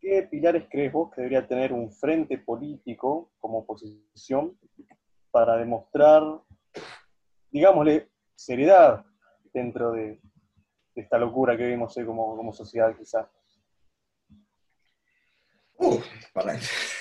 ¿Qué 0.00 0.22
pilares 0.30 0.66
crees 0.70 0.92
vos 0.92 1.10
que 1.10 1.22
debería 1.22 1.46
tener 1.46 1.72
un 1.72 1.90
frente 1.90 2.38
político 2.38 3.32
como 3.40 3.58
oposición 3.58 4.56
para 5.32 5.56
demostrar, 5.56 6.22
digámosle, 7.50 8.08
seriedad 8.36 9.04
dentro 9.52 9.90
de, 9.90 10.20
esta 10.94 11.18
locura 11.18 11.56
que 11.56 11.64
vivimos 11.64 11.96
hoy 11.96 12.06
como, 12.06 12.52
sociedad 12.52 12.96
quizás? 12.96 13.26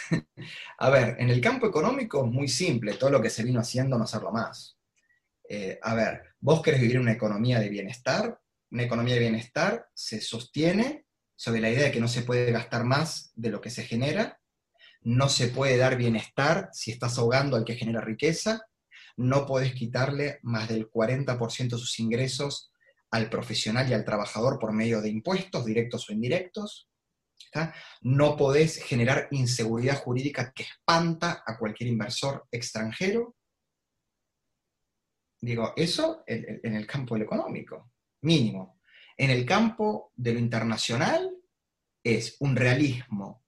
a 0.77 0.89
ver, 0.89 1.15
en 1.19 1.29
el 1.29 1.41
campo 1.41 1.67
económico 1.67 2.25
muy 2.25 2.47
simple, 2.47 2.93
todo 2.93 3.11
lo 3.11 3.21
que 3.21 3.29
se 3.29 3.43
vino 3.43 3.59
haciendo 3.59 3.97
no 3.97 4.03
hacerlo 4.03 4.31
más. 4.31 4.76
Eh, 5.49 5.79
a 5.81 5.95
ver, 5.95 6.21
vos 6.39 6.61
querés 6.61 6.81
vivir 6.81 6.99
una 6.99 7.13
economía 7.13 7.59
de 7.59 7.69
bienestar, 7.69 8.39
una 8.71 8.83
economía 8.83 9.13
de 9.13 9.21
bienestar 9.21 9.87
se 9.93 10.19
sostiene 10.19 11.05
sobre 11.35 11.61
la 11.61 11.69
idea 11.69 11.85
de 11.85 11.91
que 11.91 12.01
no 12.01 12.07
se 12.07 12.23
puede 12.23 12.51
gastar 12.51 12.83
más 12.83 13.31
de 13.35 13.49
lo 13.49 13.61
que 13.61 13.69
se 13.69 13.83
genera, 13.83 14.41
no 15.01 15.29
se 15.29 15.47
puede 15.47 15.77
dar 15.77 15.95
bienestar 15.95 16.69
si 16.73 16.91
estás 16.91 17.17
ahogando 17.17 17.55
al 17.55 17.63
que 17.63 17.75
genera 17.75 18.01
riqueza, 18.01 18.67
no 19.15 19.45
podés 19.45 19.73
quitarle 19.73 20.39
más 20.43 20.67
del 20.67 20.89
40% 20.89 21.69
de 21.69 21.77
sus 21.77 21.99
ingresos 21.99 22.71
al 23.11 23.29
profesional 23.29 23.89
y 23.89 23.93
al 23.93 24.03
trabajador 24.03 24.59
por 24.59 24.73
medio 24.73 25.01
de 25.01 25.09
impuestos, 25.09 25.65
directos 25.65 26.09
o 26.09 26.13
indirectos. 26.13 26.89
No 28.01 28.35
podés 28.35 28.83
generar 28.83 29.27
inseguridad 29.31 29.97
jurídica 30.03 30.51
que 30.53 30.63
espanta 30.63 31.43
a 31.45 31.57
cualquier 31.57 31.89
inversor 31.89 32.45
extranjero. 32.51 33.36
Digo, 35.39 35.73
eso 35.75 36.23
en, 36.25 36.75
el 36.75 36.87
campo 36.87 37.15
del 37.15 37.23
económico, 37.23 37.91
mínimo. 38.21 38.79
En 39.15 39.29
el 39.29 39.45
campo 39.45 40.11
de 40.15 40.33
lo 40.33 40.39
internacional 40.39 41.35
es 42.03 42.37
un 42.39 42.55
realismo 42.55 43.43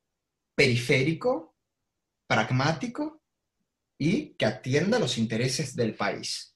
periférico, 0.56 1.56
pragmático 2.28 3.24
y 3.98 4.36
que 4.36 4.46
atienda 4.46 5.00
los 5.00 5.18
intereses 5.18 5.76
del 5.76 5.96
país. 5.96 6.56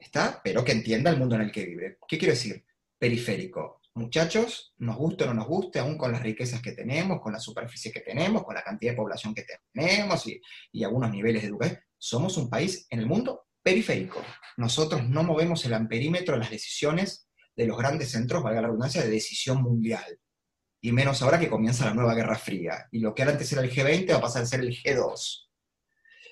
¿Está? 0.00 0.40
Pero 0.44 0.64
que 0.64 0.72
entienda 0.72 1.10
el 1.10 1.18
mundo 1.18 1.34
en 1.34 1.42
el 1.42 1.52
que 1.52 1.64
vive. 1.64 1.98
¿Qué 2.06 2.18
quiero 2.18 2.34
decir? 2.34 2.64
Periférico. 2.98 3.80
Muchachos, 3.94 4.74
nos 4.78 4.96
guste 4.96 5.24
o 5.24 5.28
no 5.28 5.34
nos 5.34 5.48
guste, 5.48 5.80
aún 5.80 5.98
con 5.98 6.12
las 6.12 6.22
riquezas 6.22 6.62
que 6.62 6.72
tenemos, 6.72 7.20
con 7.20 7.32
la 7.32 7.40
superficie 7.40 7.90
que 7.90 8.00
tenemos, 8.00 8.44
con 8.44 8.54
la 8.54 8.62
cantidad 8.62 8.92
de 8.92 8.96
población 8.96 9.34
que 9.34 9.44
tenemos 9.72 10.24
y, 10.28 10.40
y 10.70 10.84
algunos 10.84 11.10
niveles 11.10 11.42
de 11.42 11.48
educación, 11.48 11.80
somos 11.96 12.36
un 12.36 12.48
país 12.48 12.86
en 12.90 13.00
el 13.00 13.06
mundo 13.06 13.47
periférico. 13.68 14.24
Nosotros 14.56 15.06
no 15.08 15.22
movemos 15.22 15.64
el 15.66 15.74
amperímetro 15.74 16.34
de 16.34 16.40
las 16.40 16.50
decisiones 16.50 17.28
de 17.54 17.66
los 17.66 17.76
grandes 17.76 18.10
centros, 18.10 18.42
valga 18.42 18.62
la 18.62 18.68
redundancia, 18.68 19.02
de 19.02 19.10
decisión 19.10 19.62
mundial. 19.62 20.18
y 20.80 20.92
menos 20.92 21.22
ahora 21.22 21.40
que 21.40 21.50
comienza 21.50 21.84
la 21.86 21.94
nueva 21.94 22.14
Guerra 22.14 22.36
Fría. 22.36 22.86
Y 22.92 23.00
lo 23.00 23.12
que 23.12 23.24
antes 23.24 23.52
era 23.52 23.62
el 23.62 23.70
G20 23.70 24.12
va 24.12 24.18
a 24.18 24.20
pasar 24.20 24.42
a 24.42 24.46
ser 24.46 24.60
el 24.60 24.70
G2. 24.70 25.48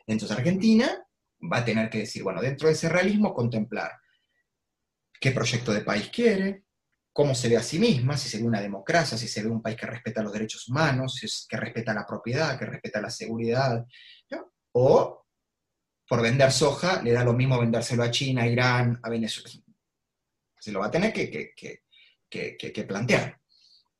Entonces 0.06 0.38
Argentina 0.38 1.04
va 1.52 1.58
a 1.58 1.64
tener 1.64 1.90
que 1.90 1.98
decir, 1.98 2.22
bueno, 2.22 2.40
dentro 2.40 2.68
de 2.68 2.74
ese 2.74 2.88
realismo 2.88 3.34
contemplar 3.34 3.90
qué 5.20 5.32
proyecto 5.32 5.72
de 5.72 5.80
país 5.80 6.08
quiere, 6.10 6.62
cómo 7.12 7.34
se 7.34 7.48
ve 7.48 7.56
a 7.56 7.62
sí 7.62 7.80
misma, 7.80 8.16
si 8.16 8.28
se 8.28 8.38
ve 8.38 8.44
una 8.44 8.60
democracia, 8.60 9.18
si 9.18 9.26
se 9.26 9.42
ve 9.42 9.48
un 9.48 9.60
país 9.60 9.76
que 9.76 9.86
respeta 9.86 10.22
los 10.22 10.32
derechos 10.32 10.68
humanos, 10.68 11.20
que 11.48 11.56
respeta 11.56 11.92
la 11.92 12.06
propiedad, 12.06 12.56
que 12.56 12.66
respeta 12.66 13.00
la 13.00 13.10
seguridad, 13.10 13.84
o 14.72 15.25
por 16.08 16.22
vender 16.22 16.52
soja 16.52 17.02
le 17.02 17.12
da 17.12 17.24
lo 17.24 17.32
mismo 17.32 17.58
vendérselo 17.58 18.02
a 18.02 18.10
China, 18.10 18.42
a 18.42 18.46
Irán, 18.46 19.00
a 19.02 19.10
Venezuela. 19.10 19.50
Se 20.58 20.72
lo 20.72 20.80
va 20.80 20.86
a 20.86 20.90
tener 20.90 21.12
que, 21.12 21.52
que 22.28 22.84
plantear. 22.84 23.40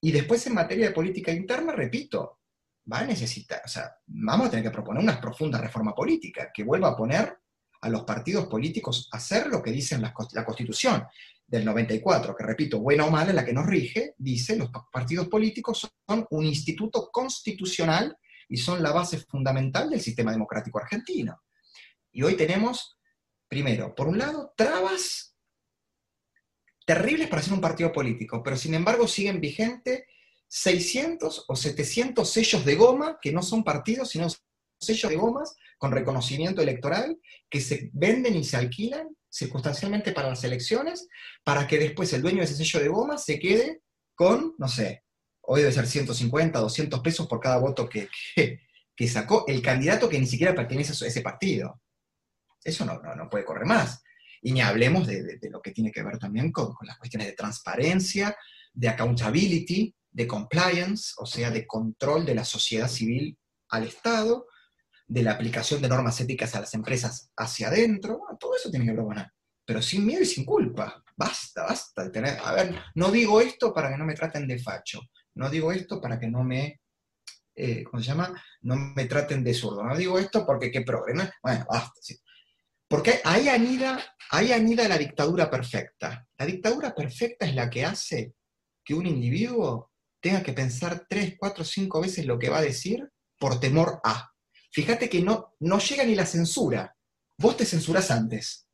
Y 0.01 0.13
después 0.13 0.47
en 0.47 0.55
materia 0.55 0.89
de 0.89 0.95
política 0.95 1.33
interna, 1.33 1.73
repito, 1.73 2.41
va 2.91 3.01
a 3.01 3.05
necesitar, 3.05 3.63
o 3.65 3.69
sea, 3.69 3.97
vamos 4.07 4.47
a 4.47 4.51
tener 4.51 4.65
que 4.65 4.71
proponer 4.71 5.03
una 5.03 5.21
profunda 5.21 5.59
reforma 5.59 5.95
política 5.95 6.51
que 6.53 6.63
vuelva 6.63 6.89
a 6.89 6.97
poner 6.97 7.39
a 7.81 7.89
los 7.89 8.05
partidos 8.05 8.47
políticos 8.47 9.09
a 9.13 9.17
hacer 9.17 9.49
lo 9.49 9.63
que 9.63 9.73
dice 9.73 9.99
la, 9.99 10.15
la 10.33 10.45
Constitución 10.45 11.05
del 11.47 11.65
94, 11.65 12.35
que 12.35 12.45
repito, 12.45 12.81
buena 12.81 13.05
o 13.05 13.11
mala, 13.11 13.33
la 13.33 13.45
que 13.45 13.53
nos 13.53 13.67
rige, 13.67 14.15
dice 14.19 14.57
los 14.57 14.71
partidos 14.93 15.29
políticos 15.29 15.89
son 16.09 16.27
un 16.31 16.45
instituto 16.45 17.09
constitucional 17.13 18.17
y 18.49 18.57
son 18.57 18.83
la 18.83 18.93
base 18.93 19.19
fundamental 19.19 19.91
del 19.91 20.01
sistema 20.01 20.33
democrático 20.33 20.79
argentino. 20.79 21.43
Y 22.17 22.23
hoy 22.23 22.35
tenemos, 22.35 22.97
primero, 23.47 23.95
por 23.95 24.09
un 24.09 24.17
lado, 24.17 24.55
trabas 24.57 25.37
terribles 26.87 27.29
para 27.29 27.43
ser 27.43 27.53
un 27.53 27.61
partido 27.61 27.93
político, 27.93 28.43
pero 28.43 28.57
sin 28.57 28.73
embargo 28.73 29.07
siguen 29.07 29.39
vigentes 29.39 30.05
600 30.49 31.45
o 31.47 31.55
700 31.55 32.27
sellos 32.27 32.65
de 32.65 32.75
goma, 32.75 33.19
que 33.21 33.33
no 33.33 33.43
son 33.43 33.63
partidos, 33.63 34.09
sino 34.09 34.29
sellos 34.81 35.11
de 35.11 35.17
gomas 35.17 35.57
con 35.77 35.93
reconocimiento 35.93 36.63
electoral, 36.63 37.21
que 37.51 37.61
se 37.61 37.91
venden 37.93 38.35
y 38.35 38.45
se 38.45 38.57
alquilan 38.57 39.15
circunstancialmente 39.29 40.13
para 40.13 40.31
las 40.31 40.43
elecciones, 40.43 41.09
para 41.45 41.67
que 41.67 41.79
después 41.79 42.11
el 42.15 42.23
dueño 42.23 42.39
de 42.39 42.45
ese 42.45 42.57
sello 42.57 42.81
de 42.81 42.89
goma 42.89 43.19
se 43.19 43.39
quede 43.39 43.83
con, 44.15 44.55
no 44.57 44.69
sé, 44.69 45.05
hoy 45.43 45.61
debe 45.61 45.73
ser 45.75 45.87
150, 45.87 46.61
200 46.61 47.01
pesos 47.01 47.27
por 47.27 47.41
cada 47.41 47.59
voto 47.59 47.87
que, 47.87 48.09
que, 48.97 49.07
sacó 49.07 49.45
el 49.49 49.61
candidato 49.61 50.09
que 50.09 50.19
ni 50.19 50.27
siquiera 50.27 50.55
pertenece 50.55 51.05
a 51.05 51.09
ese 51.09 51.21
partido. 51.21 51.83
Eso 52.67 52.85
no, 52.85 53.01
no, 53.15 53.29
puede 53.29 53.45
correr 53.45 53.67
más. 53.67 54.03
Y 54.43 54.53
ni 54.53 54.61
hablemos 54.61 55.07
de, 55.07 55.39
lo 55.51 55.61
que 55.63 55.73
tiene 55.73 55.91
que 55.91 56.03
ver 56.03 56.19
también 56.19 56.53
con, 56.53 56.75
con 56.75 56.87
las 56.87 56.99
cuestiones 56.99 57.29
de 57.29 57.35
transparencia, 57.35 58.37
de 58.73 58.89
accountability, 58.89 59.95
de 60.11 60.27
compliance, 60.27 61.15
o 61.19 61.27
sea, 61.27 61.51
de 61.51 61.67
control 61.67 62.25
de 62.25 62.35
la 62.35 62.45
sociedad 62.45 62.89
civil 62.89 63.39
al 63.69 63.85
Estado, 63.85 64.47
de 65.07 65.23
la 65.23 65.33
aplicación 65.33 65.81
de 65.81 65.89
normas 65.89 66.21
éticas 66.21 66.55
a 66.55 66.61
las 66.61 66.75
empresas 66.75 67.31
hacia 67.37 67.69
adentro, 67.69 68.23
todo 68.39 68.57
eso 68.57 68.71
tiene 68.71 68.87
que 68.87 68.93
proponer, 68.93 69.31
pero 69.65 69.81
sin 69.81 70.05
miedo 70.05 70.23
y 70.23 70.27
sin 70.27 70.45
culpa. 70.45 71.03
Basta, 71.17 71.65
basta 71.65 72.05
de 72.05 72.11
tener, 72.11 72.39
a 72.45 72.53
ver, 72.53 72.75
no 72.95 73.11
digo 73.11 73.41
esto 73.41 73.73
para 73.73 73.91
que 73.91 73.97
no 73.97 74.05
me 74.05 74.15
traten 74.15 74.47
de 74.47 74.59
facho, 74.59 75.01
no 75.35 75.49
digo 75.49 75.73
esto 75.73 76.01
para 76.01 76.19
que 76.19 76.29
no 76.29 76.45
me, 76.45 76.81
eh, 77.55 77.85
¿cómo 77.85 78.03
se 78.03 78.09
llama? 78.09 78.43
No 78.63 78.77
me 78.77 79.07
traten 79.07 79.43
de 79.43 79.55
zurdo, 79.55 79.83
no 79.83 79.97
digo 79.97 80.19
esto 80.19 80.45
porque 80.45 80.71
qué 80.71 80.83
problema, 80.83 81.33
bueno, 81.43 81.65
basta, 81.71 81.99
sí. 82.03 82.17
Porque 82.89 83.21
ahí 83.25 83.49
anida, 83.49 84.17
anida 84.31 84.89
la 84.89 84.99
dictadura 84.99 85.51
perfecta. 85.51 86.27
La 86.39 86.47
dictadura 86.47 86.95
perfecta 86.95 87.47
es 87.47 87.55
la 87.55 87.69
que 87.69 87.85
hace 87.85 88.35
que 88.85 88.95
un 88.95 89.07
individuo 89.07 89.91
tenga 90.21 90.43
que 90.43 90.53
pensar 90.53 91.07
tres, 91.09 91.35
cuatro, 91.39 91.65
cinco 91.65 92.01
veces 92.01 92.27
lo 92.27 92.39
que 92.39 92.49
va 92.49 92.59
a 92.59 92.63
decir 92.63 93.09
por 93.39 93.59
temor 93.59 94.01
a. 94.05 94.31
Fíjate 94.71 95.09
que 95.09 95.23
no, 95.23 95.55
no 95.61 95.79
llega 95.79 96.05
ni 96.05 96.15
la 96.15 96.27
censura. 96.27 96.97
Vos 97.39 97.57
te 97.57 97.65
censurás 97.65 98.11
antes. 98.11 98.69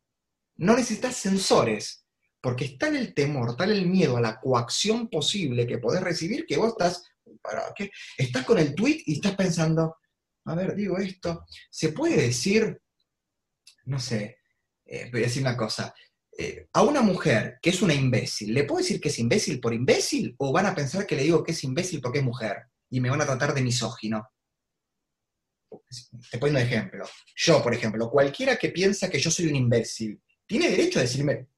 No 0.57 0.77
necesitas 0.77 1.17
censores, 1.17 2.05
porque 2.41 2.67
está 2.67 2.89
en 2.89 2.97
el 2.97 3.15
temor, 3.15 3.57
en 3.61 3.71
el 3.71 3.87
miedo 3.87 4.17
a 4.17 4.21
la 4.21 4.41
coacción 4.41 5.09
posible 5.09 5.67
que 5.67 5.79
podés 5.79 6.03
recibir, 6.03 6.45
que 6.45 6.57
vos 6.57 6.71
estás, 6.73 7.05
¿para 7.41 7.73
qué? 7.75 7.91
estás 8.19 8.45
con 8.45 8.59
el 8.59 8.75
tweet 8.75 9.03
y 9.07 9.15
estás 9.15 9.37
pensando, 9.37 9.97
a 10.45 10.55
ver, 10.55 10.75
digo 10.75 10.99
esto, 10.99 11.47
se 11.71 11.91
puede 11.91 12.21
decir, 12.21 12.82
no 13.85 13.99
sé, 13.99 14.39
eh, 14.85 15.09
voy 15.11 15.23
a 15.23 15.27
decir 15.27 15.43
una 15.43 15.57
cosa, 15.57 15.95
eh, 16.37 16.67
a 16.73 16.83
una 16.83 17.03
mujer 17.03 17.59
que 17.61 17.71
es 17.71 17.83
una 17.83 17.95
imbécil, 17.95 18.55
¿le 18.55 18.65
puedo 18.65 18.81
decir 18.81 19.01
que 19.01 19.09
es 19.09 19.19
imbécil 19.19 19.61
por 19.61 19.75
imbécil? 19.75 20.35
¿O 20.39 20.53
van 20.53 20.67
a 20.67 20.75
pensar 20.75 21.07
que 21.07 21.17
le 21.17 21.25
digo 21.25 21.43
que 21.43 21.53
es 21.53 21.65
imbécil 21.65 22.01
porque 22.01 22.19
es 22.19 22.25
mujer? 22.25 22.57
Y 22.91 23.01
me 23.01 23.11
van 23.11 23.21
a 23.21 23.27
tratar 23.27 23.55
de 23.55 23.63
misógino. 23.63 24.29
Te 26.31 26.39
pongo 26.39 26.53
un 26.53 26.59
ejemplo. 26.59 27.05
Yo, 27.37 27.63
por 27.63 27.75
ejemplo, 27.75 28.11
cualquiera 28.11 28.57
que 28.57 28.71
piensa 28.71 29.11
que 29.11 29.19
yo 29.19 29.31
soy 29.31 29.47
un 29.47 29.57
imbécil, 29.57 30.21
tiene 30.47 30.69
derecho 30.71 30.99
a 30.99 31.03
decirme 31.03 31.49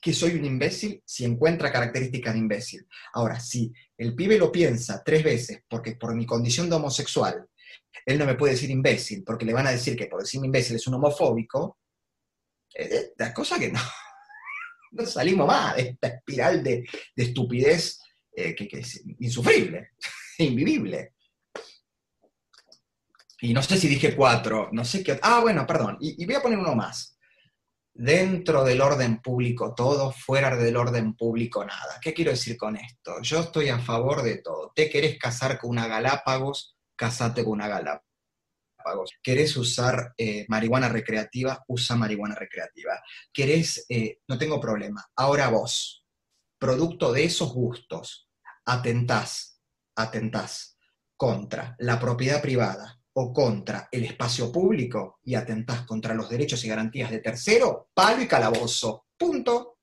que 0.00 0.12
soy 0.12 0.36
un 0.36 0.44
imbécil 0.44 1.02
si 1.04 1.24
encuentra 1.24 1.72
características 1.72 2.34
de 2.34 2.40
imbécil. 2.40 2.86
Ahora, 3.12 3.40
si 3.40 3.72
el 3.98 4.14
pibe 4.14 4.38
lo 4.38 4.52
piensa 4.52 5.02
tres 5.04 5.24
veces 5.24 5.62
porque 5.68 5.96
por 5.96 6.14
mi 6.14 6.26
condición 6.26 6.70
de 6.70 6.76
homosexual, 6.76 7.48
él 8.06 8.18
no 8.18 8.24
me 8.24 8.36
puede 8.36 8.54
decir 8.54 8.70
imbécil 8.70 9.24
porque 9.24 9.44
le 9.44 9.52
van 9.52 9.66
a 9.66 9.72
decir 9.72 9.96
que 9.96 10.06
por 10.06 10.20
decirme 10.20 10.46
imbécil 10.46 10.76
es 10.76 10.86
un 10.86 10.94
homofóbico, 10.94 11.78
eh, 12.74 13.12
la 13.16 13.34
cosa 13.34 13.58
que 13.58 13.72
no, 13.72 13.80
no 14.92 15.06
salimos 15.06 15.46
más 15.46 15.76
de 15.76 15.82
esta 15.82 16.08
espiral 16.08 16.62
de, 16.62 16.84
estupidez 17.16 18.00
eh, 18.32 18.54
que, 18.54 18.68
es 18.78 19.02
insufrible, 19.18 19.90
invivible. 20.38 21.14
Y 23.40 23.52
no 23.52 23.62
sé 23.62 23.76
si 23.76 23.88
dije 23.88 24.16
cuatro, 24.16 24.70
no 24.72 24.84
sé 24.84 25.02
qué. 25.02 25.18
Ah, 25.22 25.40
bueno, 25.40 25.66
perdón. 25.66 25.98
Y, 26.00 26.22
y, 26.22 26.26
voy 26.26 26.36
a 26.36 26.42
poner 26.42 26.58
uno 26.58 26.74
más. 26.74 27.18
Dentro 27.92 28.64
del 28.64 28.80
orden 28.80 29.20
público 29.20 29.74
todo, 29.74 30.10
fuera 30.10 30.56
del 30.56 30.76
orden 30.76 31.14
público 31.14 31.64
nada. 31.64 31.98
¿Qué 32.00 32.14
quiero 32.14 32.30
decir 32.30 32.56
con 32.56 32.76
esto? 32.76 33.20
Yo 33.22 33.40
estoy 33.40 33.68
a 33.68 33.78
favor 33.78 34.22
de 34.22 34.38
todo. 34.38 34.72
¿Te 34.74 34.88
querés 34.88 35.18
casar 35.18 35.58
con 35.58 35.70
una 35.70 35.86
Galápagos? 35.86 36.75
Casate 36.96 37.44
con 37.44 37.54
una 37.54 37.68
Galápagos. 37.68 39.12
¿Querés 39.22 39.56
usar 39.56 40.14
eh, 40.16 40.46
marihuana 40.48 40.88
recreativa? 40.88 41.64
Usa 41.68 41.96
marihuana 41.96 42.34
recreativa. 42.34 43.00
¿Querés? 43.32 43.84
Eh, 43.88 44.20
no 44.28 44.38
tengo 44.38 44.60
problema. 44.60 45.04
Ahora 45.16 45.48
vos, 45.48 46.04
producto 46.58 47.12
de 47.12 47.24
esos 47.24 47.52
gustos, 47.52 48.28
atentás, 48.64 49.60
atentás 49.96 50.78
contra 51.16 51.76
la 51.78 51.98
propiedad 51.98 52.42
privada 52.42 53.00
o 53.14 53.32
contra 53.32 53.88
el 53.90 54.04
espacio 54.04 54.52
público 54.52 55.20
y 55.22 55.34
atentás 55.34 55.82
contra 55.82 56.14
los 56.14 56.28
derechos 56.28 56.62
y 56.64 56.68
garantías 56.68 57.10
de 57.10 57.20
tercero, 57.20 57.90
palo 57.94 58.22
y 58.22 58.28
calabozo. 58.28 59.06
Punto. 59.16 59.75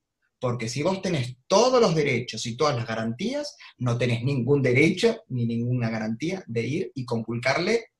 Porque 0.44 0.68
si 0.68 0.84
vos 0.84 1.02
tenés 1.02 1.38
todos 1.48 1.80
los 1.80 1.96
derechos 1.96 2.46
y 2.46 2.58
todas 2.58 2.76
las 2.76 2.86
garantías, 2.86 3.56
no 3.78 3.98
tenés 3.98 4.24
ningún 4.24 4.62
derecho 4.62 5.24
ni 5.30 5.46
ninguna 5.46 5.90
garantía 5.90 6.44
de 6.48 6.68
ir 6.68 6.92
y 6.96 7.06
conculcarle 7.06 7.94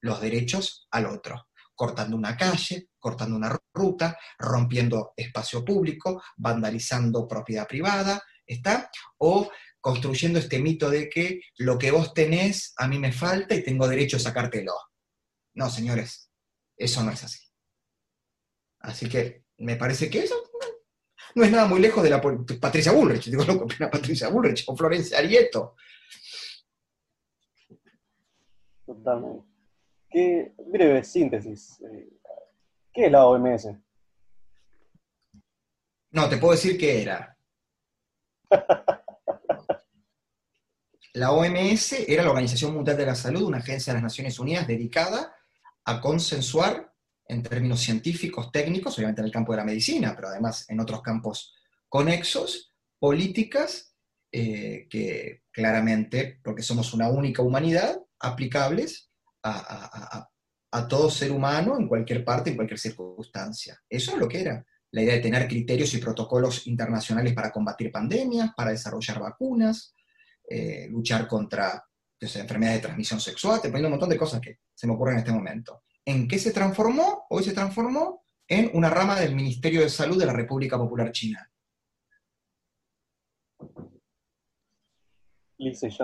los 0.00 0.18
derechos 0.22 0.88
al 0.90 1.04
otro, 1.04 1.48
cortando 1.74 2.16
una 2.16 2.34
calle, 2.34 2.88
cortando 2.98 3.36
una 3.36 3.54
ruta, 3.74 4.18
rompiendo 4.38 5.12
espacio 5.14 5.62
público, 5.62 6.22
vandalizando 6.38 7.28
propiedad 7.28 7.68
privada, 7.68 8.22
¿está? 8.46 8.90
O 9.18 9.50
construyendo 9.78 10.38
este 10.38 10.60
mito 10.60 10.88
de 10.88 11.10
que 11.10 11.42
lo 11.58 11.76
que 11.76 11.90
vos 11.90 12.14
tenés 12.14 12.72
a 12.78 12.88
mí 12.88 12.98
me 12.98 13.12
falta 13.12 13.54
y 13.54 13.62
tengo 13.62 13.86
derecho 13.86 14.16
a 14.16 14.20
sacártelo. 14.20 14.72
No, 15.52 15.68
señores, 15.68 16.30
eso 16.74 17.02
no 17.02 17.10
es 17.10 17.22
así. 17.22 17.46
Así 18.80 19.10
que 19.10 19.44
me 19.58 19.76
parece 19.76 20.08
que 20.08 20.20
eso 20.20 20.51
no 21.34 21.44
es 21.44 21.50
nada 21.50 21.66
muy 21.66 21.80
lejos 21.80 22.02
de 22.02 22.10
la 22.10 22.20
Patricia 22.20 22.92
Bullrich, 22.92 23.30
digo 23.30 23.44
lo 23.44 23.66
que 23.66 23.86
Patricia 23.86 24.28
Bullrich 24.28 24.64
o 24.66 24.76
Florencia 24.76 25.18
Arieto. 25.18 25.76
Totalmente. 28.86 29.46
Qué 30.10 30.52
breve 30.58 31.02
síntesis. 31.04 31.80
Eh, 31.80 32.10
¿Qué 32.92 33.06
es 33.06 33.12
la 33.12 33.26
OMS? 33.26 33.68
No, 36.10 36.28
te 36.28 36.36
puedo 36.36 36.52
decir 36.52 36.76
qué 36.76 37.02
era. 37.02 37.36
La 41.14 41.30
OMS 41.32 41.92
era 42.08 42.22
la 42.22 42.30
Organización 42.30 42.72
Mundial 42.72 42.96
de 42.96 43.04
la 43.04 43.14
Salud, 43.14 43.42
una 43.42 43.58
agencia 43.58 43.92
de 43.92 43.98
las 43.98 44.02
Naciones 44.02 44.38
Unidas 44.38 44.66
dedicada 44.66 45.36
a 45.84 46.00
consensuar 46.00 46.91
en 47.26 47.42
términos 47.42 47.80
científicos, 47.80 48.50
técnicos, 48.50 48.96
obviamente 48.98 49.20
en 49.20 49.26
el 49.26 49.32
campo 49.32 49.52
de 49.52 49.58
la 49.58 49.64
medicina, 49.64 50.14
pero 50.14 50.28
además 50.28 50.64
en 50.68 50.80
otros 50.80 51.02
campos 51.02 51.54
conexos, 51.88 52.72
políticas 52.98 53.94
eh, 54.30 54.86
que 54.88 55.42
claramente, 55.50 56.40
porque 56.42 56.62
somos 56.62 56.94
una 56.94 57.08
única 57.08 57.42
humanidad, 57.42 58.00
aplicables 58.18 59.10
a, 59.42 60.28
todo 60.88 61.10
ser 61.10 61.32
humano 61.32 61.78
en 61.78 61.86
cualquier 61.86 62.24
parte, 62.24 62.50
en 62.50 62.56
cualquier 62.56 62.78
circunstancia. 62.78 63.78
Eso 63.88 64.12
es 64.12 64.18
lo 64.18 64.26
que 64.26 64.40
era. 64.40 64.64
La 64.92 65.02
idea 65.02 65.14
de 65.14 65.20
tener 65.20 65.46
criterios 65.46 65.92
y 65.92 65.98
protocolos 65.98 66.66
internacionales 66.66 67.34
para 67.34 67.50
combatir 67.50 67.92
pandemias, 67.92 68.50
para 68.56 68.70
desarrollar 68.70 69.20
vacunas, 69.20 69.94
eh, 70.48 70.86
luchar 70.88 71.26
contra 71.28 71.84
enfermedades 72.20 72.80
de 72.80 72.86
transmisión 72.86 73.20
sexual, 73.20 73.60
te 73.60 73.68
poniendo 73.68 73.88
un 73.88 73.92
montón 73.92 74.08
de 74.08 74.16
cosas 74.16 74.40
que 74.40 74.60
se 74.74 74.86
me 74.86 74.94
ocurren 74.94 75.14
en 75.14 75.18
este 75.20 75.32
momento. 75.32 75.82
¿En 76.04 76.26
qué 76.26 76.38
se 76.38 76.52
transformó? 76.52 77.26
Hoy 77.30 77.44
se 77.44 77.52
transformó 77.52 78.24
en 78.48 78.70
una 78.74 78.90
rama 78.90 79.18
del 79.18 79.34
Ministerio 79.34 79.82
de 79.82 79.88
Salud 79.88 80.18
de 80.18 80.26
la 80.26 80.32
República 80.32 80.76
Popular 80.76 81.12
China. 81.12 81.48
Lisa 85.58 85.86
y 85.86 85.96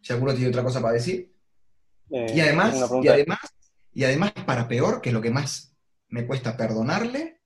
¿Seguro 0.00 0.34
tiene 0.34 0.48
otra 0.48 0.62
cosa 0.62 0.80
para 0.80 0.94
decir? 0.94 1.34
Eh, 2.10 2.32
y, 2.34 2.40
además, 2.40 2.76
y, 3.02 3.08
además, 3.08 3.40
y 3.92 4.04
además, 4.04 4.32
para 4.46 4.68
peor, 4.68 5.00
que 5.00 5.10
lo 5.10 5.20
que 5.20 5.30
más 5.30 5.76
me 6.08 6.24
cuesta 6.26 6.56
perdonarle, 6.56 7.40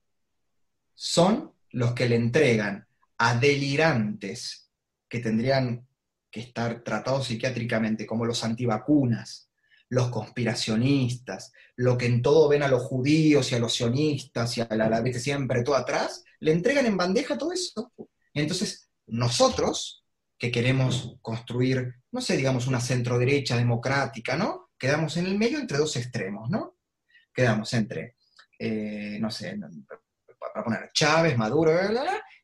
son 0.93 1.55
los 1.71 1.93
que 1.93 2.07
le 2.07 2.17
entregan 2.17 2.87
a 3.17 3.35
delirantes 3.35 4.71
que 5.09 5.19
tendrían 5.19 5.87
que 6.29 6.41
estar 6.41 6.83
tratados 6.83 7.27
psiquiátricamente, 7.27 8.05
como 8.05 8.25
los 8.25 8.43
antivacunas, 8.43 9.50
los 9.91 10.09
conspiracionistas, 10.09 11.51
lo 11.75 11.97
que 11.97 12.05
en 12.05 12.21
todo 12.21 12.47
ven 12.47 12.63
a 12.63 12.69
los 12.69 12.83
judíos 12.83 13.51
y 13.51 13.55
a 13.55 13.59
los 13.59 13.73
sionistas 13.73 14.57
y 14.57 14.61
a 14.61 14.67
la, 14.71 14.89
la 14.89 15.13
siempre 15.13 15.63
todo 15.63 15.75
atrás, 15.75 16.23
le 16.39 16.53
entregan 16.53 16.85
en 16.85 16.95
bandeja 16.95 17.37
todo 17.37 17.51
eso. 17.51 17.91
Entonces, 18.33 18.89
nosotros, 19.07 20.05
que 20.37 20.49
queremos 20.49 21.17
construir, 21.21 21.95
no 22.09 22.21
sé, 22.21 22.37
digamos, 22.37 22.67
una 22.67 22.79
centro-derecha 22.79 23.57
democrática, 23.57 24.37
¿no? 24.37 24.69
Quedamos 24.79 25.17
en 25.17 25.25
el 25.25 25.37
medio 25.37 25.59
entre 25.59 25.77
dos 25.77 25.97
extremos, 25.97 26.49
¿no? 26.49 26.77
Quedamos 27.33 27.73
entre, 27.73 28.15
eh, 28.57 29.17
no 29.19 29.29
sé, 29.29 29.59
para 30.39 30.63
poner 30.63 30.89
Chávez, 30.93 31.37
Maduro, 31.37 31.77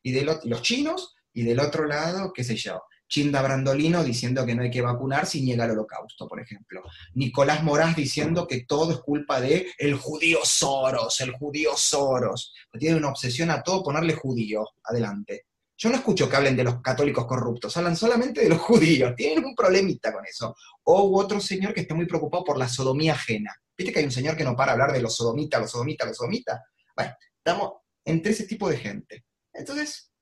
y 0.02 0.12
de 0.12 0.22
los 0.22 0.62
chinos, 0.62 1.16
y 1.32 1.44
del 1.44 1.60
otro 1.60 1.86
lado, 1.86 2.30
qué 2.30 2.44
sé 2.44 2.56
yo, 2.56 2.82
Chinda 3.08 3.42
Brandolino 3.42 4.04
diciendo 4.04 4.44
que 4.44 4.54
no 4.54 4.62
hay 4.62 4.70
que 4.70 4.82
vacunar 4.82 5.26
si 5.26 5.40
niega 5.40 5.64
el 5.64 5.72
holocausto, 5.72 6.28
por 6.28 6.40
ejemplo. 6.40 6.82
Nicolás 7.14 7.62
Morás 7.62 7.96
diciendo 7.96 8.46
que 8.46 8.64
todo 8.64 8.92
es 8.92 8.98
culpa 8.98 9.40
de 9.40 9.66
el 9.78 9.94
judío 9.94 10.40
Soros, 10.44 11.20
el 11.20 11.32
judío 11.32 11.76
Soros. 11.76 12.54
Tiene 12.78 12.96
una 12.96 13.08
obsesión 13.08 13.50
a 13.50 13.62
todo 13.62 13.82
ponerle 13.82 14.14
judío 14.14 14.64
adelante. 14.84 15.46
Yo 15.76 15.88
no 15.88 15.94
escucho 15.94 16.28
que 16.28 16.36
hablen 16.36 16.56
de 16.56 16.64
los 16.64 16.82
católicos 16.82 17.24
corruptos, 17.24 17.76
hablan 17.76 17.96
solamente 17.96 18.42
de 18.42 18.48
los 18.48 18.58
judíos, 18.62 19.14
tienen 19.16 19.44
un 19.44 19.54
problemita 19.54 20.12
con 20.12 20.26
eso. 20.26 20.54
O 20.84 21.18
otro 21.18 21.40
señor 21.40 21.72
que 21.72 21.82
está 21.82 21.94
muy 21.94 22.06
preocupado 22.06 22.44
por 22.44 22.58
la 22.58 22.68
sodomía 22.68 23.14
ajena. 23.14 23.54
¿Viste 23.76 23.92
que 23.92 24.00
hay 24.00 24.04
un 24.04 24.10
señor 24.10 24.36
que 24.36 24.44
no 24.44 24.56
para 24.56 24.72
hablar 24.72 24.92
de 24.92 25.00
los 25.00 25.16
sodomitas, 25.16 25.60
los 25.60 25.70
sodomitas, 25.70 26.08
los 26.08 26.16
sodomitas? 26.16 26.60
Bueno, 26.96 27.14
estamos 27.36 27.72
entre 28.04 28.32
ese 28.32 28.44
tipo 28.44 28.68
de 28.68 28.76
gente. 28.76 29.24
Entonces, 29.52 30.12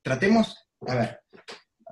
tratemos, 0.00 0.56
a 0.86 0.94
ver, 0.94 1.20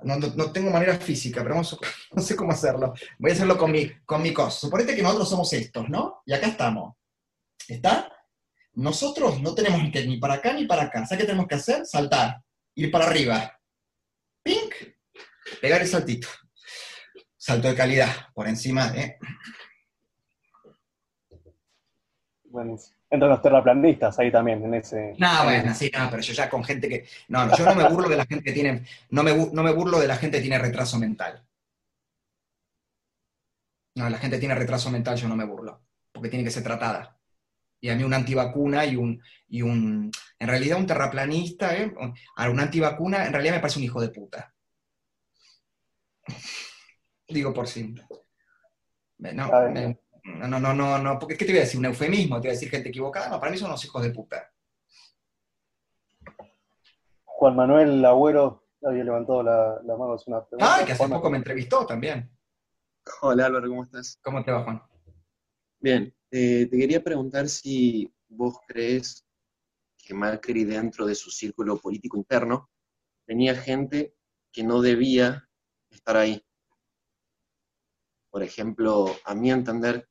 no, 0.03 0.51
tengo 0.51 0.69
manera 0.69 0.97
física, 0.97 1.43
pero 1.43 1.55
no 2.13 2.21
sé 2.21 2.35
cómo 2.35 2.51
hacerlo. 2.51 2.93
Voy 3.17 3.31
a 3.31 3.33
hacerlo 3.33 3.57
con 3.57 3.71
mi, 3.71 3.89
con 4.05 4.21
mi 4.21 4.33
cosa. 4.33 4.59
Suponete 4.59 4.95
que 4.95 5.01
nosotros 5.01 5.29
somos 5.29 5.51
estos, 5.53 5.89
¿no? 5.89 6.21
Y 6.25 6.33
acá 6.33 6.47
estamos. 6.47 6.95
¿Está? 7.67 8.11
Nosotros 8.73 9.41
no 9.41 9.55
tenemos 9.55 9.81
que 9.91 10.05
ni 10.05 10.17
para 10.17 10.35
acá 10.35 10.53
ni 10.53 10.65
para 10.65 10.83
acá. 10.83 11.05
¿Sabes 11.05 11.21
qué 11.21 11.25
tenemos 11.27 11.47
que 11.47 11.55
hacer? 11.55 11.85
Saltar. 11.85 12.43
Ir 12.75 12.91
para 12.91 13.07
arriba. 13.07 13.59
Pink. 14.43 14.73
Pegar 15.59 15.81
el 15.81 15.87
saltito. 15.87 16.27
Salto 17.35 17.67
de 17.67 17.75
calidad. 17.75 18.09
Por 18.33 18.47
encima 18.47 18.91
de... 18.91 19.17
Buenísimo. 22.43 22.96
Entran 23.09 23.31
los 23.31 23.41
terraplanistas 23.41 24.19
ahí 24.19 24.31
también, 24.31 24.63
en 24.63 24.73
ese... 24.73 25.13
No, 25.17 25.45
bueno, 25.45 25.73
sí, 25.73 25.89
no, 25.97 26.09
pero 26.09 26.21
yo 26.21 26.33
ya 26.33 26.49
con 26.49 26.63
gente 26.63 26.89
que... 26.89 27.07
No, 27.29 27.55
yo 27.55 27.65
no 27.65 27.75
me 27.75 27.87
burlo 27.87 28.09
de 28.09 28.17
la 28.17 28.25
gente 28.25 28.43
que 28.43 28.51
tiene... 28.51 28.85
No 29.11 29.23
me, 29.23 29.33
no 29.33 29.63
me 29.63 29.71
burlo 29.71 29.99
de 29.99 30.07
la 30.07 30.17
gente 30.17 30.37
que 30.37 30.41
tiene 30.41 30.59
retraso 30.59 30.99
mental. 30.99 31.41
No, 33.95 34.09
la 34.09 34.17
gente 34.17 34.39
tiene 34.39 34.55
retraso 34.55 34.91
mental, 34.91 35.17
yo 35.17 35.29
no 35.29 35.37
me 35.37 35.45
burlo, 35.45 35.81
porque 36.11 36.29
tiene 36.29 36.43
que 36.43 36.51
ser 36.51 36.63
tratada. 36.63 37.17
Y 37.79 37.89
a 37.89 37.95
mí 37.95 38.03
una 38.03 38.17
antivacuna 38.17 38.85
y 38.85 38.95
un... 38.95 39.21
Y 39.47 39.61
un 39.61 40.11
en 40.39 40.47
realidad 40.47 40.77
un 40.77 40.85
terraplanista, 40.85 41.75
¿eh? 41.77 41.93
A 42.35 42.49
una 42.49 42.63
antivacuna, 42.63 43.25
en 43.25 43.31
realidad 43.31 43.55
me 43.55 43.59
parece 43.61 43.79
un 43.79 43.85
hijo 43.85 44.01
de 44.01 44.09
puta. 44.09 44.53
Digo 47.27 47.53
por 47.53 47.67
sí. 47.67 47.95
No, 49.17 49.49
no, 50.27 50.59
no, 50.59 50.73
no, 50.73 50.97
no, 50.97 51.19
porque 51.19 51.37
¿qué 51.37 51.45
te 51.45 51.51
voy 51.51 51.59
a 51.59 51.63
decir? 51.63 51.79
¿Un 51.79 51.85
eufemismo? 51.85 52.35
¿Te 52.35 52.47
voy 52.47 52.49
a 52.49 52.53
decir 52.53 52.69
gente 52.69 52.89
equivocada? 52.89 53.29
No, 53.29 53.39
para 53.39 53.51
mí 53.51 53.57
son 53.57 53.69
unos 53.69 53.83
hijos 53.85 54.03
de 54.03 54.11
puta. 54.11 54.51
Juan 57.23 57.55
Manuel 57.55 58.03
Agüero 58.03 58.67
había 58.83 59.03
levantado 59.03 59.43
la, 59.43 59.81
mano 59.97 60.13
hace 60.13 60.29
una 60.29 60.45
pregunta. 60.45 60.75
Ah, 60.75 60.85
que 60.85 60.91
hace 60.91 61.07
poco 61.07 61.29
me 61.29 61.37
entrevistó 61.37 61.85
también. 61.85 62.29
Hola 63.21 63.45
Álvaro, 63.45 63.69
¿cómo 63.69 63.83
estás? 63.83 64.19
¿Cómo 64.21 64.43
te 64.43 64.51
va, 64.51 64.63
Juan? 64.63 64.81
Bien, 65.79 66.13
eh, 66.31 66.67
te 66.69 66.77
quería 66.77 67.03
preguntar 67.03 67.47
si 67.47 68.11
vos 68.27 68.57
crees 68.67 69.25
que 69.97 70.13
Macri 70.13 70.65
dentro 70.65 71.05
de 71.05 71.15
su 71.15 71.31
círculo 71.31 71.77
político 71.77 72.17
interno 72.17 72.69
tenía 73.25 73.55
gente 73.55 74.15
que 74.51 74.63
no 74.63 74.81
debía 74.81 75.47
estar 75.89 76.17
ahí. 76.17 76.43
Por 78.29 78.43
ejemplo, 78.43 79.15
a 79.23 79.35
mi 79.35 79.51
entender, 79.51 80.09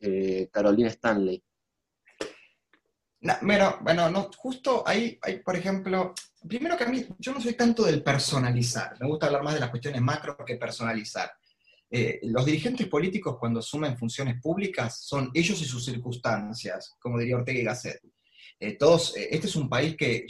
eh, 0.00 0.48
Carolina 0.52 0.88
Stanley. 0.88 1.42
bueno, 3.42 4.10
no, 4.10 4.30
justo 4.36 4.84
ahí, 4.86 5.18
hay, 5.22 5.40
por 5.40 5.56
ejemplo, 5.56 6.14
primero 6.48 6.76
que 6.76 6.84
a 6.84 6.88
mí, 6.88 7.06
yo 7.18 7.32
no 7.32 7.40
soy 7.40 7.54
tanto 7.54 7.84
del 7.84 8.02
personalizar, 8.02 8.96
me 9.00 9.08
gusta 9.08 9.26
hablar 9.26 9.42
más 9.42 9.54
de 9.54 9.60
las 9.60 9.70
cuestiones 9.70 10.00
macro 10.00 10.36
que 10.44 10.56
personalizar. 10.56 11.30
Eh, 11.90 12.20
los 12.24 12.44
dirigentes 12.44 12.86
políticos 12.86 13.36
cuando 13.40 13.60
asumen 13.60 13.96
funciones 13.96 14.40
públicas 14.42 15.00
son 15.04 15.30
ellos 15.32 15.60
y 15.62 15.64
sus 15.64 15.84
circunstancias, 15.84 16.94
como 17.00 17.18
diría 17.18 17.36
Ortega 17.36 17.58
y 17.58 17.64
Gasset. 17.64 18.00
Eh, 18.60 18.76
todos, 18.76 19.16
este 19.16 19.46
es 19.46 19.56
un 19.56 19.68
país 19.68 19.96
que, 19.96 20.26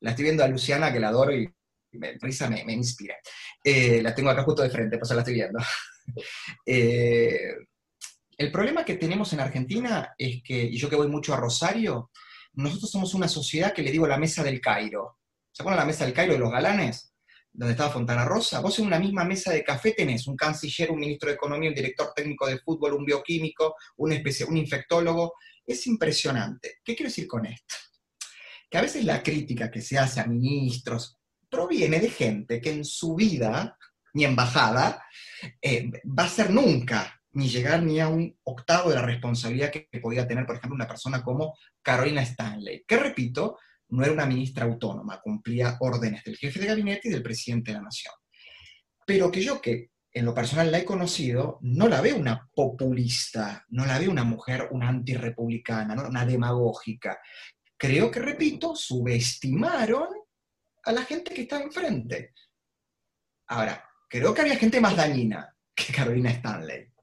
la 0.00 0.10
estoy 0.10 0.24
viendo 0.24 0.42
a 0.44 0.48
Luciana, 0.48 0.92
que 0.92 1.00
la 1.00 1.08
adoro 1.08 1.34
y 1.34 1.48
me, 1.92 2.18
risa 2.20 2.48
me, 2.48 2.72
inspira. 2.72 3.16
la 3.64 4.14
tengo 4.14 4.30
acá 4.30 4.42
justo 4.42 4.62
de 4.62 4.70
frente, 4.70 4.98
pues 4.98 5.10
la 5.10 5.20
estoy 5.20 5.34
viendo. 5.34 5.58
El 8.36 8.50
problema 8.50 8.84
que 8.84 8.94
tenemos 8.94 9.32
en 9.32 9.40
Argentina 9.40 10.14
es 10.18 10.42
que, 10.42 10.64
y 10.64 10.76
yo 10.76 10.88
que 10.90 10.96
voy 10.96 11.08
mucho 11.08 11.32
a 11.34 11.36
Rosario, 11.36 12.10
nosotros 12.54 12.90
somos 12.90 13.14
una 13.14 13.28
sociedad 13.28 13.72
que 13.72 13.82
le 13.82 13.92
digo 13.92 14.06
la 14.06 14.18
mesa 14.18 14.42
del 14.42 14.60
Cairo. 14.60 15.18
¿Se 15.52 15.62
acuerdan 15.62 15.82
la 15.82 15.86
mesa 15.86 16.04
del 16.04 16.14
Cairo 16.14 16.32
de 16.32 16.38
los 16.38 16.50
galanes? 16.50 17.14
Donde 17.52 17.72
estaba 17.72 17.92
Fontana 17.92 18.24
Rosa. 18.24 18.60
Vos 18.60 18.78
en 18.78 18.86
una 18.86 18.98
misma 18.98 19.24
mesa 19.24 19.52
de 19.52 19.62
café 19.62 19.92
tenés 19.92 20.26
un 20.26 20.36
canciller, 20.36 20.90
un 20.90 20.98
ministro 20.98 21.28
de 21.28 21.36
Economía, 21.36 21.68
un 21.68 21.74
director 21.74 22.12
técnico 22.14 22.46
de 22.46 22.58
fútbol, 22.58 22.94
un 22.94 23.04
bioquímico, 23.04 23.76
un, 23.96 24.12
un 24.12 24.56
infectólogo. 24.56 25.34
Es 25.64 25.86
impresionante. 25.86 26.78
¿Qué 26.84 26.96
quiero 26.96 27.08
decir 27.08 27.28
con 27.28 27.46
esto? 27.46 27.74
Que 28.68 28.78
a 28.78 28.82
veces 28.82 29.04
la 29.04 29.22
crítica 29.22 29.70
que 29.70 29.80
se 29.80 29.96
hace 29.96 30.20
a 30.20 30.26
ministros 30.26 31.16
proviene 31.48 32.00
de 32.00 32.10
gente 32.10 32.60
que 32.60 32.72
en 32.72 32.84
su 32.84 33.14
vida, 33.14 33.78
ni 34.14 34.24
embajada, 34.24 35.04
eh, 35.62 35.90
va 36.06 36.24
a 36.24 36.28
ser 36.28 36.50
nunca 36.50 37.20
ni 37.34 37.48
llegar 37.48 37.82
ni 37.82 38.00
a 38.00 38.08
un 38.08 38.36
octavo 38.44 38.90
de 38.90 38.96
la 38.96 39.02
responsabilidad 39.02 39.70
que, 39.70 39.88
podía 40.00 40.26
tener, 40.26 40.46
por 40.46 40.56
ejemplo, 40.56 40.74
una 40.74 40.88
persona 40.88 41.22
como 41.22 41.56
Carolina 41.82 42.22
Stanley, 42.22 42.84
que 42.86 42.96
repito, 42.96 43.58
no 43.88 44.02
era 44.02 44.12
una 44.12 44.26
ministra 44.26 44.64
autónoma, 44.64 45.20
cumplía 45.20 45.76
órdenes 45.80 46.24
del 46.24 46.36
jefe 46.36 46.60
de 46.60 46.66
gabinete 46.66 47.08
y 47.08 47.10
del 47.10 47.22
presidente 47.22 47.72
de 47.72 47.78
la 47.78 47.84
nación. 47.84 48.14
Pero 49.06 49.30
que 49.30 49.42
yo 49.42 49.60
que 49.60 49.90
en 50.12 50.24
lo 50.24 50.32
personal 50.32 50.70
la 50.70 50.78
he 50.78 50.84
conocido, 50.84 51.58
no 51.62 51.88
la 51.88 52.00
veo 52.00 52.16
una 52.16 52.48
populista, 52.54 53.64
no 53.70 53.84
la 53.84 53.98
veo 53.98 54.10
una 54.10 54.24
mujer, 54.24 54.68
una 54.70 54.88
antirrepublicana, 54.88 55.96
¿no? 55.96 56.08
una 56.08 56.24
demagógica. 56.24 57.18
Creo 57.76 58.10
que, 58.12 58.20
repito, 58.20 58.76
subestimaron 58.76 60.06
a 60.84 60.92
la 60.92 61.02
gente 61.02 61.34
que 61.34 61.42
está 61.42 61.60
enfrente. 61.60 62.32
Ahora, 63.48 63.84
creo 64.08 64.32
que 64.32 64.42
había 64.42 64.56
gente 64.56 64.80
más 64.80 64.96
dañina 64.96 65.52
que 65.74 65.92
Carolina 65.92 66.30
Stanley 66.30 66.93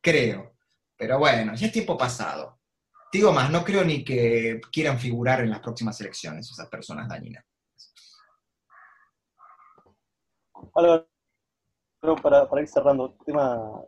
creo. 0.00 0.54
Pero 0.96 1.18
bueno, 1.18 1.54
ya 1.54 1.66
es 1.66 1.72
tiempo 1.72 1.96
pasado. 1.96 2.58
Digo 3.12 3.32
más, 3.32 3.50
no 3.50 3.64
creo 3.64 3.84
ni 3.84 4.04
que 4.04 4.60
quieran 4.70 4.98
figurar 4.98 5.40
en 5.40 5.50
las 5.50 5.60
próximas 5.60 6.00
elecciones 6.00 6.50
esas 6.50 6.68
personas 6.68 7.08
dañinas. 7.08 7.44
Para, 10.72 11.06
para 12.22 12.60
ir 12.60 12.68
cerrando, 12.68 13.16
tema 13.24 13.82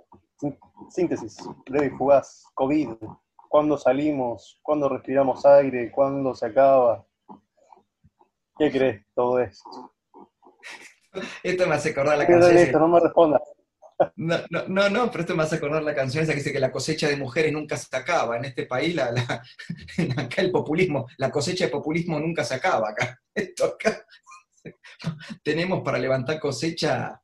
síntesis, 0.88 1.38
breve 1.66 1.86
y 1.86 1.90
fugaz, 1.90 2.44
COVID, 2.54 2.90
¿cuándo 3.48 3.76
salimos? 3.76 4.58
¿Cuándo 4.62 4.88
respiramos 4.88 5.44
aire? 5.46 5.92
¿Cuándo 5.92 6.34
se 6.34 6.46
acaba? 6.46 7.06
¿Qué 8.58 8.70
crees 8.70 9.06
todo 9.14 9.38
esto? 9.38 9.94
Esto 11.42 11.66
me 11.66 11.74
hace 11.74 11.90
acordar 11.90 12.18
la 12.18 12.26
canción. 12.26 12.56
Esto, 12.56 12.78
no 12.78 12.88
me 12.88 13.00
respondas. 13.00 13.42
No, 14.16 14.38
no, 14.68 14.88
no, 14.88 15.10
pero 15.10 15.22
esto 15.22 15.36
me 15.36 15.42
hace 15.42 15.56
acordar 15.56 15.82
la 15.82 15.94
canción 15.94 16.24
esa 16.24 16.32
que 16.32 16.38
dice 16.38 16.52
que 16.52 16.60
la 16.60 16.72
cosecha 16.72 17.08
de 17.08 17.16
mujeres 17.16 17.52
nunca 17.52 17.76
se 17.76 17.94
acaba. 17.96 18.36
En 18.36 18.44
este 18.44 18.66
país, 18.66 18.94
la, 18.94 19.06
acá 20.16 20.42
el 20.42 20.50
populismo, 20.50 21.06
la 21.18 21.30
cosecha 21.30 21.66
de 21.66 21.70
populismo 21.70 22.18
nunca 22.18 22.44
se 22.44 22.54
acaba 22.54 22.90
acá. 22.90 23.18
Esto 23.34 23.66
acá 23.66 24.04
tenemos 25.42 25.82
para 25.82 25.98
levantar 25.98 26.38
cosecha, 26.38 27.20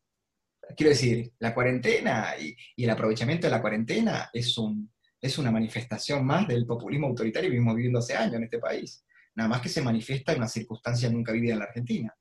quiero 0.76 0.90
decir, 0.90 1.32
la 1.38 1.54
cuarentena 1.54 2.34
y, 2.38 2.56
el 2.82 2.90
aprovechamiento 2.90 3.46
de 3.46 3.50
la 3.50 3.60
cuarentena 3.60 4.30
es, 4.32 4.56
un, 4.58 4.92
es 5.20 5.38
una 5.38 5.50
manifestación 5.50 6.24
más 6.24 6.46
del 6.48 6.66
populismo 6.66 7.08
autoritario 7.08 7.48
que 7.48 7.56
vivimos 7.56 7.76
viviendo 7.76 7.98
hace 7.98 8.16
años 8.16 8.34
en 8.34 8.44
este 8.44 8.58
país. 8.58 9.04
Nada 9.34 9.48
más 9.48 9.60
que 9.60 9.68
se 9.68 9.82
manifiesta 9.82 10.32
en 10.32 10.38
una 10.38 10.48
circunstancia 10.48 11.08
nunca 11.10 11.32
vivida 11.32 11.52
en 11.52 11.58
la 11.60 11.66
Argentina. 11.66 12.14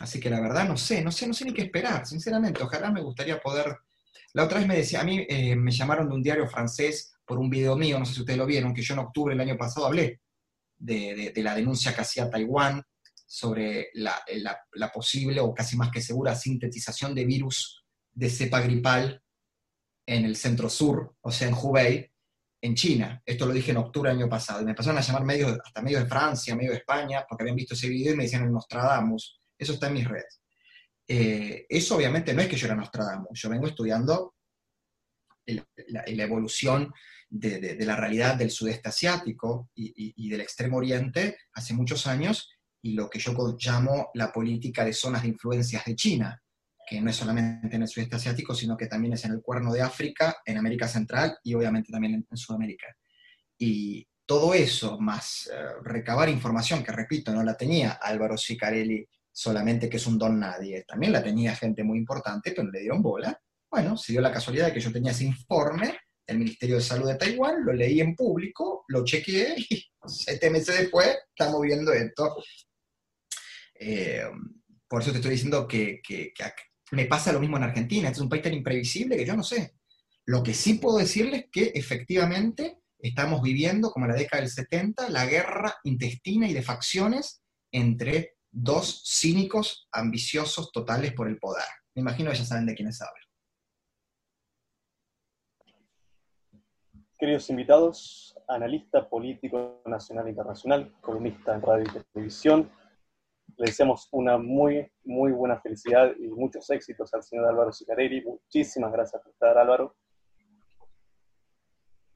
Así 0.00 0.18
que 0.18 0.30
la 0.30 0.40
verdad 0.40 0.66
no 0.66 0.76
sé, 0.76 1.02
no 1.02 1.12
sé, 1.12 1.26
no 1.26 1.34
sé 1.34 1.44
ni 1.44 1.52
qué 1.52 1.62
esperar, 1.62 2.06
sinceramente. 2.06 2.62
Ojalá 2.62 2.90
me 2.90 3.02
gustaría 3.02 3.38
poder... 3.38 3.76
La 4.32 4.44
otra 4.44 4.58
vez 4.58 4.66
me 4.66 4.76
decía, 4.76 5.00
a 5.00 5.04
mí 5.04 5.26
eh, 5.28 5.54
me 5.56 5.72
llamaron 5.72 6.08
de 6.08 6.14
un 6.14 6.22
diario 6.22 6.48
francés 6.48 7.12
por 7.24 7.38
un 7.38 7.50
video 7.50 7.76
mío, 7.76 7.98
no 7.98 8.06
sé 8.06 8.14
si 8.14 8.20
ustedes 8.20 8.38
lo 8.38 8.46
vieron, 8.46 8.72
que 8.72 8.82
yo 8.82 8.94
en 8.94 9.00
octubre 9.00 9.34
del 9.34 9.46
año 9.46 9.58
pasado 9.58 9.86
hablé 9.86 10.20
de, 10.78 11.32
la 11.36 11.54
denuncia 11.54 11.94
que 11.94 12.00
hacía 12.00 12.30
Taiwán 12.30 12.82
sobre 13.26 13.90
la, 13.94 14.24
posible 14.92 15.40
o 15.40 15.52
casi 15.52 15.76
más 15.76 15.90
que 15.90 16.00
segura 16.00 16.34
sintetización 16.34 17.14
de 17.14 17.24
virus 17.26 17.84
de 18.12 18.30
cepa 18.30 18.60
gripal 18.60 19.22
en 20.06 20.24
el 20.24 20.34
centro 20.34 20.70
sur, 20.70 21.14
o 21.20 21.30
sea, 21.30 21.48
en 21.48 21.54
Hubei, 21.54 22.10
en 22.62 22.74
China. 22.74 23.22
Esto 23.26 23.46
lo 23.46 23.52
dije 23.52 23.72
en 23.72 23.76
octubre 23.76 24.10
del 24.10 24.20
año 24.20 24.28
pasado. 24.28 24.62
Y 24.62 24.64
me 24.64 24.70
empezaron 24.70 24.98
a 24.98 25.02
llamar 25.02 25.24
medios, 25.24 25.58
hasta 25.62 25.82
medios 25.82 26.02
de 26.02 26.08
Francia, 26.08 26.56
medios 26.56 26.72
de 26.72 26.78
España, 26.78 27.24
porque 27.28 27.42
habían 27.42 27.56
visto 27.56 27.74
ese 27.74 27.88
video 27.88 28.14
y 28.14 28.16
me 28.16 28.24
decían 28.24 28.44
el 28.44 28.52
Nostradamus. 28.52 29.39
Eso 29.60 29.74
está 29.74 29.88
en 29.88 29.94
mis 29.94 30.08
redes. 30.08 30.40
Eh, 31.06 31.66
eso 31.68 31.96
obviamente 31.96 32.32
no 32.32 32.40
es 32.40 32.48
que 32.48 32.56
yo 32.56 32.66
era 32.66 32.76
Nostradamus, 32.76 33.38
yo 33.38 33.50
vengo 33.50 33.66
estudiando 33.66 34.36
la, 35.88 36.04
evolución 36.06 36.92
de, 37.28 37.76
la 37.80 37.96
realidad 37.96 38.36
del 38.36 38.50
sudeste 38.50 38.88
asiático 38.88 39.68
y, 39.74 40.30
del 40.30 40.40
extremo 40.40 40.78
oriente 40.78 41.36
hace 41.52 41.74
muchos 41.74 42.06
años 42.06 42.48
y 42.80 42.92
lo 42.94 43.10
que 43.10 43.18
yo 43.18 43.34
llamo 43.58 44.10
la 44.14 44.32
política 44.32 44.84
de 44.84 44.92
zonas 44.92 45.22
de 45.22 45.28
influencias 45.28 45.84
de 45.84 45.96
China, 45.96 46.40
que 46.88 47.00
no 47.00 47.10
es 47.10 47.16
solamente 47.16 47.74
en 47.74 47.82
el 47.82 47.88
sudeste 47.88 48.16
asiático, 48.16 48.54
sino 48.54 48.76
que 48.76 48.86
también 48.86 49.14
es 49.14 49.24
en 49.24 49.32
el 49.32 49.42
cuerno 49.42 49.72
de 49.72 49.82
África, 49.82 50.36
en 50.46 50.56
América 50.56 50.88
Central 50.88 51.36
y 51.42 51.52
obviamente 51.54 51.92
también 51.92 52.24
en, 52.30 52.36
Sudamérica. 52.36 52.86
Y 53.58 54.06
todo 54.24 54.54
eso, 54.54 54.98
más 54.98 55.50
eh, 55.52 55.56
recabar 55.82 56.28
información, 56.28 56.82
que 56.84 56.92
repito, 56.92 57.34
no 57.34 57.42
la 57.42 57.56
tenía 57.56 57.98
Álvaro 58.00 58.38
Sicarelli 58.38 59.04
solamente 59.32 59.88
que 59.88 59.96
es 59.96 60.06
un 60.06 60.18
don 60.18 60.38
nadie. 60.38 60.84
También 60.84 61.12
la 61.12 61.22
tenía 61.22 61.54
gente 61.54 61.82
muy 61.82 61.98
importante, 61.98 62.50
pero 62.50 62.64
no 62.64 62.70
le 62.70 62.80
dieron 62.80 63.02
bola. 63.02 63.38
Bueno, 63.70 63.96
se 63.96 64.12
dio 64.12 64.20
la 64.20 64.32
casualidad 64.32 64.66
de 64.66 64.74
que 64.74 64.80
yo 64.80 64.92
tenía 64.92 65.12
ese 65.12 65.24
informe 65.24 65.98
del 66.26 66.38
Ministerio 66.38 66.76
de 66.76 66.82
Salud 66.82 67.08
de 67.08 67.16
Taiwán, 67.16 67.64
lo 67.64 67.72
leí 67.72 68.00
en 68.00 68.14
público, 68.14 68.84
lo 68.88 69.04
chequeé 69.04 69.54
y 69.70 69.84
siete 70.06 70.50
meses 70.50 70.78
después 70.78 71.08
estamos 71.28 71.60
viendo 71.62 71.92
esto. 71.92 72.36
Eh, 73.74 74.24
por 74.86 75.02
eso 75.02 75.12
te 75.12 75.18
estoy 75.18 75.32
diciendo 75.32 75.66
que, 75.66 76.00
que, 76.02 76.32
me 76.92 77.06
pasa 77.06 77.32
lo 77.32 77.40
mismo 77.40 77.56
en 77.56 77.62
Argentina. 77.62 78.08
Este 78.08 78.18
es 78.18 78.22
un 78.22 78.28
país 78.28 78.42
tan 78.42 78.54
imprevisible 78.54 79.16
que 79.16 79.24
yo 79.24 79.36
no 79.36 79.44
sé. 79.44 79.74
Lo 80.26 80.42
que 80.42 80.54
sí 80.54 80.74
puedo 80.74 80.98
decirles 80.98 81.44
es 81.44 81.50
que 81.50 81.72
efectivamente 81.74 82.78
estamos 82.98 83.42
viviendo, 83.42 83.90
como 83.90 84.06
en 84.06 84.12
la 84.12 84.18
década 84.18 84.42
del 84.42 84.50
70, 84.50 85.08
la 85.08 85.26
guerra 85.26 85.76
intestina 85.84 86.48
y 86.48 86.52
de 86.52 86.62
facciones 86.62 87.42
entre 87.72 88.34
dos 88.50 89.02
cínicos 89.06 89.88
ambiciosos 89.92 90.72
totales 90.72 91.12
por 91.12 91.28
el 91.28 91.38
poder. 91.38 91.64
Me 91.94 92.02
imagino 92.02 92.30
que 92.30 92.38
ya 92.38 92.44
saben 92.44 92.66
de 92.66 92.74
quiénes 92.74 93.00
hablo. 93.00 93.14
Queridos 97.18 97.50
invitados, 97.50 98.34
analista 98.48 99.08
político 99.08 99.82
nacional 99.84 100.26
e 100.26 100.30
internacional, 100.30 100.94
columnista 101.02 101.54
en 101.54 101.60
radio 101.60 101.84
y 101.84 102.04
televisión, 102.12 102.70
le 103.56 103.66
deseamos 103.66 104.08
una 104.12 104.38
muy, 104.38 104.90
muy 105.04 105.32
buena 105.32 105.60
felicidad 105.60 106.12
y 106.18 106.28
muchos 106.28 106.70
éxitos 106.70 107.12
al 107.12 107.22
señor 107.22 107.46
Álvaro 107.46 107.72
Sicarelli. 107.72 108.22
Muchísimas 108.22 108.90
gracias 108.90 109.20
por 109.22 109.32
estar, 109.32 109.58
Álvaro. 109.58 109.94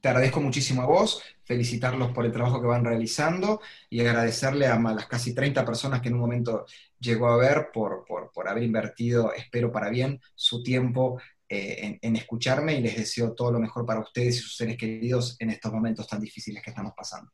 Te 0.05 0.11
agradezco 0.11 0.39
muchísimo 0.43 0.83
a 0.83 0.85
vos, 0.85 1.23
felicitarlos 1.45 2.13
por 2.13 2.27
el 2.27 2.31
trabajo 2.31 2.61
que 2.61 2.67
van 2.67 2.85
realizando 2.85 3.63
y 3.89 4.03
agradecerle 4.03 4.67
a 4.67 4.79
las 4.79 5.07
casi 5.07 5.35
30 5.35 5.65
personas 5.65 6.03
que 6.03 6.09
en 6.09 6.17
un 6.17 6.21
momento 6.21 6.67
llegó 7.01 7.29
a 7.29 7.39
ver 7.39 7.71
por, 7.73 8.05
haber 8.47 8.65
invertido, 8.65 9.33
espero 9.33 9.73
para 9.73 9.89
bien, 9.89 10.21
su 10.35 10.63
tiempo 10.63 11.19
eh, 11.49 11.99
en, 12.03 12.17
escucharme 12.17 12.75
y 12.75 12.83
les 12.83 12.99
deseo 12.99 13.33
todo 13.33 13.53
lo 13.53 13.59
mejor 13.59 13.87
para 13.87 14.01
ustedes 14.01 14.37
y 14.37 14.39
sus 14.41 14.59
seres 14.59 14.77
queridos 14.77 15.37
en 15.41 15.49
estos 15.49 15.73
momentos 15.73 16.07
tan 16.07 16.21
difíciles 16.21 16.63
que 16.63 16.69
estamos 16.69 16.93
pasando. 16.95 17.33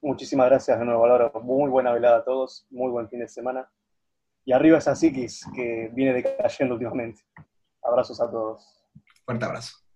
Muchísimas 0.00 0.46
gracias 0.46 0.78
de 0.78 0.84
nuevo, 0.84 1.04
Álvaro. 1.06 1.32
Muy 1.42 1.68
buena 1.68 1.92
velada 1.92 2.18
a 2.18 2.24
todos, 2.24 2.68
muy 2.70 2.92
buen 2.92 3.08
fin 3.08 3.18
de 3.18 3.28
semana. 3.28 3.68
Y 4.44 4.52
arriba 4.52 4.78
esa 4.78 4.94
psiquis 4.94 5.44
que 5.52 5.90
viene 5.92 6.12
decayendo 6.12 6.74
últimamente. 6.74 7.22
Abrazos 7.82 8.20
a 8.20 8.30
todos. 8.30 8.64
Fuerte 9.24 9.44
abrazo. 9.44 9.87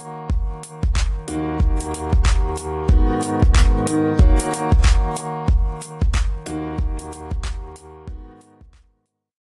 We'll 0.00 0.28